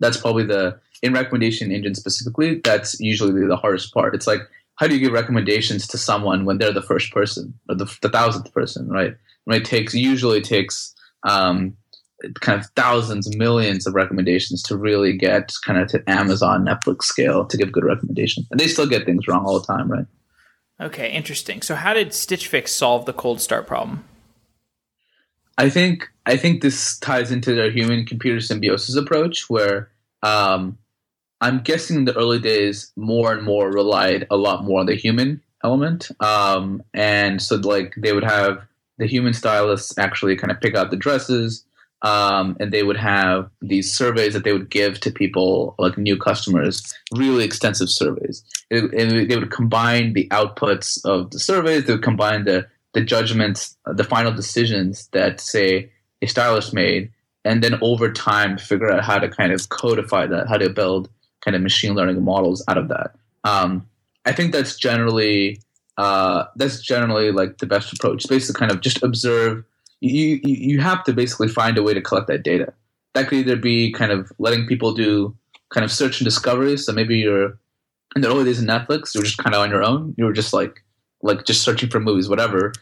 that's 0.00 0.16
probably 0.16 0.44
the 0.44 0.78
in 1.02 1.12
recommendation 1.12 1.70
engine 1.70 1.94
specifically, 1.94 2.60
that's 2.64 2.98
usually 2.98 3.46
the 3.46 3.56
hardest 3.56 3.92
part. 3.92 4.14
It's 4.14 4.26
like 4.26 4.40
how 4.76 4.86
do 4.86 4.94
you 4.94 5.00
give 5.00 5.12
recommendations 5.12 5.86
to 5.88 5.98
someone 5.98 6.44
when 6.44 6.58
they're 6.58 6.72
the 6.72 6.82
first 6.82 7.12
person 7.12 7.54
or 7.68 7.76
the, 7.76 7.86
the 8.02 8.08
thousandth 8.08 8.52
person, 8.52 8.88
right? 8.88 9.14
When 9.44 9.56
it 9.60 9.64
takes 9.64 9.94
usually 9.94 10.40
takes 10.40 10.94
um, 11.22 11.76
kind 12.40 12.58
of 12.58 12.66
thousands, 12.76 13.34
millions 13.36 13.86
of 13.86 13.94
recommendations 13.94 14.62
to 14.64 14.76
really 14.76 15.16
get 15.16 15.52
kind 15.64 15.78
of 15.78 15.88
to 15.88 16.02
Amazon, 16.08 16.64
Netflix 16.64 17.04
scale 17.04 17.44
to 17.46 17.56
give 17.56 17.72
good 17.72 17.84
recommendations, 17.84 18.46
and 18.50 18.58
they 18.58 18.68
still 18.68 18.86
get 18.86 19.04
things 19.04 19.28
wrong 19.28 19.44
all 19.44 19.60
the 19.60 19.66
time, 19.66 19.90
right? 19.90 20.06
Okay, 20.80 21.12
interesting. 21.12 21.62
So, 21.62 21.76
how 21.76 21.94
did 21.94 22.12
Stitch 22.12 22.48
Fix 22.48 22.72
solve 22.72 23.06
the 23.06 23.12
cold 23.12 23.40
start 23.40 23.66
problem? 23.66 24.04
I 25.56 25.70
think 25.70 26.08
I 26.26 26.36
think 26.36 26.62
this 26.62 26.98
ties 26.98 27.30
into 27.30 27.54
their 27.54 27.70
human 27.70 28.06
computer 28.06 28.40
symbiosis 28.40 28.96
approach, 28.96 29.48
where 29.48 29.90
um, 30.22 30.78
I'm 31.44 31.58
guessing 31.60 31.98
in 31.98 32.04
the 32.06 32.16
early 32.16 32.38
days, 32.38 32.90
more 32.96 33.30
and 33.30 33.42
more 33.42 33.70
relied 33.70 34.26
a 34.30 34.36
lot 34.38 34.64
more 34.64 34.80
on 34.80 34.86
the 34.86 34.96
human 34.96 35.42
element, 35.62 36.10
um, 36.20 36.82
and 36.94 37.40
so 37.42 37.56
like 37.56 37.92
they 37.98 38.14
would 38.14 38.24
have 38.24 38.62
the 38.96 39.06
human 39.06 39.34
stylists 39.34 39.98
actually 39.98 40.36
kind 40.36 40.50
of 40.50 40.58
pick 40.62 40.74
out 40.74 40.90
the 40.90 40.96
dresses, 40.96 41.66
um, 42.00 42.56
and 42.60 42.72
they 42.72 42.82
would 42.82 42.96
have 42.96 43.50
these 43.60 43.92
surveys 43.92 44.32
that 44.32 44.44
they 44.44 44.54
would 44.54 44.70
give 44.70 45.00
to 45.00 45.10
people 45.10 45.74
like 45.78 45.98
new 45.98 46.16
customers, 46.16 46.82
really 47.14 47.44
extensive 47.44 47.90
surveys. 47.90 48.42
And 48.70 49.28
they 49.28 49.36
would 49.36 49.50
combine 49.50 50.14
the 50.14 50.26
outputs 50.28 50.98
of 51.04 51.30
the 51.30 51.38
surveys. 51.38 51.84
They 51.84 51.92
would 51.92 52.02
combine 52.02 52.44
the 52.44 52.66
the 52.94 53.04
judgments, 53.04 53.76
the 53.84 54.04
final 54.04 54.32
decisions 54.32 55.08
that 55.12 55.40
say 55.40 55.90
a 56.22 56.26
stylist 56.26 56.72
made, 56.72 57.10
and 57.44 57.62
then 57.62 57.74
over 57.82 58.10
time 58.10 58.56
figure 58.56 58.90
out 58.90 59.04
how 59.04 59.18
to 59.18 59.28
kind 59.28 59.52
of 59.52 59.68
codify 59.68 60.26
that, 60.26 60.48
how 60.48 60.56
to 60.56 60.70
build 60.70 61.10
kind 61.44 61.54
of 61.54 61.62
machine 61.62 61.94
learning 61.94 62.22
models 62.22 62.64
out 62.68 62.78
of 62.78 62.88
that. 62.88 63.14
Um, 63.44 63.86
I 64.24 64.32
think 64.32 64.52
that's 64.52 64.76
generally 64.76 65.60
uh, 65.96 66.44
that's 66.56 66.80
generally 66.80 67.30
like 67.30 67.58
the 67.58 67.66
best 67.66 67.92
approach. 67.92 68.26
basically 68.28 68.58
kind 68.58 68.72
of 68.72 68.80
just 68.80 69.02
observe. 69.02 69.64
You, 70.00 70.40
you 70.42 70.54
you 70.54 70.80
have 70.80 71.04
to 71.04 71.12
basically 71.12 71.48
find 71.48 71.78
a 71.78 71.82
way 71.82 71.94
to 71.94 72.00
collect 72.00 72.26
that 72.28 72.42
data. 72.42 72.72
That 73.14 73.28
could 73.28 73.38
either 73.38 73.56
be 73.56 73.92
kind 73.92 74.10
of 74.10 74.30
letting 74.38 74.66
people 74.66 74.92
do 74.92 75.36
kind 75.72 75.84
of 75.84 75.92
search 75.92 76.20
and 76.20 76.24
discovery. 76.24 76.76
So 76.76 76.92
maybe 76.92 77.18
you're 77.18 77.58
in 78.16 78.22
the 78.22 78.28
early 78.28 78.44
days 78.44 78.60
of 78.60 78.66
Netflix, 78.66 79.14
you 79.14 79.20
were 79.20 79.24
just 79.24 79.38
kind 79.38 79.54
of 79.54 79.60
on 79.62 79.70
your 79.70 79.82
own. 79.82 80.14
You 80.16 80.24
were 80.24 80.32
just 80.32 80.52
like 80.52 80.82
like 81.22 81.44
just 81.44 81.62
searching 81.62 81.90
for 81.90 82.00
movies, 82.00 82.28
whatever. 82.28 82.72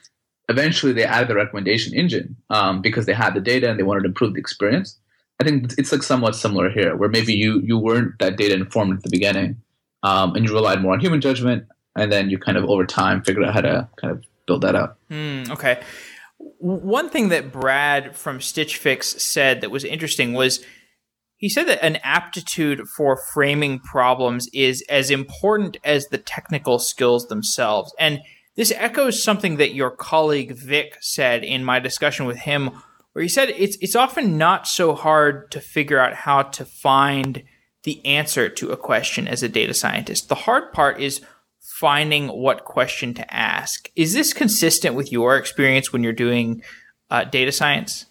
Eventually, 0.48 0.92
they 0.92 1.04
added 1.04 1.28
the 1.28 1.34
recommendation 1.34 1.94
engine 1.94 2.36
um, 2.50 2.82
because 2.82 3.06
they 3.06 3.12
had 3.14 3.34
the 3.34 3.40
data 3.40 3.70
and 3.70 3.78
they 3.78 3.84
wanted 3.84 4.02
to 4.02 4.08
improve 4.08 4.34
the 4.34 4.40
experience. 4.40 4.98
I 5.42 5.44
think 5.44 5.74
it's 5.76 5.90
like 5.90 6.04
somewhat 6.04 6.36
similar 6.36 6.70
here, 6.70 6.94
where 6.94 7.08
maybe 7.08 7.34
you 7.34 7.60
you 7.64 7.76
weren't 7.76 8.16
that 8.20 8.36
data 8.36 8.54
informed 8.54 8.98
at 8.98 9.02
the 9.02 9.10
beginning, 9.10 9.60
um, 10.04 10.36
and 10.36 10.44
you 10.44 10.54
relied 10.54 10.80
more 10.80 10.92
on 10.92 11.00
human 11.00 11.20
judgment, 11.20 11.66
and 11.96 12.12
then 12.12 12.30
you 12.30 12.38
kind 12.38 12.56
of 12.56 12.64
over 12.64 12.86
time 12.86 13.24
figured 13.24 13.44
out 13.44 13.54
how 13.54 13.60
to 13.60 13.88
kind 13.96 14.12
of 14.12 14.24
build 14.46 14.62
that 14.62 14.76
out. 14.76 14.98
Mm, 15.10 15.50
okay. 15.50 15.82
One 16.38 17.10
thing 17.10 17.30
that 17.30 17.50
Brad 17.50 18.16
from 18.16 18.40
Stitch 18.40 18.76
Fix 18.76 19.20
said 19.20 19.62
that 19.62 19.70
was 19.72 19.82
interesting 19.82 20.32
was 20.32 20.64
he 21.38 21.48
said 21.48 21.66
that 21.66 21.84
an 21.84 21.96
aptitude 22.04 22.86
for 22.96 23.18
framing 23.34 23.80
problems 23.80 24.48
is 24.52 24.84
as 24.88 25.10
important 25.10 25.76
as 25.82 26.06
the 26.06 26.18
technical 26.18 26.78
skills 26.78 27.26
themselves. 27.26 27.92
And 27.98 28.20
this 28.54 28.72
echoes 28.76 29.24
something 29.24 29.56
that 29.56 29.74
your 29.74 29.90
colleague 29.90 30.52
Vik 30.52 30.98
said 31.00 31.42
in 31.42 31.64
my 31.64 31.80
discussion 31.80 32.26
with 32.26 32.36
him, 32.36 32.70
where 33.12 33.22
he 33.22 33.28
said 33.28 33.50
it's 33.50 33.76
it's 33.80 33.96
often 33.96 34.38
not 34.38 34.66
so 34.66 34.94
hard 34.94 35.50
to 35.50 35.60
figure 35.60 35.98
out 35.98 36.14
how 36.14 36.42
to 36.42 36.64
find 36.64 37.42
the 37.84 38.04
answer 38.06 38.48
to 38.48 38.70
a 38.70 38.76
question 38.76 39.26
as 39.26 39.42
a 39.42 39.48
data 39.48 39.74
scientist. 39.74 40.28
The 40.28 40.34
hard 40.34 40.72
part 40.72 41.00
is 41.00 41.20
finding 41.60 42.28
what 42.28 42.64
question 42.64 43.12
to 43.14 43.34
ask. 43.34 43.90
Is 43.96 44.12
this 44.12 44.32
consistent 44.32 44.94
with 44.94 45.10
your 45.10 45.36
experience 45.36 45.92
when 45.92 46.02
you're 46.02 46.12
doing 46.12 46.62
uh, 47.10 47.24
data 47.24 47.52
science? 47.52 48.06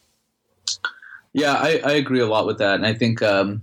Yeah, 1.34 1.54
I, 1.54 1.82
I, 1.84 1.92
agree 1.94 2.20
a 2.20 2.26
lot 2.26 2.46
with 2.46 2.58
that, 2.58 2.76
and 2.76 2.86
I 2.86 2.94
think 2.94 3.22
um, 3.22 3.62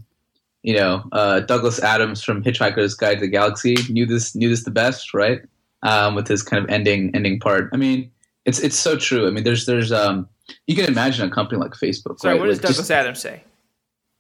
you 0.63 0.75
know 0.75 1.05
uh, 1.13 1.41
Douglas 1.41 1.83
Adams 1.83 2.23
from 2.23 2.43
Hitchhiker's 2.43 2.95
Guide 2.95 3.17
to 3.17 3.21
the 3.21 3.29
Galaxy 3.29 3.77
knew 3.91 4.07
this 4.07 4.35
knew 4.35 4.49
this 4.49 4.65
the 4.65 4.71
best, 4.71 5.13
right? 5.13 5.43
Um, 5.83 6.15
with 6.15 6.27
his 6.27 6.43
kind 6.43 6.65
of 6.65 6.71
ending 6.71 7.15
ending 7.15 7.39
part. 7.39 7.69
I 7.75 7.77
mean, 7.77 8.11
it's 8.47 8.59
it's 8.59 8.79
so 8.79 8.97
true. 8.97 9.29
I 9.29 9.31
mean, 9.31 9.45
there's 9.45 9.67
there's 9.67 9.93
um, 9.93 10.27
you 10.67 10.77
can 10.77 10.87
imagine 10.87 11.27
a 11.27 11.31
company 11.31 11.61
like 11.61 11.73
Facebook. 11.73 12.19
Sorry, 12.19 12.35
right? 12.35 12.41
what 12.41 12.47
does 12.47 12.59
like 12.59 12.63
Douglas 12.63 12.77
just, 12.79 12.91
Adams 12.91 13.21
say? 13.21 13.43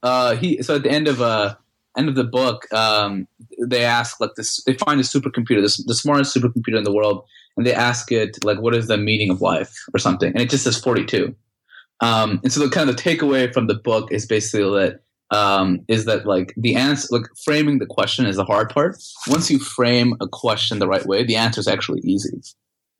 Uh, 0.02 0.36
he 0.36 0.62
so 0.62 0.76
at 0.76 0.82
the 0.82 0.90
end 0.90 1.08
of 1.08 1.20
uh 1.20 1.54
end 1.96 2.08
of 2.08 2.14
the 2.14 2.24
book, 2.24 2.72
um, 2.72 3.26
they 3.66 3.84
ask 3.84 4.20
like 4.20 4.34
this. 4.36 4.62
They 4.64 4.74
find 4.74 5.00
a 5.00 5.02
supercomputer, 5.02 5.60
this 5.60 5.82
the 5.84 5.94
smartest 5.94 6.34
supercomputer 6.34 6.78
in 6.78 6.84
the 6.84 6.92
world, 6.92 7.24
and 7.56 7.66
they 7.66 7.74
ask 7.74 8.12
it 8.12 8.42
like, 8.44 8.60
"What 8.60 8.74
is 8.74 8.86
the 8.86 8.96
meaning 8.96 9.30
of 9.30 9.40
life?" 9.40 9.74
or 9.94 9.98
something, 9.98 10.28
and 10.28 10.40
it 10.40 10.50
just 10.50 10.64
says 10.64 10.78
forty 10.78 11.04
two. 11.04 11.34
Um, 12.00 12.40
and 12.44 12.52
so 12.52 12.60
the 12.60 12.70
kind 12.70 12.88
of 12.88 12.96
the 12.96 13.02
takeaway 13.02 13.52
from 13.52 13.66
the 13.66 13.74
book 13.74 14.12
is 14.12 14.24
basically 14.24 14.62
that 14.78 15.00
um, 15.30 15.84
is 15.88 16.04
that 16.04 16.26
like 16.26 16.54
the 16.56 16.76
answer, 16.76 17.08
like 17.10 17.26
framing 17.44 17.78
the 17.78 17.86
question 17.86 18.26
is 18.26 18.36
the 18.36 18.44
hard 18.44 18.70
part. 18.70 18.96
Once 19.26 19.50
you 19.50 19.58
frame 19.58 20.14
a 20.20 20.28
question 20.28 20.78
the 20.78 20.88
right 20.88 21.06
way, 21.06 21.24
the 21.24 21.36
answer 21.36 21.60
is 21.60 21.68
actually 21.68 22.00
easy. 22.00 22.40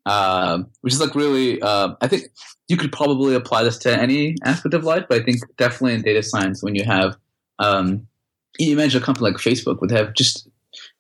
Uh, 0.09 0.63
which 0.81 0.95
is 0.95 1.01
like 1.01 1.15
really, 1.15 1.61
uh, 1.61 1.91
I 2.01 2.09
think 2.09 2.31
you 2.69 2.79
could 2.79 2.93
probably 2.93 3.35
apply 3.35 3.63
this 3.63 3.77
to 3.79 3.95
any 3.95 4.37
aspect 4.43 4.73
of 4.73 4.83
life, 4.83 5.05
but 5.07 5.21
I 5.21 5.25
think 5.25 5.41
definitely 5.59 5.97
in 5.97 6.03
data 6.03 6.23
science 6.23 6.63
when 6.63 6.75
you 6.75 6.83
have, 6.85 7.15
um, 7.59 8.07
you 8.59 8.73
imagine 8.73 9.03
a 9.03 9.05
company 9.05 9.31
like 9.31 9.37
Facebook 9.37 9.83
would 9.83 9.91
have 9.91 10.15
just 10.15 10.49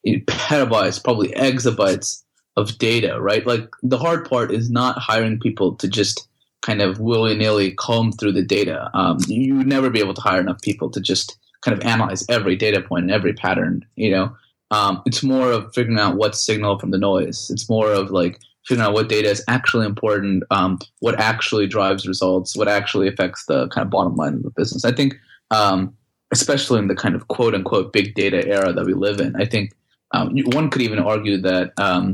petabytes, 0.07 1.03
probably 1.03 1.29
exabytes 1.29 2.23
of 2.57 2.77
data, 2.77 3.19
right? 3.19 3.47
Like 3.47 3.71
the 3.83 3.97
hard 3.97 4.29
part 4.29 4.53
is 4.53 4.69
not 4.69 4.99
hiring 4.99 5.41
people 5.41 5.75
to 5.77 5.89
just 5.89 6.29
kind 6.61 6.83
of 6.83 7.01
willy 7.01 7.35
nilly 7.35 7.73
comb 7.73 8.13
through 8.13 8.33
the 8.33 8.43
data. 8.43 8.91
Um, 8.93 9.19
you 9.27 9.57
would 9.57 9.67
never 9.67 9.89
be 9.89 10.01
able 10.01 10.15
to 10.15 10.21
hire 10.21 10.41
enough 10.41 10.61
people 10.61 10.91
to 10.91 11.01
just 11.01 11.39
kind 11.63 11.75
of 11.75 11.83
analyze 11.83 12.27
every 12.29 12.57
data 12.57 12.83
point 12.83 13.05
and 13.05 13.13
every 13.13 13.33
pattern. 13.33 13.87
You 13.97 14.11
know, 14.11 14.37
um, 14.71 15.03
it's 15.07 15.23
more 15.23 15.51
of 15.51 15.73
figuring 15.73 15.99
out 15.99 16.17
what 16.17 16.37
signal 16.37 16.79
from 16.79 16.91
the 16.91 16.99
noise. 16.99 17.49
It's 17.51 17.71
more 17.71 17.91
of 17.91 18.11
like 18.11 18.39
figuring 18.69 18.87
out 18.87 18.93
what 18.93 19.09
data 19.09 19.31
is 19.31 19.43
actually 19.49 19.87
important, 19.87 20.45
um, 20.51 20.79
what 21.01 21.19
actually 21.19 21.67
drives 21.67 22.07
results, 22.07 22.55
what 22.55 22.69
actually 22.69 23.09
affects 23.09 23.47
the 23.47 23.67
kind 23.69 23.85
of 23.87 23.91
bottom 23.91 24.15
line 24.15 24.35
of 24.35 24.43
the 24.43 24.51
business. 24.51 24.85
I 24.85 24.93
think, 24.93 25.15
um, 25.51 25.95
especially 26.31 26.79
in 26.79 26.89
the 26.89 26.95
kind 26.95 27.15
of 27.15 27.29
quote 27.29 27.55
unquote 27.55 27.93
big 27.93 28.15
data 28.15 28.47
era 28.47 28.73
that 28.73 28.85
we 28.85 28.93
live 28.93 29.21
in, 29.21 29.35
I 29.37 29.47
think 29.47 29.73
um, 30.13 30.37
one 30.53 30.69
could 30.69 30.83
even 30.83 30.99
argue 30.99 31.41
that 31.41 31.73
um, 31.79 32.13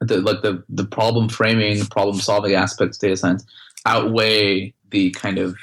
the 0.00 0.20
like 0.20 0.42
the 0.42 0.62
the 0.68 0.84
problem 0.84 1.28
framing, 1.28 1.84
problem 1.86 2.18
solving 2.18 2.54
aspects 2.54 2.96
of 2.96 3.00
data 3.00 3.16
science 3.16 3.44
outweigh 3.86 4.74
the 4.90 5.10
kind 5.10 5.38
of 5.38 5.56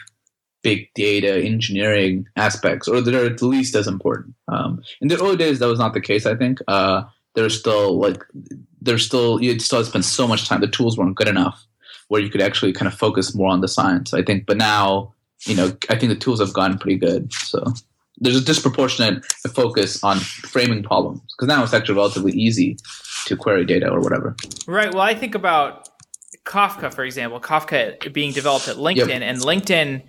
big 0.63 0.89
data 0.95 1.43
engineering 1.43 2.25
aspects, 2.35 2.87
or 2.87 3.01
they're 3.01 3.25
at 3.25 3.41
least 3.41 3.75
as 3.75 3.87
important. 3.87 4.33
Um, 4.47 4.81
in 5.01 5.09
the 5.09 5.15
early 5.21 5.35
days, 5.35 5.59
that 5.59 5.67
was 5.67 5.79
not 5.79 5.93
the 5.93 6.01
case. 6.01 6.25
I 6.25 6.35
think 6.35 6.59
uh, 6.67 7.03
there's 7.35 7.59
still 7.59 7.99
like 7.99 8.23
there's 8.85 9.05
still 9.05 9.41
you 9.41 9.59
still 9.59 9.83
spend 9.83 10.05
so 10.05 10.27
much 10.27 10.47
time. 10.47 10.61
The 10.61 10.67
tools 10.67 10.97
weren't 10.97 11.15
good 11.15 11.27
enough 11.27 11.65
where 12.07 12.21
you 12.21 12.29
could 12.29 12.41
actually 12.41 12.71
kind 12.71 12.87
of 12.87 12.93
focus 12.93 13.33
more 13.33 13.49
on 13.49 13.61
the 13.61 13.67
science. 13.67 14.13
I 14.13 14.21
think, 14.21 14.45
but 14.45 14.57
now 14.57 15.13
you 15.45 15.55
know 15.55 15.75
I 15.89 15.97
think 15.97 16.09
the 16.09 16.19
tools 16.19 16.39
have 16.39 16.53
gotten 16.53 16.77
pretty 16.77 16.97
good. 16.97 17.33
So 17.33 17.63
there's 18.17 18.37
a 18.37 18.45
disproportionate 18.45 19.25
focus 19.53 20.01
on 20.03 20.19
framing 20.19 20.83
problems 20.83 21.21
because 21.35 21.47
now 21.47 21.63
it's 21.63 21.73
actually 21.73 21.95
relatively 21.95 22.31
easy 22.31 22.77
to 23.25 23.35
query 23.35 23.65
data 23.65 23.89
or 23.89 23.99
whatever. 23.99 24.35
Right. 24.67 24.93
Well, 24.93 25.01
I 25.01 25.15
think 25.15 25.35
about 25.35 25.89
Kafka, 26.45 26.93
for 26.93 27.03
example, 27.03 27.39
Kafka 27.39 28.13
being 28.13 28.31
developed 28.31 28.67
at 28.67 28.77
LinkedIn, 28.77 29.07
yep. 29.07 29.21
and 29.21 29.39
LinkedIn 29.39 30.03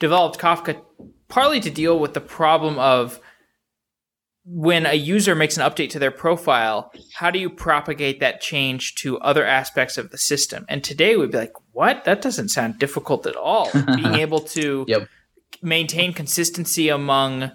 developed 0.00 0.40
Kafka 0.40 0.82
partly 1.28 1.60
to 1.60 1.70
deal 1.70 1.98
with 1.98 2.14
the 2.14 2.20
problem 2.20 2.78
of 2.78 3.20
when 4.44 4.86
a 4.86 4.94
user 4.94 5.34
makes 5.34 5.56
an 5.56 5.62
update 5.68 5.90
to 5.90 5.98
their 5.98 6.10
profile, 6.10 6.92
how 7.14 7.30
do 7.30 7.38
you 7.38 7.48
propagate 7.48 8.20
that 8.20 8.40
change 8.40 8.94
to 8.96 9.18
other 9.20 9.44
aspects 9.44 9.96
of 9.98 10.10
the 10.10 10.18
system? 10.18 10.64
And 10.68 10.82
today 10.82 11.16
we'd 11.16 11.30
be 11.30 11.38
like, 11.38 11.52
what? 11.72 12.04
That 12.04 12.22
doesn't 12.22 12.48
sound 12.48 12.78
difficult 12.78 13.26
at 13.26 13.36
all. 13.36 13.70
Being 13.96 14.14
able 14.14 14.40
to 14.40 14.84
Yep. 14.88 15.08
maintain 15.62 16.12
consistency 16.12 16.88
among 16.88 17.52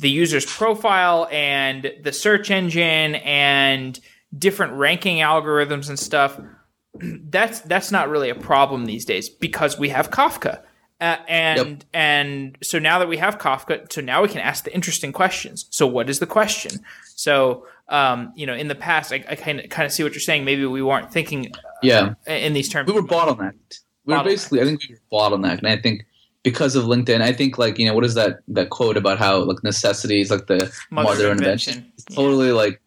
the 0.00 0.10
user's 0.10 0.44
profile 0.44 1.28
and 1.30 1.90
the 2.02 2.12
search 2.12 2.50
engine 2.50 3.14
and 3.16 3.98
different 4.36 4.74
ranking 4.74 5.18
algorithms 5.18 5.88
and 5.88 5.98
stuff. 5.98 6.38
That's 7.00 7.60
that's 7.60 7.92
not 7.92 8.08
really 8.08 8.30
a 8.30 8.34
problem 8.34 8.86
these 8.86 9.04
days 9.04 9.28
because 9.28 9.78
we 9.78 9.90
have 9.90 10.10
Kafka. 10.10 10.62
Uh, 11.00 11.16
and 11.28 11.84
and 11.92 12.56
so 12.62 12.78
now 12.78 12.98
that 12.98 13.08
we 13.08 13.18
have 13.18 13.38
Kafka, 13.38 13.92
so 13.92 14.00
now 14.00 14.22
we 14.22 14.28
can 14.28 14.40
ask 14.40 14.64
the 14.64 14.74
interesting 14.74 15.12
questions. 15.12 15.66
So 15.70 15.86
what 15.86 16.08
is 16.08 16.20
the 16.20 16.26
question? 16.26 16.80
So 17.14 17.66
um, 17.88 18.32
you 18.34 18.46
know, 18.46 18.54
in 18.54 18.68
the 18.68 18.74
past, 18.74 19.12
I 19.12 19.18
kind 19.20 19.60
of 19.60 19.68
kind 19.68 19.84
of 19.86 19.92
see 19.92 20.02
what 20.02 20.12
you're 20.14 20.20
saying. 20.20 20.44
Maybe 20.44 20.64
we 20.66 20.82
weren't 20.82 21.12
thinking 21.12 21.52
Yeah. 21.82 22.14
in 22.26 22.52
these 22.54 22.68
terms. 22.68 22.88
we 22.88 22.94
were 22.94 23.06
bottlenecked. 23.06 23.80
We 24.06 24.14
were 24.14 24.24
basically, 24.24 24.60
I 24.60 24.64
think 24.64 24.80
we 24.88 24.94
were 24.94 25.00
bottlenecked, 25.18 25.58
and 25.58 25.68
I 25.68 25.76
think 25.76 26.06
because 26.42 26.76
of 26.76 26.84
LinkedIn, 26.84 27.20
I 27.20 27.32
think 27.32 27.58
like 27.58 27.78
you 27.78 27.86
know 27.86 27.94
what 27.94 28.04
is 28.04 28.14
that 28.14 28.38
that 28.48 28.70
quote 28.70 28.96
about 28.96 29.18
how 29.18 29.38
like 29.38 29.62
necessity 29.62 30.20
is 30.20 30.30
like 30.30 30.46
the 30.46 30.72
Mother 30.90 31.08
mother, 31.10 31.30
invention. 31.32 31.74
invention. 31.74 31.92
It's 31.98 32.04
Yeah. 32.10 32.16
totally 32.16 32.52
like 32.52 32.80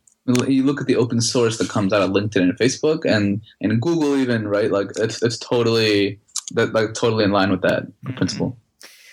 you 0.47 0.63
look 0.63 0.79
at 0.79 0.85
the 0.87 0.95
open 0.95 1.21
source 1.21 1.57
that 1.57 1.69
comes 1.69 1.91
out 1.91 2.01
of 2.03 2.11
LinkedIn 2.11 2.41
and 2.41 2.57
Facebook 2.57 3.03
and 3.05 3.41
and 3.61 3.81
Google 3.81 4.15
even 4.15 4.47
right 4.47 4.71
like 4.71 4.91
it's 4.97 5.21
it's 5.23 5.37
totally 5.37 6.19
that 6.51 6.73
like 6.73 6.93
totally 6.93 7.23
in 7.23 7.31
line 7.31 7.51
with 7.51 7.61
that 7.61 7.83
Mm-hmm. 7.83 8.15
principle. 8.15 8.57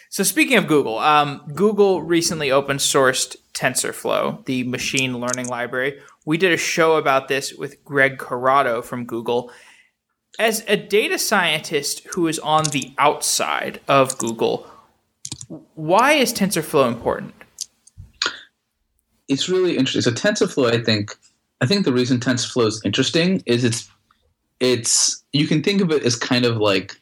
So 0.09 0.23
speaking 0.23 0.57
of 0.57 0.67
Google, 0.67 0.99
um, 0.99 1.43
Google 1.55 2.03
recently 2.03 2.51
open 2.51 2.79
sourced 2.79 3.37
TensorFlow, 3.53 4.45
the 4.47 4.65
machine 4.65 5.19
learning 5.19 5.49
library. 5.49 6.01
We 6.25 6.39
did 6.39 6.53
a 6.53 6.57
show 6.57 6.97
about 6.97 7.29
this 7.29 7.53
with 7.53 7.85
Greg 7.85 8.19
Corrado 8.19 8.83
from 8.83 9.05
Google. 9.05 9.51
As 10.39 10.65
a 10.69 10.77
data 10.77 11.19
scientist 11.19 12.07
who 12.15 12.29
is 12.29 12.39
on 12.39 12.65
the 12.65 12.93
outside 12.99 13.81
of 13.89 14.17
Google, 14.19 14.67
why 15.75 16.13
is 16.13 16.33
TensorFlow 16.33 16.89
important? 16.89 17.35
it's 19.29 19.49
really 19.49 19.77
interesting. 19.77 20.03
So 20.03 20.13
TensorFlow, 20.13 20.73
I 20.73 20.83
think, 20.83 21.17
I 21.61 21.67
think 21.67 21.85
the 21.85 21.93
reason 21.93 22.19
TensorFlow 22.21 22.67
is 22.67 22.81
interesting 22.85 23.43
is 23.47 23.65
it's 23.65 23.91
it's 24.61 25.25
you 25.33 25.47
can 25.47 25.63
think 25.63 25.81
of 25.81 25.91
it 25.91 26.03
as 26.05 26.17
kind 26.17 26.45
of 26.45 26.57
like 26.59 26.97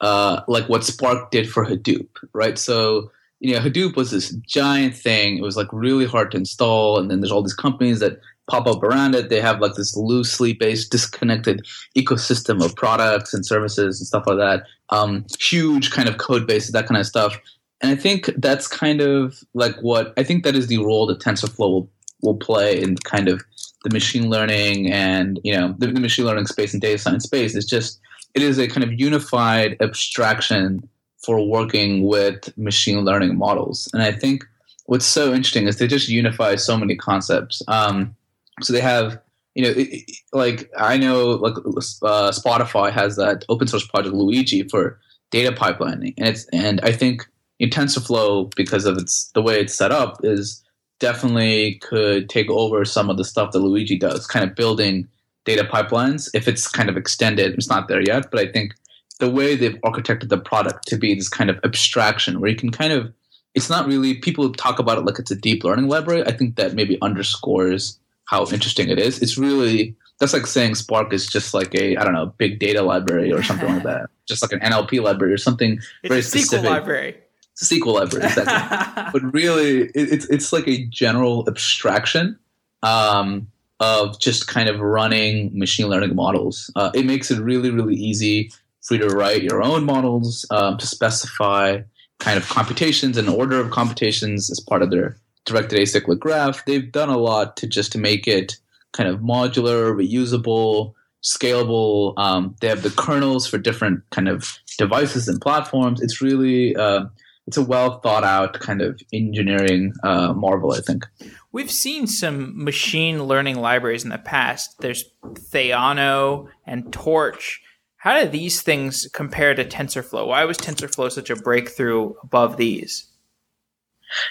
uh, 0.00 0.42
like 0.48 0.68
what 0.68 0.84
Spark 0.84 1.30
did 1.30 1.50
for 1.50 1.64
Hadoop, 1.64 2.08
right? 2.32 2.58
So 2.58 3.10
you 3.40 3.54
know, 3.54 3.60
Hadoop 3.60 3.96
was 3.96 4.10
this 4.10 4.30
giant 4.46 4.96
thing. 4.96 5.38
It 5.38 5.42
was 5.42 5.56
like 5.56 5.68
really 5.72 6.06
hard 6.06 6.32
to 6.32 6.36
install, 6.36 6.98
and 6.98 7.10
then 7.10 7.20
there's 7.20 7.32
all 7.32 7.42
these 7.42 7.54
companies 7.54 8.00
that 8.00 8.20
pop 8.48 8.66
up 8.66 8.82
around 8.82 9.14
it. 9.14 9.28
They 9.28 9.40
have 9.40 9.60
like 9.60 9.74
this 9.74 9.96
loosely 9.96 10.54
based, 10.54 10.90
disconnected 10.90 11.66
ecosystem 11.96 12.64
of 12.64 12.74
products 12.74 13.32
and 13.32 13.46
services 13.46 14.00
and 14.00 14.06
stuff 14.06 14.24
like 14.26 14.38
that. 14.38 14.64
Um, 14.90 15.24
huge 15.38 15.90
kind 15.90 16.08
of 16.08 16.18
code 16.18 16.46
bases, 16.46 16.72
that 16.72 16.86
kind 16.86 16.98
of 16.98 17.06
stuff. 17.06 17.38
And 17.80 17.92
I 17.92 17.94
think 17.94 18.30
that's 18.38 18.66
kind 18.66 19.00
of 19.00 19.38
like 19.54 19.76
what 19.80 20.12
I 20.16 20.24
think 20.24 20.42
that 20.44 20.56
is 20.56 20.66
the 20.66 20.78
role 20.78 21.06
that 21.06 21.20
TensorFlow 21.20 21.58
will, 21.58 21.90
will 22.22 22.36
play 22.36 22.80
in 22.82 22.96
kind 22.96 23.28
of 23.28 23.44
the 23.84 23.90
machine 23.90 24.28
learning 24.28 24.90
and 24.90 25.38
you 25.44 25.54
know 25.54 25.74
the, 25.78 25.86
the 25.86 26.00
machine 26.00 26.24
learning 26.24 26.46
space 26.46 26.72
and 26.72 26.82
data 26.82 26.98
science 26.98 27.24
space. 27.24 27.54
It's 27.54 27.66
just 27.66 28.00
it 28.34 28.42
is 28.42 28.58
a 28.58 28.68
kind 28.68 28.84
of 28.84 28.98
unified 28.98 29.76
abstraction 29.80 30.88
for 31.24 31.46
working 31.46 32.06
with 32.06 32.56
machine 32.56 33.04
learning 33.04 33.36
models. 33.36 33.88
And 33.92 34.02
I 34.02 34.12
think 34.12 34.44
what's 34.86 35.06
so 35.06 35.32
interesting 35.32 35.66
is 35.66 35.78
they 35.78 35.86
just 35.86 36.08
unify 36.08 36.54
so 36.54 36.76
many 36.76 36.96
concepts. 36.96 37.62
Um, 37.68 38.14
so 38.62 38.72
they 38.72 38.80
have 38.80 39.20
you 39.58 39.64
know, 39.64 39.74
it, 39.76 40.10
like 40.32 40.70
I 40.78 40.96
know, 40.98 41.30
like 41.30 41.56
uh, 41.56 42.30
Spotify 42.30 42.92
has 42.92 43.16
that 43.16 43.44
open 43.48 43.66
source 43.66 43.84
project 43.84 44.14
Luigi 44.14 44.62
for 44.62 45.00
data 45.32 45.50
pipelining, 45.50 46.14
and 46.16 46.28
it's 46.28 46.46
and 46.52 46.80
I 46.82 46.92
think 46.92 47.26
in 47.58 47.68
TensorFlow 47.68 48.54
because 48.54 48.84
of 48.84 48.96
its 48.98 49.32
the 49.34 49.42
way 49.42 49.60
it's 49.60 49.74
set 49.74 49.90
up 49.90 50.20
is 50.22 50.62
definitely 51.00 51.80
could 51.82 52.28
take 52.28 52.48
over 52.50 52.84
some 52.84 53.10
of 53.10 53.16
the 53.16 53.24
stuff 53.24 53.50
that 53.50 53.58
Luigi 53.58 53.98
does, 53.98 54.28
kind 54.28 54.48
of 54.48 54.54
building 54.54 55.08
data 55.48 55.64
pipelines. 55.64 56.28
If 56.34 56.46
it's 56.46 56.68
kind 56.68 56.88
of 56.88 56.96
extended, 56.96 57.54
it's 57.54 57.68
not 57.68 57.88
there 57.88 58.02
yet, 58.02 58.30
but 58.30 58.38
I 58.38 58.52
think 58.52 58.74
the 59.18 59.30
way 59.30 59.56
they've 59.56 59.80
architected 59.80 60.28
the 60.28 60.38
product 60.38 60.86
to 60.88 60.96
be 60.96 61.14
this 61.14 61.28
kind 61.28 61.48
of 61.50 61.58
abstraction 61.64 62.40
where 62.40 62.50
you 62.50 62.56
can 62.56 62.70
kind 62.70 62.92
of 62.92 63.12
it's 63.54 63.70
not 63.70 63.86
really 63.86 64.14
people 64.14 64.52
talk 64.52 64.78
about 64.78 64.98
it 64.98 65.04
like 65.04 65.18
it's 65.18 65.30
a 65.30 65.36
deep 65.36 65.64
learning 65.64 65.88
library. 65.88 66.22
I 66.24 66.32
think 66.32 66.56
that 66.56 66.74
maybe 66.74 66.98
underscores 67.02 67.98
how 68.26 68.46
interesting 68.46 68.90
it 68.90 68.98
is. 68.98 69.20
It's 69.22 69.38
really 69.38 69.96
that's 70.20 70.34
like 70.34 70.46
saying 70.46 70.74
Spark 70.74 71.12
is 71.12 71.26
just 71.26 71.54
like 71.54 71.74
a 71.74 71.96
I 71.96 72.04
don't 72.04 72.12
know 72.12 72.26
big 72.36 72.58
data 72.58 72.82
library 72.82 73.32
or 73.32 73.42
something 73.42 73.68
like 73.68 73.84
that, 73.84 74.10
just 74.28 74.42
like 74.42 74.52
an 74.52 74.60
NLP 74.60 75.02
library 75.02 75.32
or 75.32 75.38
something. 75.38 75.78
It's 76.02 76.08
Very 76.08 76.20
a 76.20 76.22
SQL 76.22 76.40
specific. 76.42 76.70
library. 76.70 77.16
It's 77.52 77.72
a 77.72 77.74
SQL 77.74 77.94
library, 77.94 78.26
exactly. 78.26 79.04
but 79.20 79.32
really, 79.32 79.82
it, 79.82 79.92
it's 79.94 80.26
it's 80.26 80.52
like 80.52 80.68
a 80.68 80.84
general 80.86 81.44
abstraction 81.48 82.38
um, 82.82 83.48
of 83.80 84.18
just 84.18 84.48
kind 84.48 84.68
of 84.68 84.80
running 84.80 85.56
machine 85.56 85.86
learning 85.86 86.14
models. 86.14 86.70
Uh, 86.76 86.90
it 86.94 87.06
makes 87.06 87.30
it 87.30 87.40
really 87.40 87.70
really 87.70 87.94
easy 87.94 88.50
for 88.82 88.94
you 88.94 89.08
to 89.08 89.14
write 89.14 89.42
your 89.42 89.62
own 89.62 89.84
models 89.84 90.46
um, 90.50 90.78
to 90.78 90.86
specify 90.86 91.80
kind 92.18 92.36
of 92.36 92.48
computations 92.48 93.16
and 93.16 93.28
order 93.28 93.60
of 93.60 93.70
computations 93.70 94.50
as 94.50 94.60
part 94.60 94.82
of 94.82 94.90
their 94.90 95.16
directed 95.44 95.78
acyclic 95.78 96.18
graph. 96.18 96.64
They've 96.64 96.90
done 96.90 97.08
a 97.08 97.18
lot 97.18 97.56
to 97.58 97.66
just 97.66 97.92
to 97.92 97.98
make 97.98 98.26
it 98.26 98.56
kind 98.92 99.08
of 99.08 99.20
modular, 99.20 99.94
reusable, 99.94 100.94
scalable. 101.22 102.14
Um, 102.16 102.56
they 102.60 102.68
have 102.68 102.82
the 102.82 102.90
kernels 102.90 103.46
for 103.46 103.58
different 103.58 104.02
kind 104.10 104.28
of 104.28 104.58
devices 104.78 105.28
and 105.28 105.40
platforms. 105.40 106.00
It's 106.00 106.20
really 106.20 106.76
uh, 106.76 107.06
it's 107.46 107.56
a 107.56 107.62
well 107.62 108.00
thought 108.00 108.24
out 108.24 108.60
kind 108.60 108.82
of 108.82 109.00
engineering 109.12 109.92
uh, 110.02 110.32
marvel. 110.32 110.72
I 110.72 110.80
think. 110.80 111.06
We've 111.50 111.70
seen 111.70 112.06
some 112.06 112.62
machine 112.62 113.24
learning 113.24 113.56
libraries 113.56 114.04
in 114.04 114.10
the 114.10 114.18
past. 114.18 114.76
There's 114.80 115.04
Theano 115.24 116.48
and 116.66 116.92
Torch. 116.92 117.62
How 117.96 118.20
do 118.20 118.28
these 118.28 118.62
things 118.62 119.08
compare 119.12 119.54
to 119.54 119.64
TensorFlow? 119.64 120.26
Why 120.26 120.44
was 120.44 120.58
TensorFlow 120.58 121.10
such 121.10 121.30
a 121.30 121.36
breakthrough 121.36 122.12
above 122.22 122.56
these? 122.58 123.08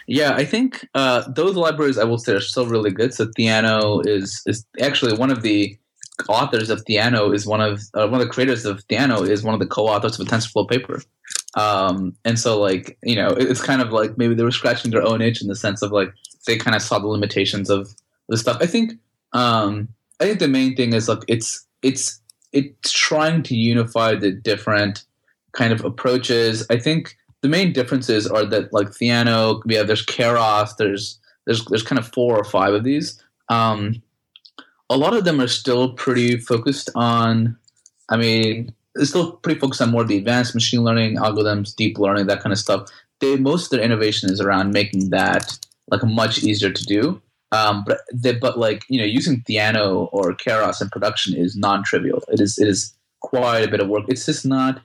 Yeah, 0.07 0.33
I 0.33 0.45
think 0.45 0.87
uh, 0.95 1.27
those 1.29 1.55
libraries 1.55 1.97
I 1.97 2.03
will 2.03 2.17
say 2.17 2.33
are 2.33 2.39
still 2.39 2.65
really 2.65 2.91
good. 2.91 3.13
So 3.13 3.27
Theano 3.37 4.05
is 4.05 4.41
is 4.45 4.65
actually 4.81 5.17
one 5.17 5.31
of 5.31 5.41
the 5.41 5.77
authors 6.29 6.69
of 6.69 6.83
Theano 6.85 7.33
is 7.33 7.45
one 7.45 7.61
of 7.61 7.81
uh, 7.93 8.07
one 8.07 8.21
of 8.21 8.27
the 8.27 8.33
creators 8.33 8.65
of 8.65 8.85
Theano 8.87 9.27
is 9.27 9.43
one 9.43 9.53
of 9.53 9.59
the 9.59 9.67
co-authors 9.67 10.19
of 10.19 10.27
a 10.27 10.29
TensorFlow 10.29 10.69
paper. 10.69 11.01
Um, 11.57 12.15
and 12.23 12.39
so 12.39 12.61
like 12.61 12.97
you 13.03 13.15
know 13.15 13.29
it's 13.29 13.61
kind 13.61 13.81
of 13.81 13.91
like 13.91 14.17
maybe 14.17 14.35
they 14.35 14.43
were 14.43 14.51
scratching 14.51 14.91
their 14.91 15.01
own 15.01 15.21
itch 15.21 15.41
in 15.41 15.47
the 15.47 15.55
sense 15.55 15.81
of 15.81 15.91
like 15.91 16.13
they 16.45 16.55
kind 16.55 16.75
of 16.75 16.83
saw 16.83 16.99
the 16.99 17.07
limitations 17.07 17.69
of 17.69 17.89
the 18.29 18.37
stuff. 18.37 18.57
I 18.61 18.67
think 18.67 18.93
um, 19.33 19.87
I 20.19 20.25
think 20.25 20.39
the 20.39 20.47
main 20.47 20.75
thing 20.75 20.93
is 20.93 21.09
like 21.09 21.23
it's 21.27 21.65
it's 21.81 22.21
it's 22.53 22.91
trying 22.91 23.41
to 23.43 23.55
unify 23.55 24.13
the 24.13 24.31
different 24.31 25.03
kind 25.53 25.73
of 25.73 25.83
approaches. 25.83 26.65
I 26.69 26.77
think 26.77 27.17
the 27.41 27.49
main 27.49 27.73
differences 27.73 28.27
are 28.27 28.45
that 28.45 28.71
like 28.71 28.89
Theano, 28.89 29.61
yeah, 29.65 29.81
there's 29.81 30.05
Keras, 30.05 30.77
there's 30.77 31.19
there's 31.45 31.65
there's 31.65 31.83
kind 31.83 31.97
of 31.97 32.07
four 32.07 32.37
or 32.37 32.43
five 32.43 32.73
of 32.73 32.83
these. 32.83 33.21
Um, 33.49 34.01
a 34.91 34.97
lot 34.97 35.15
of 35.15 35.25
them 35.25 35.41
are 35.41 35.47
still 35.47 35.93
pretty 35.93 36.37
focused 36.37 36.91
on. 36.93 37.57
I 38.09 38.17
mean, 38.17 38.73
they're 38.97 39.05
still 39.05 39.33
pretty 39.33 39.59
focused 39.59 39.81
on 39.81 39.91
more 39.91 40.03
the 40.03 40.17
advanced 40.17 40.53
machine 40.53 40.83
learning 40.83 41.17
algorithms, 41.17 41.75
deep 41.75 41.97
learning, 41.97 42.27
that 42.27 42.41
kind 42.41 42.51
of 42.53 42.59
stuff. 42.59 42.89
They 43.19 43.37
most 43.37 43.65
of 43.65 43.69
their 43.71 43.85
innovation 43.85 44.31
is 44.31 44.41
around 44.41 44.71
making 44.71 45.09
that 45.11 45.57
like 45.89 46.03
much 46.03 46.43
easier 46.43 46.71
to 46.71 46.85
do. 46.85 47.21
Um, 47.51 47.83
but 47.87 48.01
they, 48.13 48.33
but 48.33 48.59
like 48.59 48.83
you 48.89 48.99
know, 48.99 49.05
using 49.05 49.41
Theano 49.41 50.09
or 50.11 50.33
Keras 50.33 50.81
in 50.81 50.89
production 50.89 51.35
is 51.35 51.55
non-trivial. 51.55 52.23
It 52.27 52.41
is 52.41 52.57
it 52.59 52.67
is 52.67 52.93
quite 53.21 53.63
a 53.63 53.71
bit 53.71 53.79
of 53.79 53.87
work. 53.87 54.05
It's 54.09 54.25
just 54.25 54.45
not. 54.45 54.81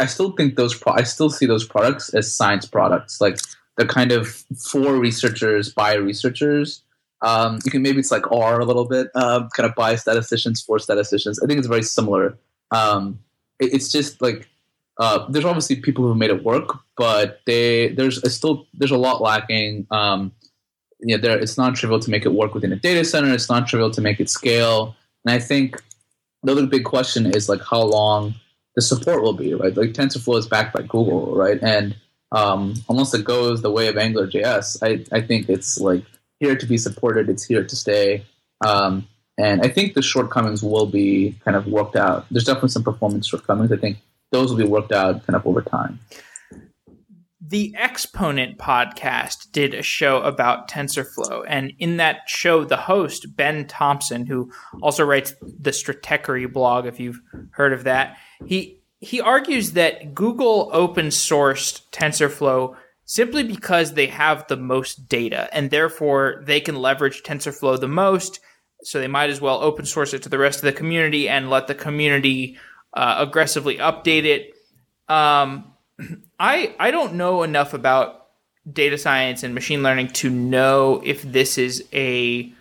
I 0.00 0.06
still 0.06 0.32
think 0.32 0.56
those. 0.56 0.74
Pro- 0.74 0.94
I 0.94 1.02
still 1.02 1.30
see 1.30 1.46
those 1.46 1.64
products 1.64 2.12
as 2.14 2.34
science 2.34 2.66
products. 2.66 3.20
Like 3.20 3.38
they're 3.76 3.86
kind 3.86 4.12
of 4.12 4.28
for 4.70 4.96
researchers 4.96 5.72
by 5.72 5.94
researchers. 5.94 6.82
Um, 7.22 7.58
you 7.64 7.70
can 7.70 7.82
maybe 7.82 8.00
it's 8.00 8.10
like 8.10 8.30
R 8.30 8.60
a 8.60 8.64
little 8.64 8.86
bit, 8.86 9.08
um, 9.14 9.48
kind 9.56 9.68
of 9.68 9.74
by 9.74 9.96
statisticians 9.96 10.60
for 10.60 10.78
statisticians. 10.78 11.40
I 11.42 11.46
think 11.46 11.58
it's 11.58 11.68
very 11.68 11.82
similar. 11.82 12.36
Um, 12.70 13.20
it's 13.72 13.90
just 13.90 14.20
like 14.22 14.48
uh, 14.98 15.26
there's 15.28 15.44
obviously 15.44 15.76
people 15.76 16.04
who 16.04 16.14
made 16.14 16.30
it 16.30 16.44
work, 16.44 16.78
but 16.96 17.40
they 17.46 17.88
there's 17.88 18.20
still 18.34 18.66
there's 18.74 18.90
a 18.90 18.98
lot 18.98 19.20
lacking. 19.20 19.86
Um, 19.90 20.32
you 21.00 21.16
know, 21.16 21.20
there 21.20 21.38
it's 21.38 21.58
non 21.58 21.74
trivial 21.74 22.00
to 22.00 22.10
make 22.10 22.24
it 22.24 22.32
work 22.32 22.54
within 22.54 22.72
a 22.72 22.76
data 22.76 23.04
center. 23.04 23.32
It's 23.32 23.50
non 23.50 23.66
trivial 23.66 23.90
to 23.90 24.00
make 24.00 24.20
it 24.20 24.30
scale. 24.30 24.96
And 25.24 25.34
I 25.34 25.38
think 25.38 25.82
the 26.42 26.52
other 26.52 26.66
big 26.66 26.84
question 26.84 27.26
is 27.26 27.48
like 27.48 27.62
how 27.62 27.82
long 27.82 28.34
the 28.76 28.82
support 28.82 29.22
will 29.22 29.32
be, 29.32 29.54
right? 29.54 29.76
Like 29.76 29.90
TensorFlow 29.90 30.38
is 30.38 30.46
backed 30.46 30.74
by 30.74 30.82
Google, 30.82 31.34
right? 31.34 31.58
And 31.62 31.96
um, 32.32 32.74
unless 32.88 33.14
it 33.14 33.24
goes 33.24 33.62
the 33.62 33.70
way 33.70 33.88
of 33.88 33.94
AngularJS, 33.94 34.78
I, 34.82 35.16
I 35.16 35.20
think 35.20 35.48
it's 35.48 35.78
like 35.78 36.04
here 36.40 36.56
to 36.56 36.66
be 36.66 36.76
supported. 36.76 37.28
It's 37.28 37.44
here 37.44 37.64
to 37.64 37.76
stay. 37.76 38.24
Um, 38.64 39.06
and 39.38 39.62
I 39.62 39.68
think 39.68 39.94
the 39.94 40.02
shortcomings 40.02 40.62
will 40.62 40.86
be 40.86 41.36
kind 41.44 41.56
of 41.56 41.66
worked 41.66 41.96
out. 41.96 42.26
There's 42.30 42.44
definitely 42.44 42.70
some 42.70 42.84
performance 42.84 43.26
shortcomings. 43.26 43.72
I 43.72 43.76
think 43.76 43.98
those 44.30 44.50
will 44.50 44.58
be 44.58 44.64
worked 44.64 44.92
out 44.92 45.26
kind 45.26 45.36
of 45.36 45.46
over 45.46 45.62
time. 45.62 45.98
The 47.46 47.74
Exponent 47.76 48.56
podcast 48.56 49.52
did 49.52 49.74
a 49.74 49.82
show 49.82 50.22
about 50.22 50.68
TensorFlow, 50.68 51.44
and 51.46 51.72
in 51.78 51.98
that 51.98 52.22
show, 52.26 52.64
the 52.64 52.76
host 52.76 53.36
Ben 53.36 53.66
Thompson, 53.66 54.24
who 54.24 54.50
also 54.82 55.04
writes 55.04 55.34
the 55.42 55.70
Stratechery 55.70 56.50
blog, 56.50 56.86
if 56.86 56.98
you've 56.98 57.20
heard 57.50 57.74
of 57.74 57.84
that, 57.84 58.16
he 58.46 58.80
he 59.00 59.20
argues 59.20 59.72
that 59.72 60.14
Google 60.14 60.70
open 60.72 61.08
sourced 61.08 61.82
TensorFlow 61.90 62.76
simply 63.04 63.42
because 63.42 63.92
they 63.92 64.06
have 64.06 64.46
the 64.46 64.56
most 64.56 65.08
data, 65.08 65.48
and 65.52 65.70
therefore 65.70 66.42
they 66.46 66.60
can 66.60 66.76
leverage 66.76 67.22
TensorFlow 67.22 67.78
the 67.78 67.88
most. 67.88 68.40
So 68.84 69.00
they 69.00 69.08
might 69.08 69.30
as 69.30 69.40
well 69.40 69.60
open 69.62 69.86
source 69.86 70.12
it 70.14 70.22
to 70.22 70.28
the 70.28 70.38
rest 70.38 70.58
of 70.58 70.64
the 70.64 70.72
community 70.72 71.28
and 71.28 71.50
let 71.50 71.66
the 71.66 71.74
community 71.74 72.58
uh, 72.92 73.16
aggressively 73.18 73.78
update 73.78 74.24
it. 74.24 74.54
Um, 75.08 75.72
I 76.38 76.74
I 76.78 76.90
don't 76.90 77.14
know 77.14 77.42
enough 77.42 77.74
about 77.74 78.26
data 78.70 78.96
science 78.96 79.42
and 79.42 79.54
machine 79.54 79.82
learning 79.82 80.08
to 80.08 80.30
know 80.30 81.02
if 81.04 81.22
this 81.22 81.58
is 81.58 81.84
a 81.92 82.52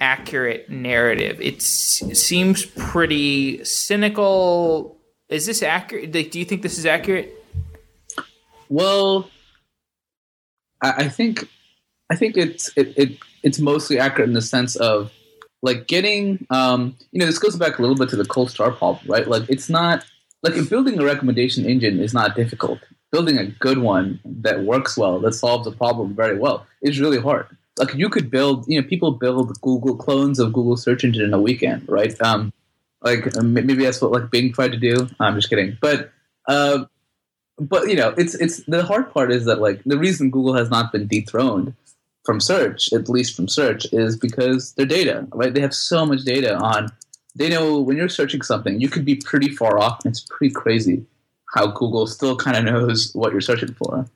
accurate 0.00 0.68
narrative. 0.70 1.40
It 1.40 1.62
seems 1.62 2.66
pretty 2.66 3.64
cynical. 3.64 4.98
Is 5.28 5.46
this 5.46 5.62
accurate? 5.62 6.14
Like, 6.14 6.30
do 6.30 6.38
you 6.38 6.44
think 6.44 6.62
this 6.62 6.78
is 6.78 6.86
accurate? 6.86 7.34
Well, 8.68 9.30
I, 10.82 10.92
I 11.04 11.08
think 11.08 11.48
I 12.10 12.16
think 12.16 12.36
it's 12.36 12.70
it, 12.76 12.94
it 12.96 13.18
it's 13.42 13.58
mostly 13.58 13.98
accurate 13.98 14.28
in 14.28 14.34
the 14.34 14.42
sense 14.42 14.76
of 14.76 15.12
like 15.62 15.86
getting 15.86 16.46
um 16.50 16.96
you 17.12 17.20
know 17.20 17.26
this 17.26 17.38
goes 17.38 17.56
back 17.56 17.78
a 17.78 17.82
little 17.82 17.96
bit 17.96 18.08
to 18.10 18.16
the 18.16 18.24
cold 18.24 18.50
start 18.50 18.76
problem, 18.78 19.10
right? 19.10 19.28
Like 19.28 19.48
it's 19.48 19.68
not 19.68 20.04
like 20.42 20.54
building 20.68 20.98
a 20.98 21.04
recommendation 21.04 21.66
engine 21.66 22.00
is 22.00 22.14
not 22.14 22.34
difficult. 22.34 22.78
Building 23.12 23.38
a 23.38 23.46
good 23.46 23.78
one 23.78 24.20
that 24.24 24.62
works 24.62 24.96
well, 24.96 25.18
that 25.20 25.34
solves 25.34 25.66
a 25.66 25.72
problem 25.72 26.14
very 26.14 26.38
well, 26.38 26.66
is 26.80 27.00
really 27.00 27.20
hard. 27.20 27.46
Like 27.78 27.94
you 27.94 28.08
could 28.08 28.30
build, 28.30 28.66
you 28.68 28.80
know, 28.80 28.86
people 28.86 29.12
build 29.12 29.60
Google 29.60 29.96
clones 29.96 30.38
of 30.38 30.52
Google 30.52 30.76
search 30.76 31.04
engine 31.04 31.24
in 31.24 31.34
a 31.34 31.40
weekend, 31.40 31.88
right? 31.88 32.14
Um, 32.22 32.52
like 33.02 33.34
maybe 33.42 33.84
that's 33.84 34.00
what 34.00 34.12
like 34.12 34.30
Bing 34.30 34.52
tried 34.52 34.72
to 34.72 34.78
do. 34.78 35.08
I'm 35.18 35.34
just 35.34 35.50
kidding, 35.50 35.76
but 35.80 36.12
uh, 36.46 36.84
but 37.58 37.88
you 37.88 37.96
know, 37.96 38.14
it's 38.16 38.34
it's 38.34 38.64
the 38.64 38.84
hard 38.84 39.12
part 39.12 39.32
is 39.32 39.44
that 39.46 39.60
like 39.60 39.82
the 39.84 39.98
reason 39.98 40.30
Google 40.30 40.54
has 40.54 40.70
not 40.70 40.92
been 40.92 41.06
dethroned 41.06 41.74
from 42.30 42.38
search, 42.38 42.92
at 42.92 43.08
least 43.08 43.34
from 43.34 43.48
search, 43.48 43.92
is 43.92 44.16
because 44.16 44.72
their 44.74 44.86
data, 44.86 45.26
right? 45.32 45.52
They 45.52 45.60
have 45.62 45.74
so 45.74 46.06
much 46.06 46.20
data 46.20 46.54
on 46.56 46.92
they 47.34 47.48
know 47.48 47.80
when 47.80 47.96
you're 47.96 48.08
searching 48.08 48.42
something, 48.42 48.80
you 48.80 48.88
could 48.88 49.04
be 49.04 49.16
pretty 49.16 49.48
far 49.48 49.80
off. 49.80 50.06
It's 50.06 50.24
pretty 50.30 50.54
crazy 50.54 51.04
how 51.52 51.66
Google 51.72 52.06
still 52.06 52.36
kind 52.36 52.56
of 52.56 52.62
knows 52.62 53.12
what 53.14 53.32
you're 53.32 53.40
searching 53.40 53.74
for. 53.74 54.06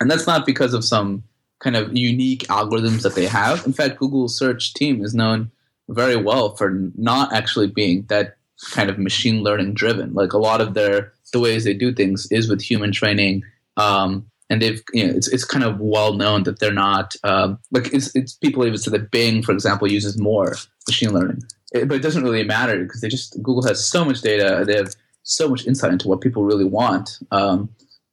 And 0.00 0.10
that's 0.10 0.26
not 0.26 0.44
because 0.44 0.74
of 0.74 0.84
some 0.84 1.22
kind 1.60 1.76
of 1.76 1.96
unique 1.96 2.42
algorithms 2.48 3.00
that 3.04 3.14
they 3.14 3.24
have. 3.24 3.64
In 3.64 3.72
fact, 3.72 3.98
Google's 3.98 4.36
search 4.36 4.74
team 4.74 5.02
is 5.02 5.14
known 5.14 5.50
very 5.88 6.16
well 6.16 6.56
for 6.56 6.78
not 6.94 7.32
actually 7.32 7.68
being 7.68 8.02
that 8.08 8.36
kind 8.72 8.90
of 8.90 8.98
machine 8.98 9.42
learning 9.42 9.72
driven. 9.72 10.12
Like 10.12 10.34
a 10.34 10.38
lot 10.38 10.60
of 10.60 10.74
their 10.74 11.14
the 11.32 11.40
ways 11.40 11.64
they 11.64 11.72
do 11.72 11.94
things 11.94 12.30
is 12.30 12.50
with 12.50 12.60
human 12.60 12.92
training. 12.92 13.44
Um, 13.78 14.30
and 14.48 14.62
they've 14.62 14.82
you 14.92 15.06
know 15.06 15.14
it's 15.14 15.28
it's 15.28 15.44
kind 15.44 15.64
of 15.64 15.80
well 15.80 16.14
known 16.14 16.44
that 16.44 16.60
they're 16.60 16.72
not 16.72 17.14
um, 17.24 17.58
like 17.72 17.92
it's, 17.92 18.14
it's 18.14 18.34
people 18.34 18.64
even 18.64 18.78
say 18.78 18.90
that 18.90 19.10
Bing, 19.10 19.42
for 19.42 19.52
example, 19.52 19.90
uses 19.90 20.18
more 20.18 20.54
machine 20.88 21.12
learning 21.12 21.42
it, 21.72 21.88
but 21.88 21.96
it 21.96 22.02
doesn't 22.02 22.22
really 22.22 22.44
matter 22.44 22.82
because 22.82 23.00
they 23.00 23.08
just 23.08 23.34
Google 23.42 23.66
has 23.66 23.84
so 23.84 24.04
much 24.04 24.20
data. 24.20 24.64
They 24.66 24.76
have 24.76 24.94
so 25.22 25.48
much 25.48 25.66
insight 25.66 25.92
into 25.92 26.08
what 26.08 26.20
people 26.20 26.44
really 26.44 26.64
want, 26.64 27.18
um, 27.30 27.68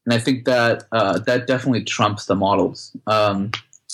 and 0.05 0.13
I 0.13 0.19
think 0.19 0.45
that 0.45 0.85
uh, 0.91 1.19
that 1.19 1.47
definitely 1.47 1.83
trumps 1.83 2.25
the 2.25 2.35
models. 2.35 2.95
Um, 3.07 3.51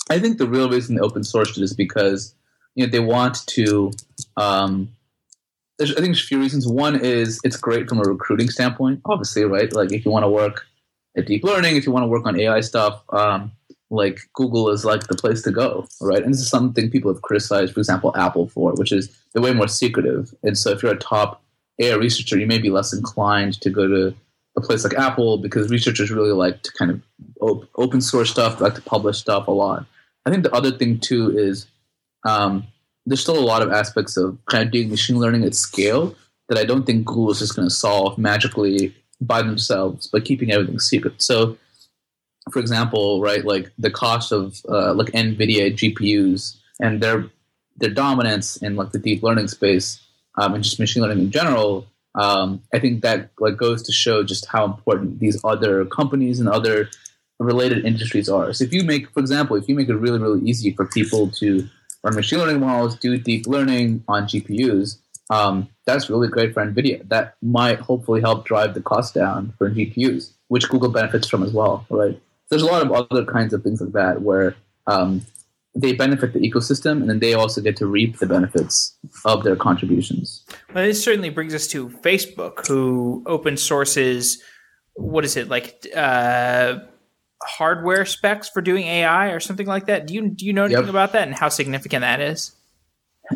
I 0.08 0.18
think 0.18 0.38
the 0.38 0.48
real 0.48 0.70
reason 0.70 0.96
they 0.96 1.02
open 1.02 1.22
sourced 1.22 1.56
it 1.56 1.62
is 1.62 1.74
because 1.74 2.34
you 2.74 2.86
know 2.86 2.90
they 2.90 3.00
want 3.00 3.46
to. 3.48 3.92
Um, 4.36 4.90
I 5.80 5.86
think 5.86 5.98
there's 5.98 6.22
a 6.22 6.26
few 6.26 6.38
reasons. 6.38 6.66
One 6.66 7.00
is 7.00 7.40
it's 7.42 7.56
great 7.56 7.88
from 7.88 8.00
a 8.00 8.02
recruiting 8.02 8.50
standpoint, 8.50 9.00
obviously, 9.06 9.44
right? 9.44 9.72
Like 9.72 9.92
if 9.92 10.04
you 10.04 10.10
want 10.10 10.24
to 10.24 10.28
work 10.28 10.66
deep 11.16 11.44
learning, 11.44 11.76
if 11.76 11.86
you 11.86 11.92
want 11.92 12.04
to 12.04 12.08
work 12.08 12.26
on 12.26 12.38
AI 12.38 12.60
stuff, 12.60 13.02
um, 13.10 13.52
like 13.90 14.20
Google 14.34 14.70
is 14.70 14.84
like 14.84 15.08
the 15.08 15.16
place 15.16 15.42
to 15.42 15.50
go, 15.50 15.86
right? 16.00 16.22
And 16.22 16.32
this 16.32 16.40
is 16.40 16.48
something 16.48 16.90
people 16.90 17.12
have 17.12 17.22
criticized, 17.22 17.74
for 17.74 17.80
example, 17.80 18.16
Apple 18.16 18.46
for, 18.48 18.72
which 18.74 18.92
is 18.92 19.10
they're 19.32 19.42
way 19.42 19.52
more 19.52 19.68
secretive. 19.68 20.32
And 20.42 20.56
so 20.56 20.70
if 20.70 20.82
you're 20.82 20.92
a 20.92 20.98
top 20.98 21.42
AI 21.80 21.94
researcher, 21.94 22.38
you 22.38 22.46
may 22.46 22.58
be 22.58 22.70
less 22.70 22.92
inclined 22.92 23.60
to 23.60 23.70
go 23.70 23.88
to 23.88 24.14
a 24.56 24.60
place 24.60 24.84
like 24.84 24.94
Apple 24.94 25.38
because 25.38 25.70
researchers 25.70 26.10
really 26.10 26.32
like 26.32 26.62
to 26.62 26.72
kind 26.72 26.90
of 26.90 27.02
op- 27.40 27.68
open 27.76 28.00
source 28.00 28.30
stuff, 28.30 28.60
like 28.60 28.74
to 28.74 28.82
publish 28.82 29.18
stuff 29.18 29.48
a 29.48 29.52
lot. 29.52 29.86
I 30.26 30.30
think 30.30 30.44
the 30.44 30.54
other 30.54 30.70
thing 30.70 31.00
too 31.00 31.36
is 31.36 31.66
um, 32.24 32.66
there's 33.06 33.20
still 33.20 33.38
a 33.38 33.40
lot 33.40 33.62
of 33.62 33.72
aspects 33.72 34.16
of 34.16 34.38
kind 34.46 34.64
of 34.64 34.70
doing 34.70 34.90
machine 34.90 35.18
learning 35.18 35.44
at 35.44 35.54
scale 35.54 36.14
that 36.48 36.58
I 36.58 36.64
don't 36.64 36.84
think 36.84 37.06
Google 37.06 37.30
is 37.30 37.38
just 37.38 37.56
going 37.56 37.68
to 37.68 37.74
solve 37.74 38.18
magically 38.18 38.94
by 39.20 39.42
themselves 39.42 40.06
by 40.06 40.20
keeping 40.20 40.50
everything 40.50 40.78
secret. 40.78 41.20
So 41.20 41.56
for 42.50 42.58
example, 42.58 43.20
right, 43.20 43.44
like 43.44 43.70
the 43.78 43.90
cost 43.90 44.32
of 44.32 44.60
uh, 44.68 44.94
like 44.94 45.08
NVIDIA 45.08 45.72
GPUs 45.72 46.56
and 46.80 47.02
their 47.02 47.26
their 47.76 47.90
dominance 47.90 48.56
in 48.56 48.76
like 48.76 48.92
the 48.92 48.98
deep 48.98 49.22
learning 49.22 49.48
space 49.48 50.00
um, 50.36 50.54
and 50.54 50.64
just 50.64 50.78
machine 50.78 51.02
learning 51.02 51.18
in 51.18 51.30
general, 51.30 51.86
um, 52.14 52.62
I 52.74 52.78
think 52.78 53.02
that 53.02 53.30
like 53.38 53.56
goes 53.56 53.82
to 53.84 53.92
show 53.92 54.22
just 54.22 54.46
how 54.46 54.64
important 54.64 55.20
these 55.20 55.40
other 55.44 55.84
companies 55.86 56.40
and 56.40 56.48
other 56.48 56.90
related 57.38 57.84
industries 57.86 58.28
are. 58.28 58.52
So 58.52 58.64
if 58.64 58.72
you 58.72 58.82
make, 58.82 59.10
for 59.10 59.20
example, 59.20 59.56
if 59.56 59.68
you 59.68 59.74
make 59.74 59.88
it 59.88 59.96
really 59.96 60.18
really 60.18 60.40
easy 60.42 60.72
for 60.72 60.86
people 60.86 61.30
to 61.32 61.68
run 62.02 62.14
machine 62.14 62.38
learning 62.38 62.60
models, 62.60 62.96
do 62.96 63.16
deep 63.18 63.46
learning 63.46 64.02
on 64.08 64.24
GPUs, 64.24 64.98
um, 65.30 65.68
that's 65.86 66.10
really 66.10 66.28
great 66.28 66.52
for 66.52 66.64
NVIDIA. 66.64 67.08
That 67.08 67.36
might 67.40 67.80
hopefully 67.80 68.20
help 68.20 68.44
drive 68.44 68.74
the 68.74 68.82
cost 68.82 69.14
down 69.14 69.54
for 69.56 69.70
GPUs, 69.70 70.32
which 70.48 70.68
Google 70.68 70.90
benefits 70.90 71.28
from 71.28 71.42
as 71.42 71.52
well, 71.52 71.86
right? 71.88 72.20
there's 72.50 72.62
a 72.62 72.66
lot 72.66 72.82
of 72.82 72.92
other 72.92 73.24
kinds 73.24 73.54
of 73.54 73.62
things 73.62 73.80
like 73.80 73.92
that 73.92 74.22
where 74.22 74.54
um, 74.86 75.24
they 75.74 75.92
benefit 75.92 76.32
the 76.32 76.40
ecosystem 76.40 77.00
and 77.00 77.08
then 77.08 77.20
they 77.20 77.32
also 77.32 77.60
get 77.60 77.76
to 77.76 77.86
reap 77.86 78.18
the 78.18 78.26
benefits 78.26 78.96
of 79.24 79.44
their 79.44 79.56
contributions. 79.56 80.44
Well, 80.74 80.84
this 80.84 81.02
certainly 81.02 81.30
brings 81.30 81.54
us 81.54 81.68
to 81.68 81.88
Facebook, 81.88 82.66
who 82.66 83.22
open 83.26 83.56
sources, 83.56 84.42
what 84.94 85.24
is 85.24 85.36
it, 85.36 85.48
like 85.48 85.86
uh, 85.94 86.80
hardware 87.40 88.04
specs 88.04 88.48
for 88.48 88.60
doing 88.60 88.84
AI 88.84 89.28
or 89.28 89.38
something 89.38 89.66
like 89.66 89.86
that? 89.86 90.08
Do 90.08 90.14
you, 90.14 90.28
do 90.28 90.44
you 90.44 90.52
know 90.52 90.64
anything 90.64 90.82
yep. 90.82 90.90
about 90.90 91.12
that 91.12 91.28
and 91.28 91.36
how 91.36 91.48
significant 91.48 92.02
that 92.02 92.20
is? 92.20 92.52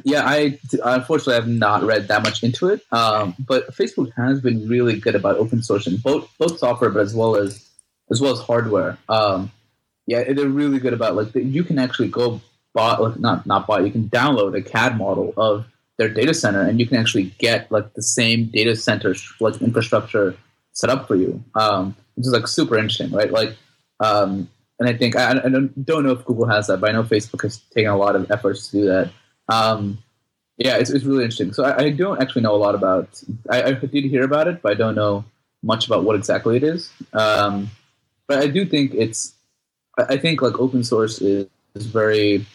Yeah, 0.03 0.25
I 0.27 0.59
unfortunately 0.85 1.35
have 1.35 1.49
not 1.49 1.85
read 1.85 2.09
that 2.09 2.23
much 2.23 2.43
into 2.43 2.69
it, 2.69 2.81
um, 2.91 3.35
but 3.39 3.73
Facebook 3.75 4.13
has 4.17 4.41
been 4.41 4.69
really 4.69 4.99
good 4.99 5.15
about 5.15 5.37
open 5.37 5.61
sourcing 5.61 6.03
both 6.03 6.29
both 6.39 6.59
software, 6.59 6.91
but 6.91 7.01
as 7.01 7.15
well 7.15 7.37
as 7.37 7.69
as 8.11 8.21
well 8.21 8.33
as 8.33 8.41
hardware. 8.41 8.99
Um, 9.09 9.53
yeah, 10.07 10.33
they're 10.33 10.49
really 10.49 10.79
good 10.79 10.93
about 10.93 11.15
like 11.15 11.35
you 11.35 11.63
can 11.63 11.79
actually 11.79 12.09
go 12.09 12.41
buy 12.75 12.97
like 12.97 13.21
not 13.21 13.47
not 13.47 13.67
buy 13.67 13.81
you 13.81 13.93
can 13.93 14.09
download 14.09 14.57
a 14.57 14.63
CAD 14.63 14.99
model 14.99 15.33
of 15.37 15.65
their 15.97 16.09
data 16.09 16.35
center 16.35 16.61
and 16.61 16.81
you 16.81 16.87
can 16.87 16.97
actually 16.97 17.33
get 17.39 17.71
like 17.71 17.95
the 17.95 18.03
same 18.03 18.47
data 18.47 18.75
center 18.75 19.15
like 19.41 19.63
infrastructure 19.63 20.37
set 20.75 20.91
up 20.91 21.09
for 21.09 21.15
you, 21.15 21.43
um, 21.55 21.97
which 22.15 22.27
is 22.27 22.33
like 22.33 22.47
super 22.47 22.77
interesting, 22.77 23.11
right? 23.13 23.31
Like, 23.31 23.57
um, 24.01 24.49
and 24.79 24.89
I 24.89 24.93
think 24.93 25.17
I, 25.17 25.31
I 25.31 25.49
don't, 25.49 25.85
don't 25.85 26.05
know 26.05 26.11
if 26.11 26.25
Google 26.25 26.47
has 26.47 26.67
that, 26.67 26.81
but 26.81 26.91
I 26.91 26.93
know 26.93 27.05
Facebook 27.05 27.43
has 27.43 27.59
taken 27.73 27.91
a 27.91 27.97
lot 27.97 28.17
of 28.17 28.31
efforts 28.31 28.69
to 28.69 28.79
do 28.79 28.85
that. 28.87 29.11
Um, 29.49 29.99
yeah, 30.57 30.77
it's, 30.77 30.91
it's 30.91 31.05
really 31.05 31.25
interesting. 31.25 31.53
So 31.53 31.65
I, 31.65 31.85
I, 31.85 31.91
don't 31.91 32.23
actually 32.23 32.43
know 32.43 32.55
a 32.55 32.57
lot 32.57 32.75
about. 32.75 33.23
I, 33.51 33.63
I, 33.63 33.73
did 33.73 34.05
hear 34.05 34.23
about 34.23 34.49
it, 34.49 34.63
but 34.63 34.73
I 34.73 34.75
don't 34.75 34.95
know 34.95 35.25
much 35.63 35.87
about 35.87 36.05
what 36.05 36.17
exactly 36.17 36.57
it 36.57 36.63
is. 36.63 36.93
Um, 37.13 37.71
but 38.27 38.39
I 38.39 38.47
do 38.47 38.65
think 38.65 38.95
it's 38.95 39.35
I 39.97 40.17
think 40.17 40.43
like 40.43 40.59
open 40.59 40.85
source 40.85 41.21
is, 41.21 41.47
is 41.75 41.87
very 41.87 42.47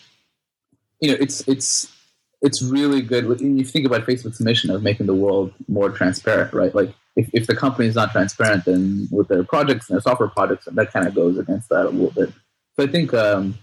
you 1.00 1.12
know 1.12 1.18
it's 1.20 1.48
it's 1.48 1.94
it's 2.42 2.62
really 2.62 3.02
good 3.02 3.40
you 3.40 3.64
think 3.66 3.86
about 3.86 4.06
Facebook's 4.06 4.40
mission 4.40 4.70
of 4.70 4.82
making 4.82 5.06
the 5.06 5.14
world 5.14 5.54
more 5.68 5.90
transparent, 5.90 6.54
right? 6.54 6.74
Like 6.74 6.94
if, 7.16 7.30
if 7.34 7.48
the 7.48 7.56
company 7.56 7.88
is 7.88 7.96
not 7.96 8.12
transparent, 8.12 8.66
then 8.66 9.08
with 9.12 9.28
their 9.28 9.44
projects 9.44 9.90
and 9.90 9.96
their 9.96 10.02
software 10.02 10.30
projects, 10.30 10.66
that 10.72 10.92
kind 10.92 11.06
of 11.08 11.14
goes 11.14 11.38
against 11.38 11.70
that 11.70 11.86
a 11.86 11.90
little 11.90 12.12
bit. 12.12 12.32
So 12.78 12.86
I 12.86 12.88
think 12.88 13.14
um, 13.14 13.58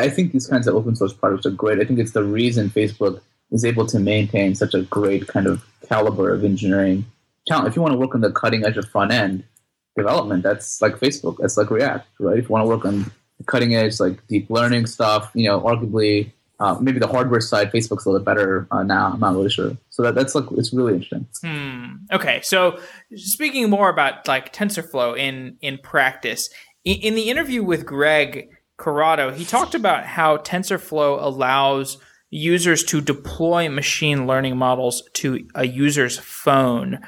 I 0.00 0.08
think 0.08 0.32
these 0.32 0.46
kinds 0.46 0.66
of 0.66 0.74
open 0.74 0.96
source 0.96 1.12
products 1.12 1.46
are 1.46 1.50
great. 1.50 1.80
I 1.80 1.84
think 1.84 1.98
it's 1.98 2.12
the 2.12 2.24
reason 2.24 2.70
Facebook 2.70 3.20
is 3.50 3.64
able 3.64 3.86
to 3.86 3.98
maintain 3.98 4.54
such 4.54 4.74
a 4.74 4.82
great 4.82 5.26
kind 5.28 5.46
of 5.46 5.64
caliber 5.88 6.32
of 6.32 6.44
engineering 6.44 7.04
talent. 7.46 7.68
If 7.68 7.76
you 7.76 7.82
want 7.82 7.92
to 7.92 7.98
work 7.98 8.14
on 8.14 8.20
the 8.20 8.32
cutting 8.32 8.64
edge 8.64 8.76
of 8.76 8.88
front 8.88 9.12
end, 9.12 9.44
development, 9.96 10.42
that's 10.42 10.80
like 10.82 10.94
Facebook, 10.94 11.36
that's 11.38 11.56
like 11.56 11.70
React, 11.70 12.08
right? 12.18 12.38
If 12.38 12.44
you 12.44 12.50
want 12.50 12.64
to 12.64 12.68
work 12.68 12.84
on 12.84 13.10
cutting 13.46 13.74
edge 13.74 14.00
like 14.00 14.26
deep 14.28 14.48
learning 14.50 14.86
stuff. 14.86 15.30
You 15.34 15.48
know, 15.48 15.60
arguably 15.60 16.32
uh, 16.60 16.76
maybe 16.80 16.98
the 16.98 17.06
hardware 17.06 17.40
side, 17.40 17.72
Facebook's 17.72 18.06
a 18.06 18.10
little 18.10 18.24
better 18.24 18.66
uh, 18.70 18.82
now. 18.82 19.12
I'm 19.12 19.20
not 19.20 19.34
really 19.34 19.50
sure. 19.50 19.76
So 19.90 20.02
that, 20.02 20.14
that's 20.14 20.34
like 20.34 20.44
it's 20.52 20.72
really 20.72 20.94
interesting. 20.94 21.26
Hmm. 21.42 21.96
Okay, 22.12 22.40
so 22.42 22.78
speaking 23.14 23.68
more 23.70 23.88
about 23.88 24.26
like 24.28 24.52
TensorFlow 24.52 25.18
in 25.18 25.56
in 25.60 25.78
practice, 25.78 26.48
in, 26.84 26.96
in 26.98 27.14
the 27.14 27.30
interview 27.30 27.62
with 27.62 27.86
Greg 27.86 28.48
Corrado, 28.84 29.30
he 29.30 29.46
talked 29.46 29.74
about 29.74 30.04
how 30.04 30.36
TensorFlow 30.36 31.22
allows 31.22 31.96
users 32.28 32.84
to 32.84 33.00
deploy 33.00 33.66
machine 33.70 34.26
learning 34.26 34.58
models 34.58 35.02
to 35.14 35.48
a 35.54 35.66
user's 35.66 36.18
phone. 36.18 37.00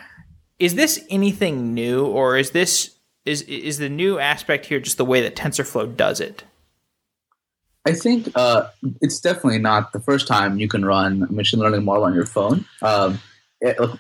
Is 0.59 0.75
this 0.75 1.05
anything 1.11 1.75
new, 1.75 2.07
or 2.07 2.39
is 2.39 2.53
this 2.53 2.97
is 3.27 3.43
is 3.43 3.77
the 3.77 3.91
new 3.91 4.19
aspect 4.19 4.65
here 4.65 4.81
just 4.81 4.97
the 4.97 5.05
way 5.05 5.21
that 5.21 5.37
TensorFlow 5.37 5.95
does 5.95 6.19
it? 6.19 6.45
I 7.85 7.93
think 7.93 8.31
uh, 8.35 8.69
it's 9.03 9.21
definitely 9.21 9.59
not 9.59 9.93
the 9.93 10.01
first 10.01 10.27
time 10.27 10.59
you 10.59 10.69
can 10.69 10.83
run 10.83 11.25
a 11.29 11.33
machine 11.33 11.61
learning 11.61 11.85
model 11.85 12.05
on 12.05 12.15
your 12.15 12.25
phone. 12.25 12.65
Um, 12.81 13.21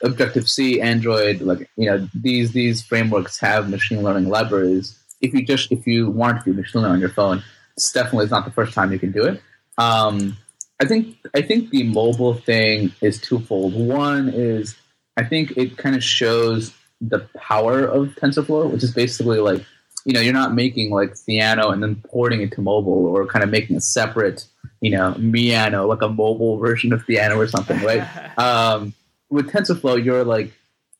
Objective 0.03 0.49
C, 0.49 0.81
Android, 0.81 1.43
like 1.43 1.69
you 1.77 1.91
know, 1.91 2.09
these 2.15 2.53
these 2.53 2.83
frameworks 2.83 3.39
have 3.41 3.69
machine 3.69 4.03
learning 4.03 4.31
libraries. 4.31 4.99
If 5.21 5.35
you 5.35 5.45
just 5.45 5.71
if 5.71 5.87
you 5.87 6.09
want 6.09 6.43
to 6.43 6.53
do 6.53 6.57
machine 6.57 6.81
learning 6.81 6.95
on 6.95 7.01
your 7.01 7.11
phone, 7.11 7.43
it's 7.77 7.93
definitely 7.93 8.27
not 8.29 8.45
the 8.45 8.51
first 8.51 8.73
time 8.73 8.93
you 8.93 8.99
can 8.99 9.13
do 9.13 9.25
it. 9.25 9.43
Um, 9.79 10.37
I 10.81 10.87
think 10.87 11.17
I 11.35 11.43
think 11.43 11.71
the 11.71 11.85
mobile 11.85 12.35
thing 12.35 12.93
is 13.01 13.21
twofold. 13.21 13.75
One 13.75 14.29
is 14.29 14.77
I 15.17 15.25
think 15.25 15.57
it 15.57 15.77
kind 15.77 15.97
of 15.97 16.05
shows 16.05 16.75
the 17.01 17.21
power 17.37 17.85
of 17.85 18.09
TensorFlow, 18.17 18.71
which 18.71 18.83
is 18.83 18.93
basically 18.93 19.39
like 19.39 19.65
you 20.07 20.13
know, 20.13 20.21
you're 20.21 20.33
not 20.33 20.55
making 20.55 20.91
like 20.91 21.15
Theano 21.15 21.73
and 21.73 21.83
then 21.83 21.97
porting 21.97 22.41
it 22.41 22.53
to 22.53 22.63
mobile 22.63 23.07
or 23.07 23.27
kind 23.27 23.43
of 23.43 23.51
making 23.51 23.77
a 23.77 23.81
separate, 23.81 24.47
you 24.81 24.93
know, 24.93 25.15
Meano, 25.19 25.89
like 25.89 26.01
a 26.01 26.09
mobile 26.09 26.59
version 26.59 26.93
of 26.93 27.05
Theano 27.07 27.37
or 27.37 27.49
something, 27.49 27.83
right? 27.83 28.07
um, 28.39 28.95
with 29.31 29.51
TensorFlow, 29.51 30.03
you're 30.03 30.25
like, 30.25 30.53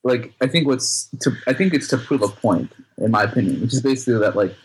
like 0.03 0.35
I 0.41 0.49
think 0.49 0.67
what's 0.67 1.09
to, 1.21 1.31
I 1.47 1.53
think 1.53 1.73
it's 1.73 1.87
to 1.89 1.99
prove 1.99 2.23
a 2.23 2.29
point, 2.29 2.73
in 2.99 3.13
my 3.13 3.23
opinion, 3.23 3.61
which 3.61 3.75
is 3.75 3.81
basically 3.81 4.19
that 4.19 4.35
like 4.35 4.57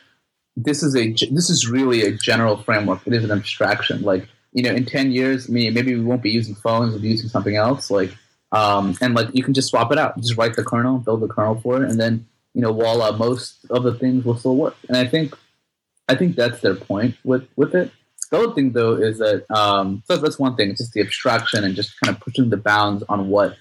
this 0.56 0.84
is 0.84 0.95
a 0.95 1.14
this 1.32 1.49
is 1.49 1.70
really 1.70 2.04
a 2.04 2.12
general 2.12 2.58
framework. 2.58 3.06
It 3.06 3.14
is 3.14 3.24
an 3.24 3.32
abstraction. 3.32 4.02
Like 4.02 4.28
you 4.54 4.64
know, 4.64 4.72
in 4.72 4.86
ten 4.86 5.12
years, 5.12 5.49
maybe 5.49 5.95
we 5.95 6.02
won't 6.02 6.24
be 6.24 6.32
using 6.32 6.56
phones, 6.56 6.93
we'll 6.93 7.02
be 7.02 7.10
using 7.10 7.30
something 7.30 7.56
else. 7.56 7.89
Like 7.89 8.12
um, 8.52 8.97
and 9.02 9.14
like 9.14 9.30
you 9.34 9.43
can 9.43 9.54
just 9.54 9.70
swap 9.70 9.91
it 9.91 9.97
out, 9.97 10.18
just 10.18 10.38
write 10.38 10.56
the 10.56 10.64
kernel, 10.64 10.99
build 10.99 11.22
the 11.22 11.28
kernel 11.28 11.60
for 11.62 11.84
it, 11.84 11.89
and 11.89 11.99
then 11.99 12.26
you 12.54 12.62
know, 12.62 12.74
voila, 12.74 13.12
most 13.12 13.66
of 13.70 13.84
the 13.84 13.93
things 13.93 14.26
will 14.26 14.38
still 14.38 14.58
work. 14.58 14.76
And 14.88 14.97
I 14.97 15.08
think, 15.08 15.34
I 16.10 16.16
think 16.16 16.36
that's 16.36 16.60
their 16.62 16.76
point 16.76 17.16
with 17.24 17.47
with 17.56 17.74
it. 17.76 17.91
The 18.30 18.38
other 18.38 18.54
thing 18.54 18.72
though 18.72 18.95
is 18.95 19.20
that 19.20 19.49
um, 19.52 20.04
so 20.06 20.18
that's 20.18 20.39
one 20.39 20.56
thing, 20.56 20.70
it's 20.70 20.80
just 20.80 20.93
the 20.93 21.02
abstraction 21.02 21.64
and 21.64 21.76
just 21.76 21.99
kind 21.99 22.16
of 22.16 22.22
pushing 22.22 22.49
the 22.49 22.58
bounds 22.58 23.04
on 23.10 23.30
what 23.30 23.58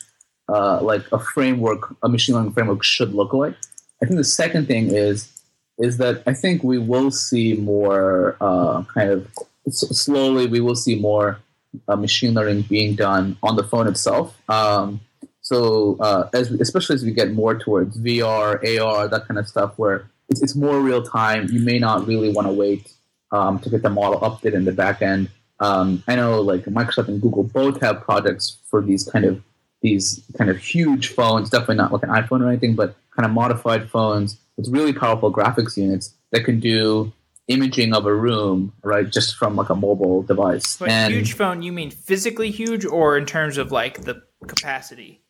uh, 0.49 0.81
like 0.83 1.05
a 1.13 1.19
framework, 1.19 1.95
a 2.03 2.09
machine 2.09 2.35
learning 2.35 2.53
framework 2.53 2.83
should 2.83 3.15
look 3.15 3.33
like. 3.33 3.55
I 4.03 4.07
think 4.07 4.17
the 4.17 4.25
second 4.25 4.67
thing 4.67 4.95
is 4.95 5.40
is 5.81 5.97
that 5.97 6.23
I 6.27 6.35
think 6.35 6.63
we 6.63 6.79
will 6.79 7.11
see 7.11 7.55
more 7.55 8.37
uh, 8.41 8.83
kind 8.95 9.11
of 9.11 9.27
slowly 9.69 10.47
we 10.47 10.61
will 10.61 10.75
see 10.75 10.95
more 10.95 11.41
uh, 11.89 11.97
machine 11.97 12.35
learning 12.35 12.63
being 12.63 12.95
done 12.95 13.37
on 13.43 13.57
the 13.57 13.65
phone 13.65 13.87
itself. 13.87 14.37
Um, 14.49 15.01
so 15.41 15.97
uh, 16.01 16.29
as 16.33 16.51
we, 16.51 16.61
especially 16.61 16.95
as 16.95 17.05
we 17.05 17.13
get 17.13 17.33
more 17.33 17.59
towards 17.59 17.99
VR, 17.99 18.81
AR, 18.81 19.09
that 19.09 19.27
kind 19.27 19.39
of 19.39 19.49
stuff, 19.49 19.75
where 19.79 20.09
it's, 20.29 20.43
it's 20.43 20.55
more 20.55 20.81
real 20.81 21.03
time, 21.03 21.49
you 21.51 21.61
may 21.61 21.79
not 21.79 22.07
really 22.07 22.33
want 22.33 22.47
to 22.47 22.53
wait 22.53 22.93
um, 23.33 23.59
to 23.61 23.71
get 23.71 23.83
the 23.83 23.91
model 23.91 24.21
updated 24.21 24.55
in 24.55 24.65
the 24.65 24.73
back 24.73 25.03
end. 25.03 25.31
Um, 25.61 26.03
I 26.09 26.17
know 26.17 26.41
like 26.41 26.65
Microsoft 26.65 27.09
and 27.09 27.21
Google 27.21 27.45
both 27.45 27.81
have 27.81 28.03
projects 28.03 28.59
for 28.67 28.81
these 28.81 29.05
kind 29.05 29.25
of 29.25 29.43
these 29.83 30.23
kind 30.37 30.51
of 30.51 30.59
huge 30.59 31.09
phones, 31.09 31.51
definitely 31.51 31.77
not 31.77 31.93
like 31.93 32.03
an 32.03 32.11
iPhone 32.11 32.43
or 32.43 32.49
anything, 32.49 32.75
but 32.75 32.97
kind 33.17 33.27
of 33.27 33.33
modified 33.33 33.91
phones 33.91 34.39
with 34.57 34.69
really 34.69 34.93
powerful 34.93 35.33
graphics 35.33 35.77
units 35.77 36.15
that 36.33 36.45
can 36.45 36.61
do 36.61 37.13
imaging 37.49 37.95
of 37.95 38.07
a 38.07 38.15
room, 38.15 38.73
right, 38.83 39.11
just 39.11 39.37
from 39.37 39.57
like 39.57 39.71
a 39.71 39.75
mobile 39.75 40.23
device. 40.23 40.77
But 40.77 40.91
and 40.91 41.13
huge 41.13 41.35
phone, 41.35 41.63
you 41.63 41.73
mean 41.73 41.91
physically 41.91 42.51
huge, 42.51 42.85
or 42.85 43.19
in 43.19 43.27
terms 43.27 43.59
of 43.59 43.73
like 43.73 44.03
the 44.03 44.23
capacity? 44.47 45.21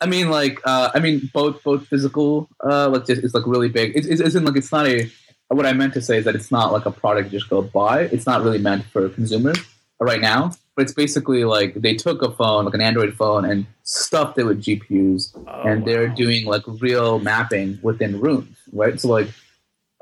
I 0.00 0.06
mean, 0.06 0.28
like, 0.28 0.60
uh, 0.64 0.90
I 0.94 1.00
mean, 1.00 1.30
both 1.32 1.62
both 1.64 1.86
physical, 1.86 2.48
uh, 2.62 2.88
like, 2.90 3.06
just, 3.06 3.24
it's 3.24 3.34
like 3.34 3.46
really 3.46 3.68
big. 3.68 3.96
It's, 3.96 4.06
it's, 4.06 4.20
it's 4.20 4.34
in 4.34 4.44
like 4.44 4.56
it's 4.56 4.70
not 4.72 4.86
a. 4.86 5.10
What 5.48 5.64
I 5.64 5.72
meant 5.72 5.94
to 5.94 6.02
say 6.02 6.18
is 6.18 6.24
that 6.24 6.34
it's 6.34 6.50
not 6.50 6.72
like 6.72 6.86
a 6.86 6.90
product 6.90 7.32
you 7.32 7.38
just 7.38 7.48
go 7.48 7.62
buy. 7.62 8.02
It's 8.02 8.26
not 8.26 8.42
really 8.42 8.58
meant 8.58 8.84
for 8.86 9.08
consumers 9.08 9.58
right 10.00 10.20
now. 10.20 10.52
But 10.76 10.82
it's 10.82 10.92
basically 10.92 11.44
like 11.44 11.74
they 11.74 11.94
took 11.94 12.20
a 12.22 12.30
phone, 12.30 12.66
like 12.66 12.74
an 12.74 12.82
Android 12.82 13.14
phone, 13.14 13.46
and 13.46 13.66
stuffed 13.82 14.38
it 14.38 14.44
with 14.44 14.62
GPUs, 14.62 15.34
oh, 15.46 15.62
and 15.62 15.86
they're 15.86 16.08
wow. 16.08 16.14
doing 16.14 16.44
like 16.44 16.62
real 16.66 17.18
mapping 17.18 17.78
within 17.82 18.20
rooms, 18.20 18.56
right? 18.72 19.00
So 19.00 19.08
like, 19.08 19.28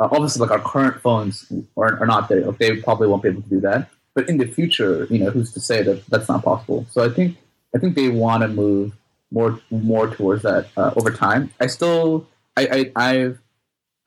uh, 0.01 0.09
obviously, 0.11 0.41
like 0.41 0.51
our 0.51 0.59
current 0.59 1.01
phones 1.01 1.51
are, 1.77 2.01
are 2.01 2.07
not 2.07 2.29
there. 2.29 2.41
Like, 2.41 2.59
they 2.59 2.77
probably 2.83 3.07
won't 3.07 3.23
be 3.23 3.29
able 3.29 3.43
to 3.43 3.49
do 3.49 3.61
that. 3.61 3.89
But 4.15 4.29
in 4.29 4.39
the 4.39 4.47
future, 4.47 5.07
you 5.11 5.21
know, 5.21 5.31
who's 5.31 5.53
to 5.53 5.61
say 5.61 5.83
that 5.83 6.05
that's 6.07 6.29
not 6.29 6.43
possible? 6.43 6.87
So 6.91 7.05
I 7.05 7.09
think 7.09 7.37
I 7.75 7.79
think 7.79 7.95
they 7.95 8.09
want 8.09 8.43
to 8.43 8.49
move 8.49 8.93
more 9.31 9.61
more 9.71 10.09
towards 10.09 10.43
that 10.43 10.69
uh, 10.77 10.93
over 10.97 11.11
time. 11.11 11.51
I 11.61 11.67
still 11.67 12.27
I, 12.57 12.91
I 12.97 13.11
I've 13.11 13.39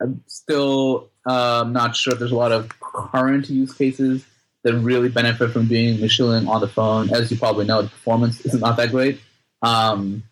I'm 0.02 0.24
still 0.28 1.10
um, 1.26 1.74
not 1.74 1.96
sure 1.96 2.14
if 2.14 2.20
there's 2.20 2.32
a 2.32 2.36
lot 2.36 2.52
of 2.52 2.70
current 2.80 3.50
use 3.50 3.74
cases 3.74 4.26
that 4.68 4.80
really 4.80 5.10
benefit 5.10 5.52
from 5.52 5.68
being 5.68 6.00
machine 6.00 6.28
learning 6.28 6.50
on 6.50 6.62
the 6.62 6.68
phone. 6.68 7.14
As 7.14 7.32
you 7.32 7.38
probably 7.38 7.66
know, 7.66 7.82
the 7.82 7.90
performance 7.90 8.42
is 8.42 8.54
not 8.60 8.78
that 8.78 8.92
great. 8.92 9.20
Um, 9.62 10.24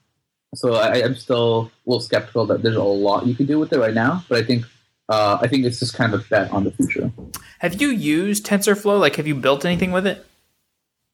so 0.53 0.75
I, 0.75 0.97
am 0.97 1.15
still 1.15 1.71
a 1.86 1.89
little 1.89 2.01
skeptical 2.01 2.45
that 2.47 2.61
there's 2.61 2.75
a 2.75 2.83
lot 2.83 3.25
you 3.25 3.36
can 3.36 3.45
do 3.45 3.59
with 3.59 3.73
it 3.73 3.79
right 3.79 3.93
now. 3.93 4.23
But 4.29 4.39
I 4.39 4.43
think 4.43 4.65
uh, 5.09 5.38
I 5.41 5.47
think 5.47 5.65
it's 5.65 5.79
just 5.79 5.93
kind 5.93 6.13
of 6.13 6.21
a 6.21 6.23
bet 6.23 6.51
on 6.51 6.63
the 6.63 6.71
future. 6.71 7.11
Have 7.59 7.81
you 7.81 7.89
used 7.89 8.45
TensorFlow? 8.45 8.99
Like, 8.99 9.15
have 9.17 9.27
you 9.27 9.36
built 9.36 9.65
anything 9.65 9.91
with 9.91 10.07
it? 10.07 10.25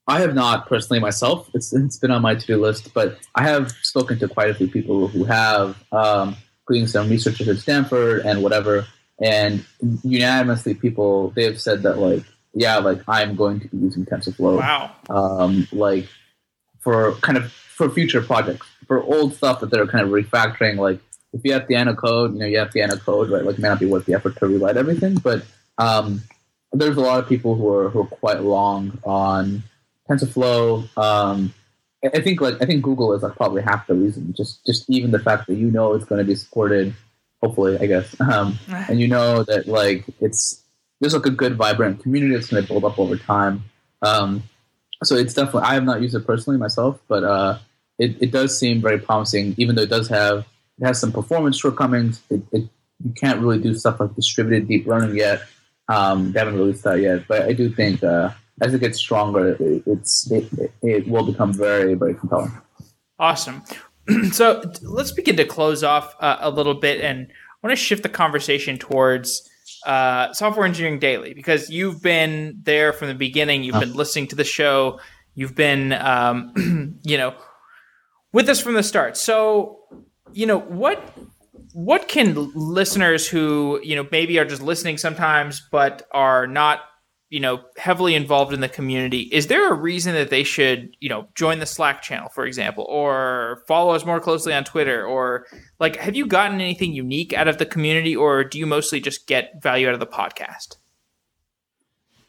I 0.08 0.20
have 0.20 0.34
not 0.34 0.66
personally 0.66 1.00
myself. 1.00 1.48
It's 1.54 1.72
it's 1.72 1.98
been 1.98 2.10
on 2.10 2.22
my 2.22 2.34
to 2.34 2.46
do 2.46 2.60
list, 2.60 2.92
but 2.92 3.18
I 3.34 3.44
have 3.44 3.70
spoken 3.82 4.18
to 4.18 4.28
quite 4.28 4.50
a 4.50 4.54
few 4.54 4.68
people 4.68 5.08
who 5.08 5.24
have, 5.24 5.82
um, 5.92 6.36
including 6.62 6.88
some 6.88 7.08
researchers 7.08 7.48
at 7.48 7.58
Stanford 7.58 8.26
and 8.26 8.42
whatever. 8.42 8.86
And 9.20 9.64
unanimously, 10.02 10.74
people 10.74 11.30
they 11.30 11.44
have 11.44 11.60
said 11.60 11.82
that 11.82 11.98
like, 11.98 12.24
yeah, 12.54 12.78
like 12.78 13.02
I'm 13.08 13.34
going 13.34 13.60
to 13.60 13.68
be 13.68 13.78
using 13.78 14.04
TensorFlow. 14.04 14.58
Wow. 14.58 14.90
Um, 15.08 15.66
like 15.72 16.08
for 16.80 17.12
kind 17.16 17.38
of 17.38 17.50
for 17.50 17.88
future 17.88 18.20
projects, 18.20 18.66
for 18.86 19.02
old 19.02 19.34
stuff 19.34 19.60
that 19.60 19.70
they're 19.70 19.86
kind 19.86 20.04
of 20.04 20.10
refactoring. 20.10 20.76
Like 20.76 21.00
if 21.32 21.40
you 21.44 21.52
have 21.52 21.66
Theano 21.66 21.96
code, 21.96 22.34
you 22.34 22.40
know, 22.40 22.46
you 22.46 22.58
have 22.58 22.70
Theano 22.70 23.00
code, 23.00 23.30
right? 23.30 23.44
Like 23.44 23.56
it 23.56 23.60
may 23.60 23.68
not 23.68 23.80
be 23.80 23.86
worth 23.86 24.06
the 24.06 24.14
effort 24.14 24.36
to 24.36 24.46
rewrite 24.46 24.76
everything, 24.76 25.14
but 25.14 25.44
um, 25.78 26.22
there's 26.72 26.96
a 26.96 27.00
lot 27.00 27.18
of 27.20 27.28
people 27.28 27.54
who 27.54 27.68
are 27.72 27.88
who 27.90 28.00
are 28.02 28.06
quite 28.06 28.42
long 28.42 28.98
on 29.04 29.62
TensorFlow. 30.08 30.96
Um, 30.98 31.54
I 32.04 32.20
think 32.20 32.40
like 32.40 32.60
I 32.60 32.66
think 32.66 32.82
Google 32.82 33.14
is 33.14 33.22
like 33.22 33.36
probably 33.36 33.62
half 33.62 33.86
the 33.86 33.94
reason. 33.94 34.34
Just 34.36 34.64
just 34.66 34.88
even 34.90 35.10
the 35.10 35.18
fact 35.18 35.46
that 35.46 35.54
you 35.54 35.70
know 35.70 35.94
it's 35.94 36.04
going 36.04 36.18
to 36.18 36.24
be 36.24 36.34
supported, 36.34 36.94
hopefully, 37.40 37.78
I 37.78 37.86
guess, 37.86 38.20
um, 38.20 38.58
and 38.68 39.00
you 39.00 39.08
know 39.08 39.42
that 39.44 39.66
like 39.68 40.04
it's 40.20 40.61
there's 41.02 41.14
like 41.14 41.26
a 41.26 41.30
good 41.30 41.56
vibrant 41.56 42.00
community 42.00 42.32
that's 42.32 42.46
going 42.46 42.62
to 42.62 42.68
build 42.68 42.84
up 42.84 42.96
over 42.96 43.16
time. 43.16 43.64
Um, 44.02 44.44
so 45.02 45.16
it's 45.16 45.34
definitely 45.34 45.68
I 45.68 45.74
have 45.74 45.84
not 45.84 46.00
used 46.00 46.14
it 46.14 46.24
personally 46.24 46.60
myself, 46.60 47.02
but 47.08 47.24
uh, 47.24 47.58
it 47.98 48.16
it 48.22 48.30
does 48.30 48.56
seem 48.56 48.80
very 48.80 48.98
promising. 48.98 49.54
Even 49.58 49.74
though 49.74 49.82
it 49.82 49.90
does 49.90 50.08
have 50.08 50.46
it 50.78 50.86
has 50.86 51.00
some 51.00 51.12
performance 51.12 51.58
shortcomings, 51.58 52.22
it, 52.30 52.40
it 52.52 52.68
you 53.04 53.12
can't 53.16 53.40
really 53.40 53.58
do 53.58 53.74
stuff 53.74 53.98
like 53.98 54.14
distributed 54.14 54.68
deep 54.68 54.86
learning 54.86 55.16
yet. 55.16 55.42
Um, 55.88 56.30
they 56.30 56.38
haven't 56.38 56.54
released 56.54 56.84
that 56.84 57.00
yet, 57.00 57.26
but 57.26 57.42
I 57.42 57.52
do 57.52 57.68
think 57.68 58.04
uh, 58.04 58.30
as 58.60 58.72
it 58.72 58.78
gets 58.78 58.96
stronger, 58.98 59.56
it, 59.58 59.82
it's 59.84 60.30
it, 60.30 60.48
it 60.82 61.08
will 61.08 61.26
become 61.26 61.52
very 61.52 61.94
very 61.94 62.14
compelling. 62.14 62.52
Awesome. 63.18 63.64
so 64.30 64.62
let's 64.82 65.10
begin 65.10 65.36
to 65.36 65.44
close 65.44 65.82
off 65.82 66.14
uh, 66.20 66.36
a 66.38 66.50
little 66.50 66.74
bit, 66.74 67.00
and 67.00 67.26
I 67.28 67.66
want 67.66 67.76
to 67.76 67.84
shift 67.84 68.04
the 68.04 68.08
conversation 68.08 68.78
towards 68.78 69.48
uh, 69.84 70.32
software 70.32 70.66
engineering 70.66 70.98
daily 70.98 71.34
because 71.34 71.70
you've 71.70 72.02
been 72.02 72.60
there 72.62 72.92
from 72.92 73.08
the 73.08 73.14
beginning. 73.14 73.62
You've 73.62 73.80
been 73.80 73.94
listening 73.94 74.28
to 74.28 74.36
the 74.36 74.44
show. 74.44 75.00
You've 75.34 75.54
been, 75.54 75.92
um, 75.92 76.98
you 77.04 77.16
know, 77.18 77.34
with 78.32 78.48
us 78.48 78.60
from 78.60 78.74
the 78.74 78.82
start. 78.82 79.16
So, 79.16 79.80
you 80.32 80.46
know, 80.46 80.58
what 80.58 81.02
what 81.74 82.06
can 82.08 82.52
listeners 82.54 83.26
who 83.28 83.80
you 83.82 83.96
know 83.96 84.06
maybe 84.10 84.38
are 84.38 84.44
just 84.44 84.62
listening 84.62 84.98
sometimes 84.98 85.66
but 85.70 86.06
are 86.12 86.46
not 86.46 86.80
you 87.32 87.40
know 87.40 87.62
heavily 87.78 88.14
involved 88.14 88.52
in 88.52 88.60
the 88.60 88.68
community 88.68 89.20
is 89.20 89.46
there 89.46 89.72
a 89.72 89.74
reason 89.74 90.12
that 90.12 90.28
they 90.28 90.44
should 90.44 90.94
you 91.00 91.08
know 91.08 91.26
join 91.34 91.58
the 91.60 91.66
slack 91.66 92.02
channel 92.02 92.28
for 92.28 92.44
example 92.44 92.84
or 92.90 93.64
follow 93.66 93.94
us 93.94 94.04
more 94.04 94.20
closely 94.20 94.52
on 94.52 94.64
twitter 94.64 95.04
or 95.06 95.46
like 95.80 95.96
have 95.96 96.14
you 96.14 96.26
gotten 96.26 96.60
anything 96.60 96.92
unique 96.92 97.32
out 97.32 97.48
of 97.48 97.56
the 97.56 97.64
community 97.64 98.14
or 98.14 98.44
do 98.44 98.58
you 98.58 98.66
mostly 98.66 99.00
just 99.00 99.26
get 99.26 99.62
value 99.62 99.88
out 99.88 99.94
of 99.94 100.00
the 100.00 100.06
podcast 100.06 100.76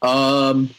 Um, 0.04 0.70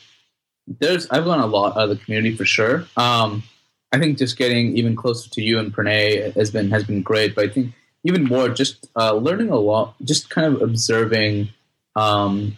there's 0.67 1.09
I've 1.09 1.25
learned 1.25 1.43
a 1.43 1.47
lot 1.47 1.77
out 1.77 1.83
of 1.83 1.89
the 1.89 2.03
community 2.03 2.35
for 2.35 2.45
sure. 2.45 2.85
Um, 2.97 3.43
I 3.91 3.99
think 3.99 4.17
just 4.17 4.37
getting 4.37 4.77
even 4.77 4.95
closer 4.95 5.29
to 5.31 5.41
you 5.41 5.59
and 5.59 5.73
Pranay 5.73 6.33
has 6.35 6.51
been 6.51 6.69
has 6.71 6.83
been 6.83 7.01
great. 7.01 7.35
But 7.35 7.45
I 7.45 7.49
think 7.49 7.73
even 8.03 8.23
more 8.25 8.49
just 8.49 8.87
uh, 8.95 9.13
learning 9.13 9.49
a 9.49 9.57
lot, 9.57 9.95
just 10.03 10.29
kind 10.29 10.53
of 10.53 10.61
observing. 10.61 11.49
Um, 11.95 12.57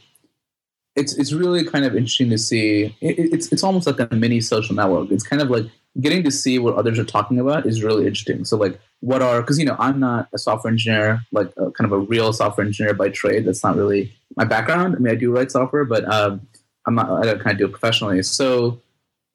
it's 0.97 1.13
it's 1.15 1.31
really 1.31 1.63
kind 1.63 1.85
of 1.85 1.95
interesting 1.95 2.29
to 2.31 2.37
see. 2.37 2.95
It, 3.01 3.33
it's 3.33 3.51
it's 3.51 3.63
almost 3.63 3.87
like 3.87 3.99
a 3.99 4.13
mini 4.13 4.41
social 4.41 4.75
network. 4.75 5.11
It's 5.11 5.25
kind 5.25 5.41
of 5.41 5.49
like 5.49 5.65
getting 6.01 6.23
to 6.23 6.31
see 6.31 6.59
what 6.59 6.75
others 6.75 6.99
are 6.99 7.05
talking 7.05 7.39
about 7.39 7.65
is 7.65 7.83
really 7.83 8.05
interesting. 8.05 8.43
So 8.45 8.57
like, 8.57 8.79
what 9.01 9.21
are 9.21 9.41
because 9.41 9.59
you 9.59 9.65
know 9.65 9.75
I'm 9.79 9.99
not 9.99 10.27
a 10.33 10.39
software 10.39 10.71
engineer, 10.71 11.21
like 11.31 11.51
a, 11.57 11.71
kind 11.71 11.85
of 11.85 11.91
a 11.91 11.99
real 11.99 12.33
software 12.33 12.65
engineer 12.65 12.95
by 12.95 13.09
trade. 13.09 13.45
That's 13.45 13.63
not 13.63 13.77
really 13.77 14.11
my 14.35 14.43
background. 14.43 14.95
I 14.95 14.99
mean, 14.99 15.13
I 15.13 15.15
do 15.15 15.31
write 15.31 15.51
software, 15.51 15.85
but 15.85 16.03
um, 16.11 16.47
I'm 16.87 16.95
not. 16.95 17.09
I 17.11 17.25
don't 17.25 17.41
kind 17.41 17.53
of 17.53 17.59
do 17.59 17.65
it 17.65 17.71
professionally. 17.71 18.23
So 18.23 18.81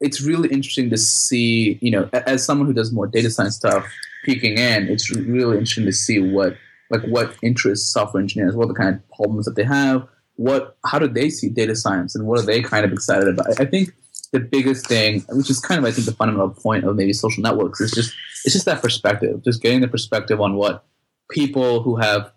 it's 0.01 0.21
really 0.21 0.49
interesting 0.49 0.91
to 0.91 0.99
see. 0.99 1.79
You 1.81 1.93
know, 1.93 2.11
as 2.13 2.45
someone 2.45 2.67
who 2.67 2.75
does 2.75 2.93
more 2.93 3.07
data 3.07 3.31
science 3.31 3.55
stuff, 3.55 3.87
peeking 4.25 4.59
in, 4.59 4.89
it's 4.89 5.11
really 5.15 5.59
interesting 5.59 5.87
to 5.87 5.93
see 5.93 6.19
what 6.19 6.57
like 6.91 7.03
what 7.05 7.37
interests 7.41 7.93
software 7.93 8.21
engineers, 8.21 8.57
what 8.57 8.67
the 8.67 8.75
kind 8.75 8.97
of 8.97 9.17
problems 9.17 9.47
that 9.47 9.55
they 9.55 9.65
have, 9.65 10.09
what 10.37 10.77
how 10.85 10.99
do 10.99 11.09
they 11.09 11.31
see 11.31 11.49
data 11.49 11.77
science, 11.77 12.15
and 12.15 12.27
what 12.27 12.41
are 12.41 12.47
they 12.47 12.63
kind 12.63 12.85
of 12.85 12.93
excited 12.93 13.29
about. 13.29 13.61
I 13.61 13.65
think 13.65 13.93
the 14.33 14.41
biggest 14.41 14.87
thing, 14.87 15.25
which 15.31 15.51
is 15.51 15.61
kind 15.61 15.79
of 15.79 15.85
I 15.85 15.93
think 15.93 16.07
the 16.07 16.15
fundamental 16.15 16.51
point 16.51 16.85
of 16.85 16.97
maybe 16.97 17.13
social 17.13 17.43
networks, 17.43 17.81
is 17.81 17.93
just 17.93 18.15
it's 18.45 18.55
just 18.55 18.67
that 18.67 18.83
perspective, 18.83 19.43
just 19.45 19.63
getting 19.63 19.81
the 19.81 19.89
perspective 19.89 20.41
on 20.41 20.55
what 20.55 20.85
people 21.31 21.83
who 21.83 21.97
have 21.97 22.33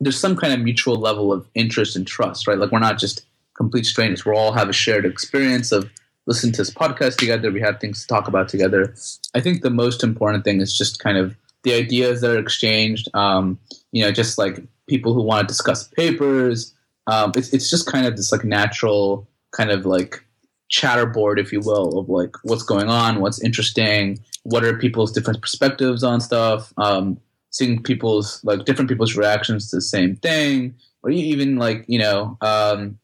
there's 0.00 0.18
some 0.18 0.36
kind 0.36 0.52
of 0.52 0.60
mutual 0.60 0.96
level 0.96 1.32
of 1.32 1.48
interest 1.54 1.96
and 1.96 2.06
trust, 2.06 2.46
right? 2.46 2.58
Like 2.58 2.72
we're 2.72 2.78
not 2.80 2.98
just 2.98 3.24
complete 3.56 3.86
strangers. 3.86 4.24
We 4.24 4.32
all 4.32 4.52
have 4.52 4.68
a 4.68 4.72
shared 4.72 5.06
experience 5.06 5.72
of 5.72 5.90
listening 6.26 6.52
to 6.54 6.62
this 6.62 6.70
podcast 6.70 7.16
together. 7.16 7.50
We 7.50 7.60
have 7.60 7.80
things 7.80 8.02
to 8.02 8.06
talk 8.08 8.28
about 8.28 8.48
together. 8.48 8.94
I 9.34 9.40
think 9.40 9.62
the 9.62 9.70
most 9.70 10.02
important 10.02 10.44
thing 10.44 10.60
is 10.60 10.76
just 10.76 10.98
kind 10.98 11.16
of 11.16 11.36
the 11.62 11.74
ideas 11.74 12.20
that 12.20 12.30
are 12.30 12.38
exchanged. 12.38 13.08
Um, 13.14 13.58
you 13.92 14.04
know, 14.04 14.10
just 14.10 14.36
like 14.36 14.62
people 14.88 15.14
who 15.14 15.22
want 15.22 15.46
to 15.46 15.52
discuss 15.52 15.88
papers. 15.88 16.73
Um, 17.06 17.32
it's 17.36 17.52
it's 17.52 17.70
just 17.70 17.86
kind 17.86 18.06
of 18.06 18.16
this 18.16 18.32
like 18.32 18.44
natural 18.44 19.28
kind 19.52 19.70
of 19.70 19.86
like 19.86 20.24
chatterboard, 20.68 21.38
if 21.38 21.52
you 21.52 21.60
will, 21.60 21.98
of 21.98 22.08
like 22.08 22.34
what's 22.42 22.62
going 22.62 22.88
on, 22.88 23.20
what's 23.20 23.42
interesting, 23.42 24.18
what 24.42 24.64
are 24.64 24.76
people's 24.78 25.12
different 25.12 25.40
perspectives 25.40 26.02
on 26.02 26.20
stuff, 26.20 26.72
um, 26.78 27.18
seeing 27.50 27.82
people's 27.82 28.42
like 28.44 28.64
different 28.64 28.88
people's 28.88 29.16
reactions 29.16 29.70
to 29.70 29.76
the 29.76 29.82
same 29.82 30.16
thing, 30.16 30.74
or 31.02 31.10
even 31.10 31.56
like 31.56 31.84
you 31.86 31.98
know 31.98 32.36
um, 32.40 32.98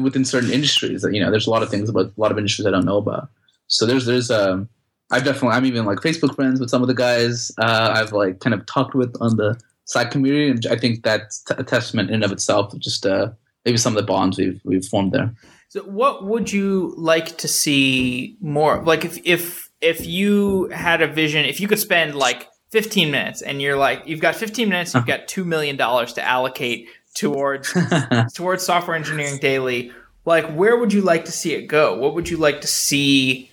within 0.00 0.24
certain 0.24 0.50
industries 0.50 1.02
that 1.02 1.12
you 1.12 1.20
know 1.20 1.30
there's 1.30 1.46
a 1.46 1.50
lot 1.50 1.62
of 1.62 1.70
things 1.70 1.88
about 1.88 2.06
a 2.06 2.20
lot 2.20 2.32
of 2.32 2.38
industries 2.38 2.66
I 2.66 2.70
don't 2.70 2.86
know 2.86 2.98
about. 2.98 3.28
So 3.66 3.86
there's 3.86 4.06
there's 4.06 4.30
um 4.30 4.68
I've 5.10 5.24
definitely 5.24 5.56
I'm 5.56 5.66
even 5.66 5.84
like 5.84 5.98
Facebook 5.98 6.34
friends 6.34 6.60
with 6.60 6.70
some 6.70 6.82
of 6.82 6.88
the 6.88 6.94
guys 6.94 7.52
uh, 7.58 7.92
I've 7.94 8.12
like 8.12 8.40
kind 8.40 8.54
of 8.54 8.66
talked 8.66 8.94
with 8.94 9.14
on 9.20 9.36
the 9.36 9.58
side 9.84 10.10
community, 10.10 10.50
and 10.50 10.66
I 10.66 10.76
think 10.76 11.02
that's 11.02 11.42
a 11.50 11.62
testament 11.62 12.10
in 12.10 12.16
and 12.16 12.24
of 12.24 12.32
itself. 12.32 12.76
Just 12.78 13.06
uh, 13.06 13.30
maybe 13.64 13.78
some 13.78 13.96
of 13.96 14.00
the 14.00 14.06
bonds 14.06 14.38
we've 14.38 14.60
we've 14.64 14.84
formed 14.84 15.12
there. 15.12 15.34
So, 15.68 15.82
what 15.82 16.24
would 16.24 16.52
you 16.52 16.94
like 16.96 17.38
to 17.38 17.48
see 17.48 18.36
more? 18.40 18.82
Like, 18.82 19.04
if 19.04 19.18
if 19.24 19.70
if 19.80 20.06
you 20.06 20.68
had 20.68 21.02
a 21.02 21.06
vision, 21.06 21.44
if 21.44 21.60
you 21.60 21.68
could 21.68 21.78
spend 21.78 22.14
like 22.14 22.48
15 22.70 23.10
minutes, 23.10 23.42
and 23.42 23.60
you're 23.60 23.76
like, 23.76 24.02
you've 24.06 24.20
got 24.20 24.34
15 24.34 24.68
minutes, 24.68 24.94
you've 24.94 25.06
got 25.06 25.28
two 25.28 25.44
million 25.44 25.76
dollars 25.76 26.14
to 26.14 26.26
allocate 26.26 26.88
towards 27.14 27.72
towards 28.34 28.64
software 28.64 28.96
engineering 28.96 29.38
daily. 29.38 29.92
Like, 30.24 30.50
where 30.52 30.78
would 30.78 30.92
you 30.92 31.02
like 31.02 31.26
to 31.26 31.32
see 31.32 31.54
it 31.54 31.66
go? 31.66 31.98
What 31.98 32.14
would 32.14 32.30
you 32.30 32.38
like 32.38 32.62
to 32.62 32.66
see 32.66 33.50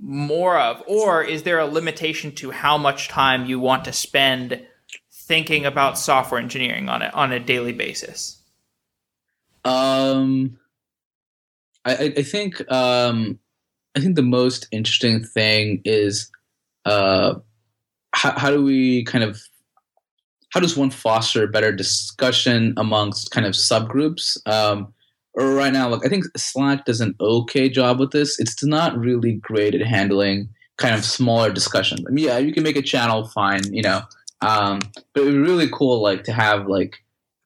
more 0.00 0.58
of, 0.58 0.82
or 0.86 1.22
is 1.22 1.42
there 1.44 1.58
a 1.58 1.66
limitation 1.66 2.32
to 2.32 2.50
how 2.50 2.76
much 2.76 3.08
time 3.08 3.46
you 3.46 3.58
want 3.58 3.84
to 3.86 3.92
spend 3.92 4.60
thinking 5.26 5.66
about 5.66 5.98
software 5.98 6.40
engineering 6.40 6.88
on 6.88 7.02
it 7.02 7.12
on 7.14 7.32
a 7.32 7.40
daily 7.40 7.72
basis? 7.72 8.40
Um 9.64 10.58
I, 11.84 12.14
I 12.16 12.22
think 12.22 12.60
um, 12.72 13.38
I 13.94 14.00
think 14.00 14.16
the 14.16 14.22
most 14.22 14.66
interesting 14.70 15.22
thing 15.22 15.82
is 15.84 16.30
uh, 16.84 17.34
how, 18.12 18.38
how 18.38 18.50
do 18.50 18.62
we 18.64 19.04
kind 19.04 19.24
of 19.24 19.40
how 20.52 20.60
does 20.60 20.76
one 20.76 20.90
foster 20.90 21.46
better 21.46 21.72
discussion 21.72 22.74
amongst 22.76 23.32
kind 23.32 23.44
of 23.46 23.54
subgroups? 23.54 24.36
Um, 24.46 24.94
right 25.36 25.72
now, 25.72 25.88
look, 25.88 26.06
I 26.06 26.08
think 26.08 26.24
Slack 26.36 26.84
does 26.84 27.00
an 27.00 27.16
okay 27.20 27.68
job 27.68 27.98
with 27.98 28.12
this. 28.12 28.38
It's 28.38 28.62
not 28.62 28.96
really 28.96 29.32
great 29.32 29.74
at 29.74 29.84
handling 29.84 30.48
kind 30.76 30.94
of 30.94 31.04
smaller 31.04 31.52
discussions. 31.52 32.04
I 32.06 32.12
mean, 32.12 32.24
yeah, 32.24 32.38
you 32.38 32.52
can 32.52 32.62
make 32.62 32.76
a 32.76 32.82
channel, 32.82 33.26
fine, 33.26 33.62
you 33.72 33.82
know, 33.82 34.02
um, 34.44 34.80
but 35.12 35.22
it 35.22 35.24
would 35.24 35.32
be 35.32 35.38
really 35.38 35.68
cool, 35.72 36.02
like 36.02 36.24
to 36.24 36.32
have 36.32 36.66
like 36.66 36.98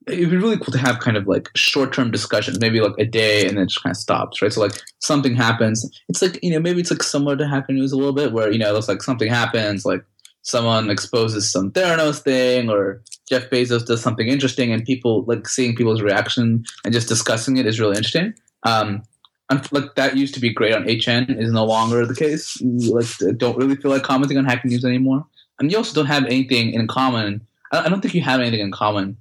it'd 0.08 0.30
be 0.30 0.36
really 0.36 0.56
cool 0.56 0.72
to 0.72 0.78
have 0.78 0.98
kind 1.00 1.16
of 1.16 1.26
like 1.26 1.50
short 1.54 1.92
term 1.92 2.10
discussions, 2.10 2.60
maybe 2.60 2.80
like 2.80 2.94
a 2.98 3.04
day 3.04 3.46
and 3.46 3.56
then 3.56 3.64
it 3.64 3.68
just 3.68 3.82
kind 3.82 3.92
of 3.92 3.96
stops, 3.96 4.40
right? 4.40 4.52
So 4.52 4.60
like 4.60 4.72
something 5.00 5.34
happens. 5.34 5.88
It's 6.08 6.22
like, 6.22 6.38
you 6.42 6.50
know, 6.50 6.60
maybe 6.60 6.80
it's 6.80 6.90
like 6.90 7.02
similar 7.02 7.36
to 7.36 7.46
Hacker 7.46 7.72
News 7.72 7.92
a 7.92 7.96
little 7.96 8.12
bit 8.12 8.32
where, 8.32 8.50
you 8.50 8.58
know, 8.58 8.76
it's 8.76 8.88
like 8.88 9.02
something 9.02 9.28
happens, 9.28 9.84
like 9.84 10.04
someone 10.42 10.90
exposes 10.90 11.50
some 11.50 11.70
Theranos 11.70 12.20
thing 12.20 12.70
or 12.70 13.02
Jeff 13.28 13.50
Bezos 13.50 13.84
does 13.84 14.00
something 14.00 14.28
interesting 14.28 14.72
and 14.72 14.84
people 14.84 15.24
like 15.24 15.46
seeing 15.46 15.76
people's 15.76 16.00
reaction 16.00 16.64
and 16.84 16.94
just 16.94 17.08
discussing 17.08 17.58
it 17.58 17.66
is 17.66 17.78
really 17.78 17.96
interesting. 17.96 18.34
Um, 18.62 19.02
like 19.70 19.94
that 19.96 20.16
used 20.16 20.34
to 20.34 20.40
be 20.40 20.52
great 20.52 20.74
on 20.74 20.82
HN 20.82 21.38
is 21.38 21.52
no 21.52 21.64
longer 21.64 22.04
the 22.06 22.14
case. 22.14 22.60
Like 22.62 23.06
don't 23.38 23.56
really 23.56 23.76
feel 23.76 23.90
like 23.90 24.02
commenting 24.02 24.38
on 24.38 24.44
Hacker 24.44 24.68
News 24.68 24.84
anymore. 24.84 25.26
And 25.58 25.70
you 25.70 25.78
also 25.78 25.94
don't 25.94 26.06
have 26.06 26.24
anything 26.24 26.72
in 26.72 26.86
common. 26.86 27.46
I 27.72 27.88
don't 27.88 28.00
think 28.00 28.14
you 28.14 28.22
have 28.22 28.40
anything 28.40 28.60
in 28.60 28.72
common 28.72 29.16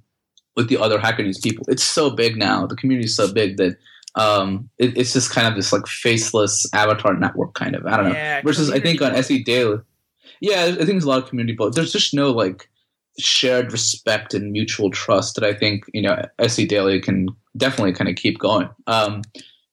with 0.56 0.68
the 0.68 0.78
other 0.78 0.98
Hacker 0.98 1.22
News 1.22 1.38
people. 1.38 1.64
It's 1.68 1.82
so 1.82 2.10
big 2.10 2.36
now. 2.36 2.66
The 2.66 2.76
community 2.76 3.06
is 3.06 3.16
so 3.16 3.32
big 3.32 3.56
that 3.58 3.76
um, 4.14 4.68
it, 4.78 4.96
it's 4.96 5.12
just 5.12 5.32
kind 5.32 5.46
of 5.46 5.54
this 5.54 5.72
like 5.72 5.86
faceless 5.86 6.66
avatar 6.72 7.14
network 7.14 7.54
kind 7.54 7.74
of. 7.74 7.86
I 7.86 7.96
don't 7.96 8.06
know. 8.06 8.14
Yeah, 8.14 8.42
Versus 8.42 8.70
I 8.70 8.80
think 8.80 9.00
on 9.00 9.14
SE 9.14 9.42
Daily, 9.44 9.78
yeah, 10.40 10.64
I 10.64 10.74
think 10.74 10.86
there's 10.86 11.04
a 11.04 11.08
lot 11.08 11.22
of 11.22 11.28
community, 11.28 11.54
but 11.54 11.74
there's 11.74 11.92
just 11.92 12.14
no 12.14 12.30
like 12.30 12.68
shared 13.18 13.72
respect 13.72 14.34
and 14.34 14.52
mutual 14.52 14.90
trust 14.90 15.34
that 15.34 15.44
I 15.44 15.52
think 15.52 15.84
you 15.92 16.02
know 16.02 16.24
SE 16.40 16.66
Daily 16.66 17.00
can 17.00 17.28
definitely 17.56 17.92
kind 17.92 18.08
of 18.10 18.16
keep 18.16 18.38
going 18.38 18.68
um, 18.86 19.22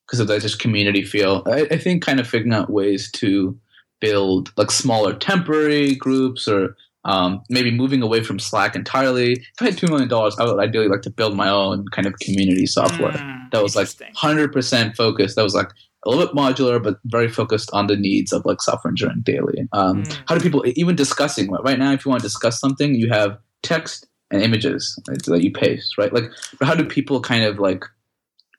because 0.05 0.19
of 0.19 0.27
that 0.27 0.41
just 0.41 0.59
community 0.59 1.03
feel. 1.03 1.43
I, 1.45 1.61
I 1.71 1.77
think 1.77 2.03
kind 2.03 2.19
of 2.19 2.27
figuring 2.27 2.53
out 2.53 2.69
ways 2.69 3.11
to 3.13 3.57
build 4.05 4.51
like 4.57 4.71
smaller 4.71 5.13
temporary 5.13 5.95
groups 5.95 6.47
or 6.47 6.75
um, 7.05 7.43
maybe 7.49 7.71
moving 7.71 8.01
away 8.01 8.23
from 8.23 8.39
Slack 8.39 8.75
entirely. 8.75 9.33
If 9.33 9.61
I 9.61 9.65
had 9.65 9.77
two 9.77 9.87
million 9.87 10.09
dollars, 10.09 10.35
I 10.39 10.45
would 10.45 10.59
ideally 10.59 10.87
like 10.87 11.01
to 11.03 11.09
build 11.09 11.35
my 11.35 11.49
own 11.49 11.85
kind 11.89 12.07
of 12.07 12.17
community 12.19 12.65
software 12.65 13.11
mm, 13.11 13.51
that 13.51 13.61
was 13.61 13.75
like 13.75 13.89
hundred 14.15 14.51
percent 14.51 14.95
focused. 14.95 15.35
That 15.35 15.43
was 15.43 15.55
like 15.55 15.69
a 16.05 16.09
little 16.09 16.25
bit 16.25 16.35
modular, 16.35 16.81
but 16.81 16.97
very 17.05 17.29
focused 17.29 17.69
on 17.73 17.87
the 17.87 17.95
needs 17.95 18.31
of 18.33 18.45
like 18.45 18.61
software 18.61 18.91
engineering 18.91 19.21
daily. 19.23 19.67
Um, 19.71 20.03
mm. 20.03 20.19
How 20.27 20.35
do 20.35 20.41
people 20.41 20.63
even 20.75 20.95
discussing 20.95 21.51
right 21.51 21.79
now? 21.79 21.91
If 21.93 22.05
you 22.05 22.09
want 22.09 22.21
to 22.21 22.27
discuss 22.27 22.59
something, 22.59 22.95
you 22.95 23.09
have 23.09 23.37
text 23.63 24.07
and 24.31 24.41
images 24.41 24.99
right, 25.07 25.21
that 25.23 25.43
you 25.43 25.51
paste, 25.51 25.97
right? 25.97 26.13
Like, 26.13 26.31
how 26.61 26.75
do 26.75 26.85
people 26.85 27.21
kind 27.21 27.43
of 27.43 27.59
like 27.59 27.83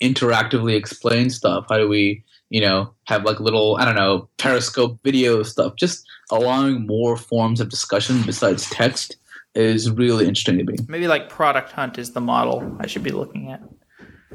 interactively 0.02 0.76
explain 0.76 1.30
stuff? 1.30 1.66
How 1.68 1.78
do 1.78 1.88
we 1.88 2.24
you 2.50 2.60
know, 2.60 2.94
have 3.04 3.24
like 3.24 3.40
little, 3.40 3.76
I 3.76 3.84
don't 3.84 3.96
know, 3.96 4.28
Periscope 4.38 4.98
video 5.02 5.42
stuff. 5.42 5.74
Just 5.76 6.06
allowing 6.30 6.86
more 6.86 7.16
forms 7.16 7.60
of 7.60 7.68
discussion 7.68 8.22
besides 8.24 8.68
text 8.70 9.16
is 9.54 9.90
really 9.90 10.26
interesting 10.28 10.58
to 10.58 10.64
me. 10.64 10.76
Maybe 10.88 11.08
like 11.08 11.28
Product 11.28 11.72
Hunt 11.72 11.98
is 11.98 12.12
the 12.12 12.20
model 12.20 12.76
I 12.78 12.86
should 12.86 13.02
be 13.02 13.10
looking 13.10 13.50
at. 13.50 13.62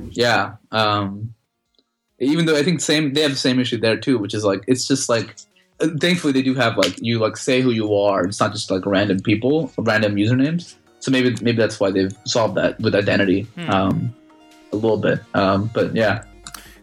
Yeah. 0.09 0.55
Um, 0.71 1.33
even 2.19 2.45
though 2.45 2.55
I 2.55 2.63
think 2.63 2.81
same 2.81 3.13
they 3.13 3.21
have 3.21 3.31
the 3.31 3.37
same 3.37 3.59
issue 3.59 3.77
there 3.77 3.97
too, 3.97 4.17
which 4.17 4.33
is 4.33 4.43
like 4.43 4.63
it's 4.67 4.87
just 4.87 5.09
like 5.09 5.35
uh, 5.79 5.89
thankfully 5.99 6.33
they 6.33 6.41
do 6.41 6.53
have 6.55 6.77
like 6.77 7.01
you 7.01 7.19
like 7.19 7.37
say 7.37 7.61
who 7.61 7.71
you 7.71 7.95
are. 7.95 8.23
It's 8.25 8.39
not 8.39 8.51
just 8.51 8.69
like 8.69 8.85
random 8.85 9.19
people, 9.21 9.71
random 9.77 10.15
usernames. 10.15 10.75
So 10.99 11.11
maybe 11.11 11.35
maybe 11.41 11.57
that's 11.57 11.79
why 11.79 11.91
they've 11.91 12.15
solved 12.25 12.55
that 12.55 12.79
with 12.79 12.95
identity 12.95 13.43
hmm. 13.55 13.69
um, 13.69 14.15
a 14.71 14.75
little 14.75 14.97
bit. 14.97 15.19
Um, 15.33 15.69
but 15.73 15.95
yeah. 15.95 16.23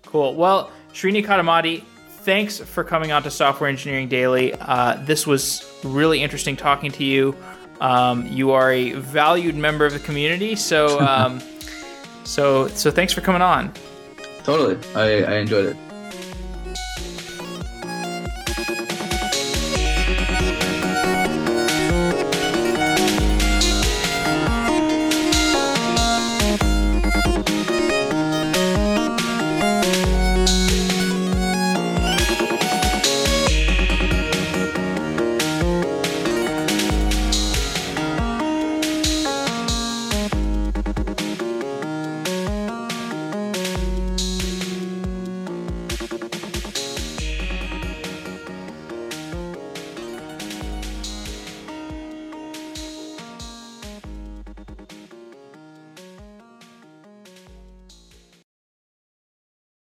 Cool. 0.06 0.34
Well, 0.34 0.70
Srini 0.98 1.24
Kadamati, 1.24 1.84
thanks 2.24 2.58
for 2.58 2.82
coming 2.82 3.12
on 3.12 3.22
to 3.22 3.30
Software 3.30 3.70
Engineering 3.70 4.08
Daily. 4.08 4.52
Uh, 4.52 5.00
this 5.04 5.28
was 5.28 5.64
really 5.84 6.20
interesting 6.20 6.56
talking 6.56 6.90
to 6.90 7.04
you. 7.04 7.36
Um, 7.80 8.26
you 8.26 8.50
are 8.50 8.72
a 8.72 8.94
valued 8.94 9.54
member 9.54 9.86
of 9.86 9.92
the 9.92 10.00
community, 10.00 10.56
so 10.56 10.98
um, 11.08 11.40
so 12.24 12.66
so 12.66 12.90
thanks 12.90 13.12
for 13.12 13.20
coming 13.20 13.42
on. 13.42 13.72
Totally, 14.42 14.76
I, 14.96 15.22
I 15.22 15.36
enjoyed 15.36 15.66
it. 15.66 15.87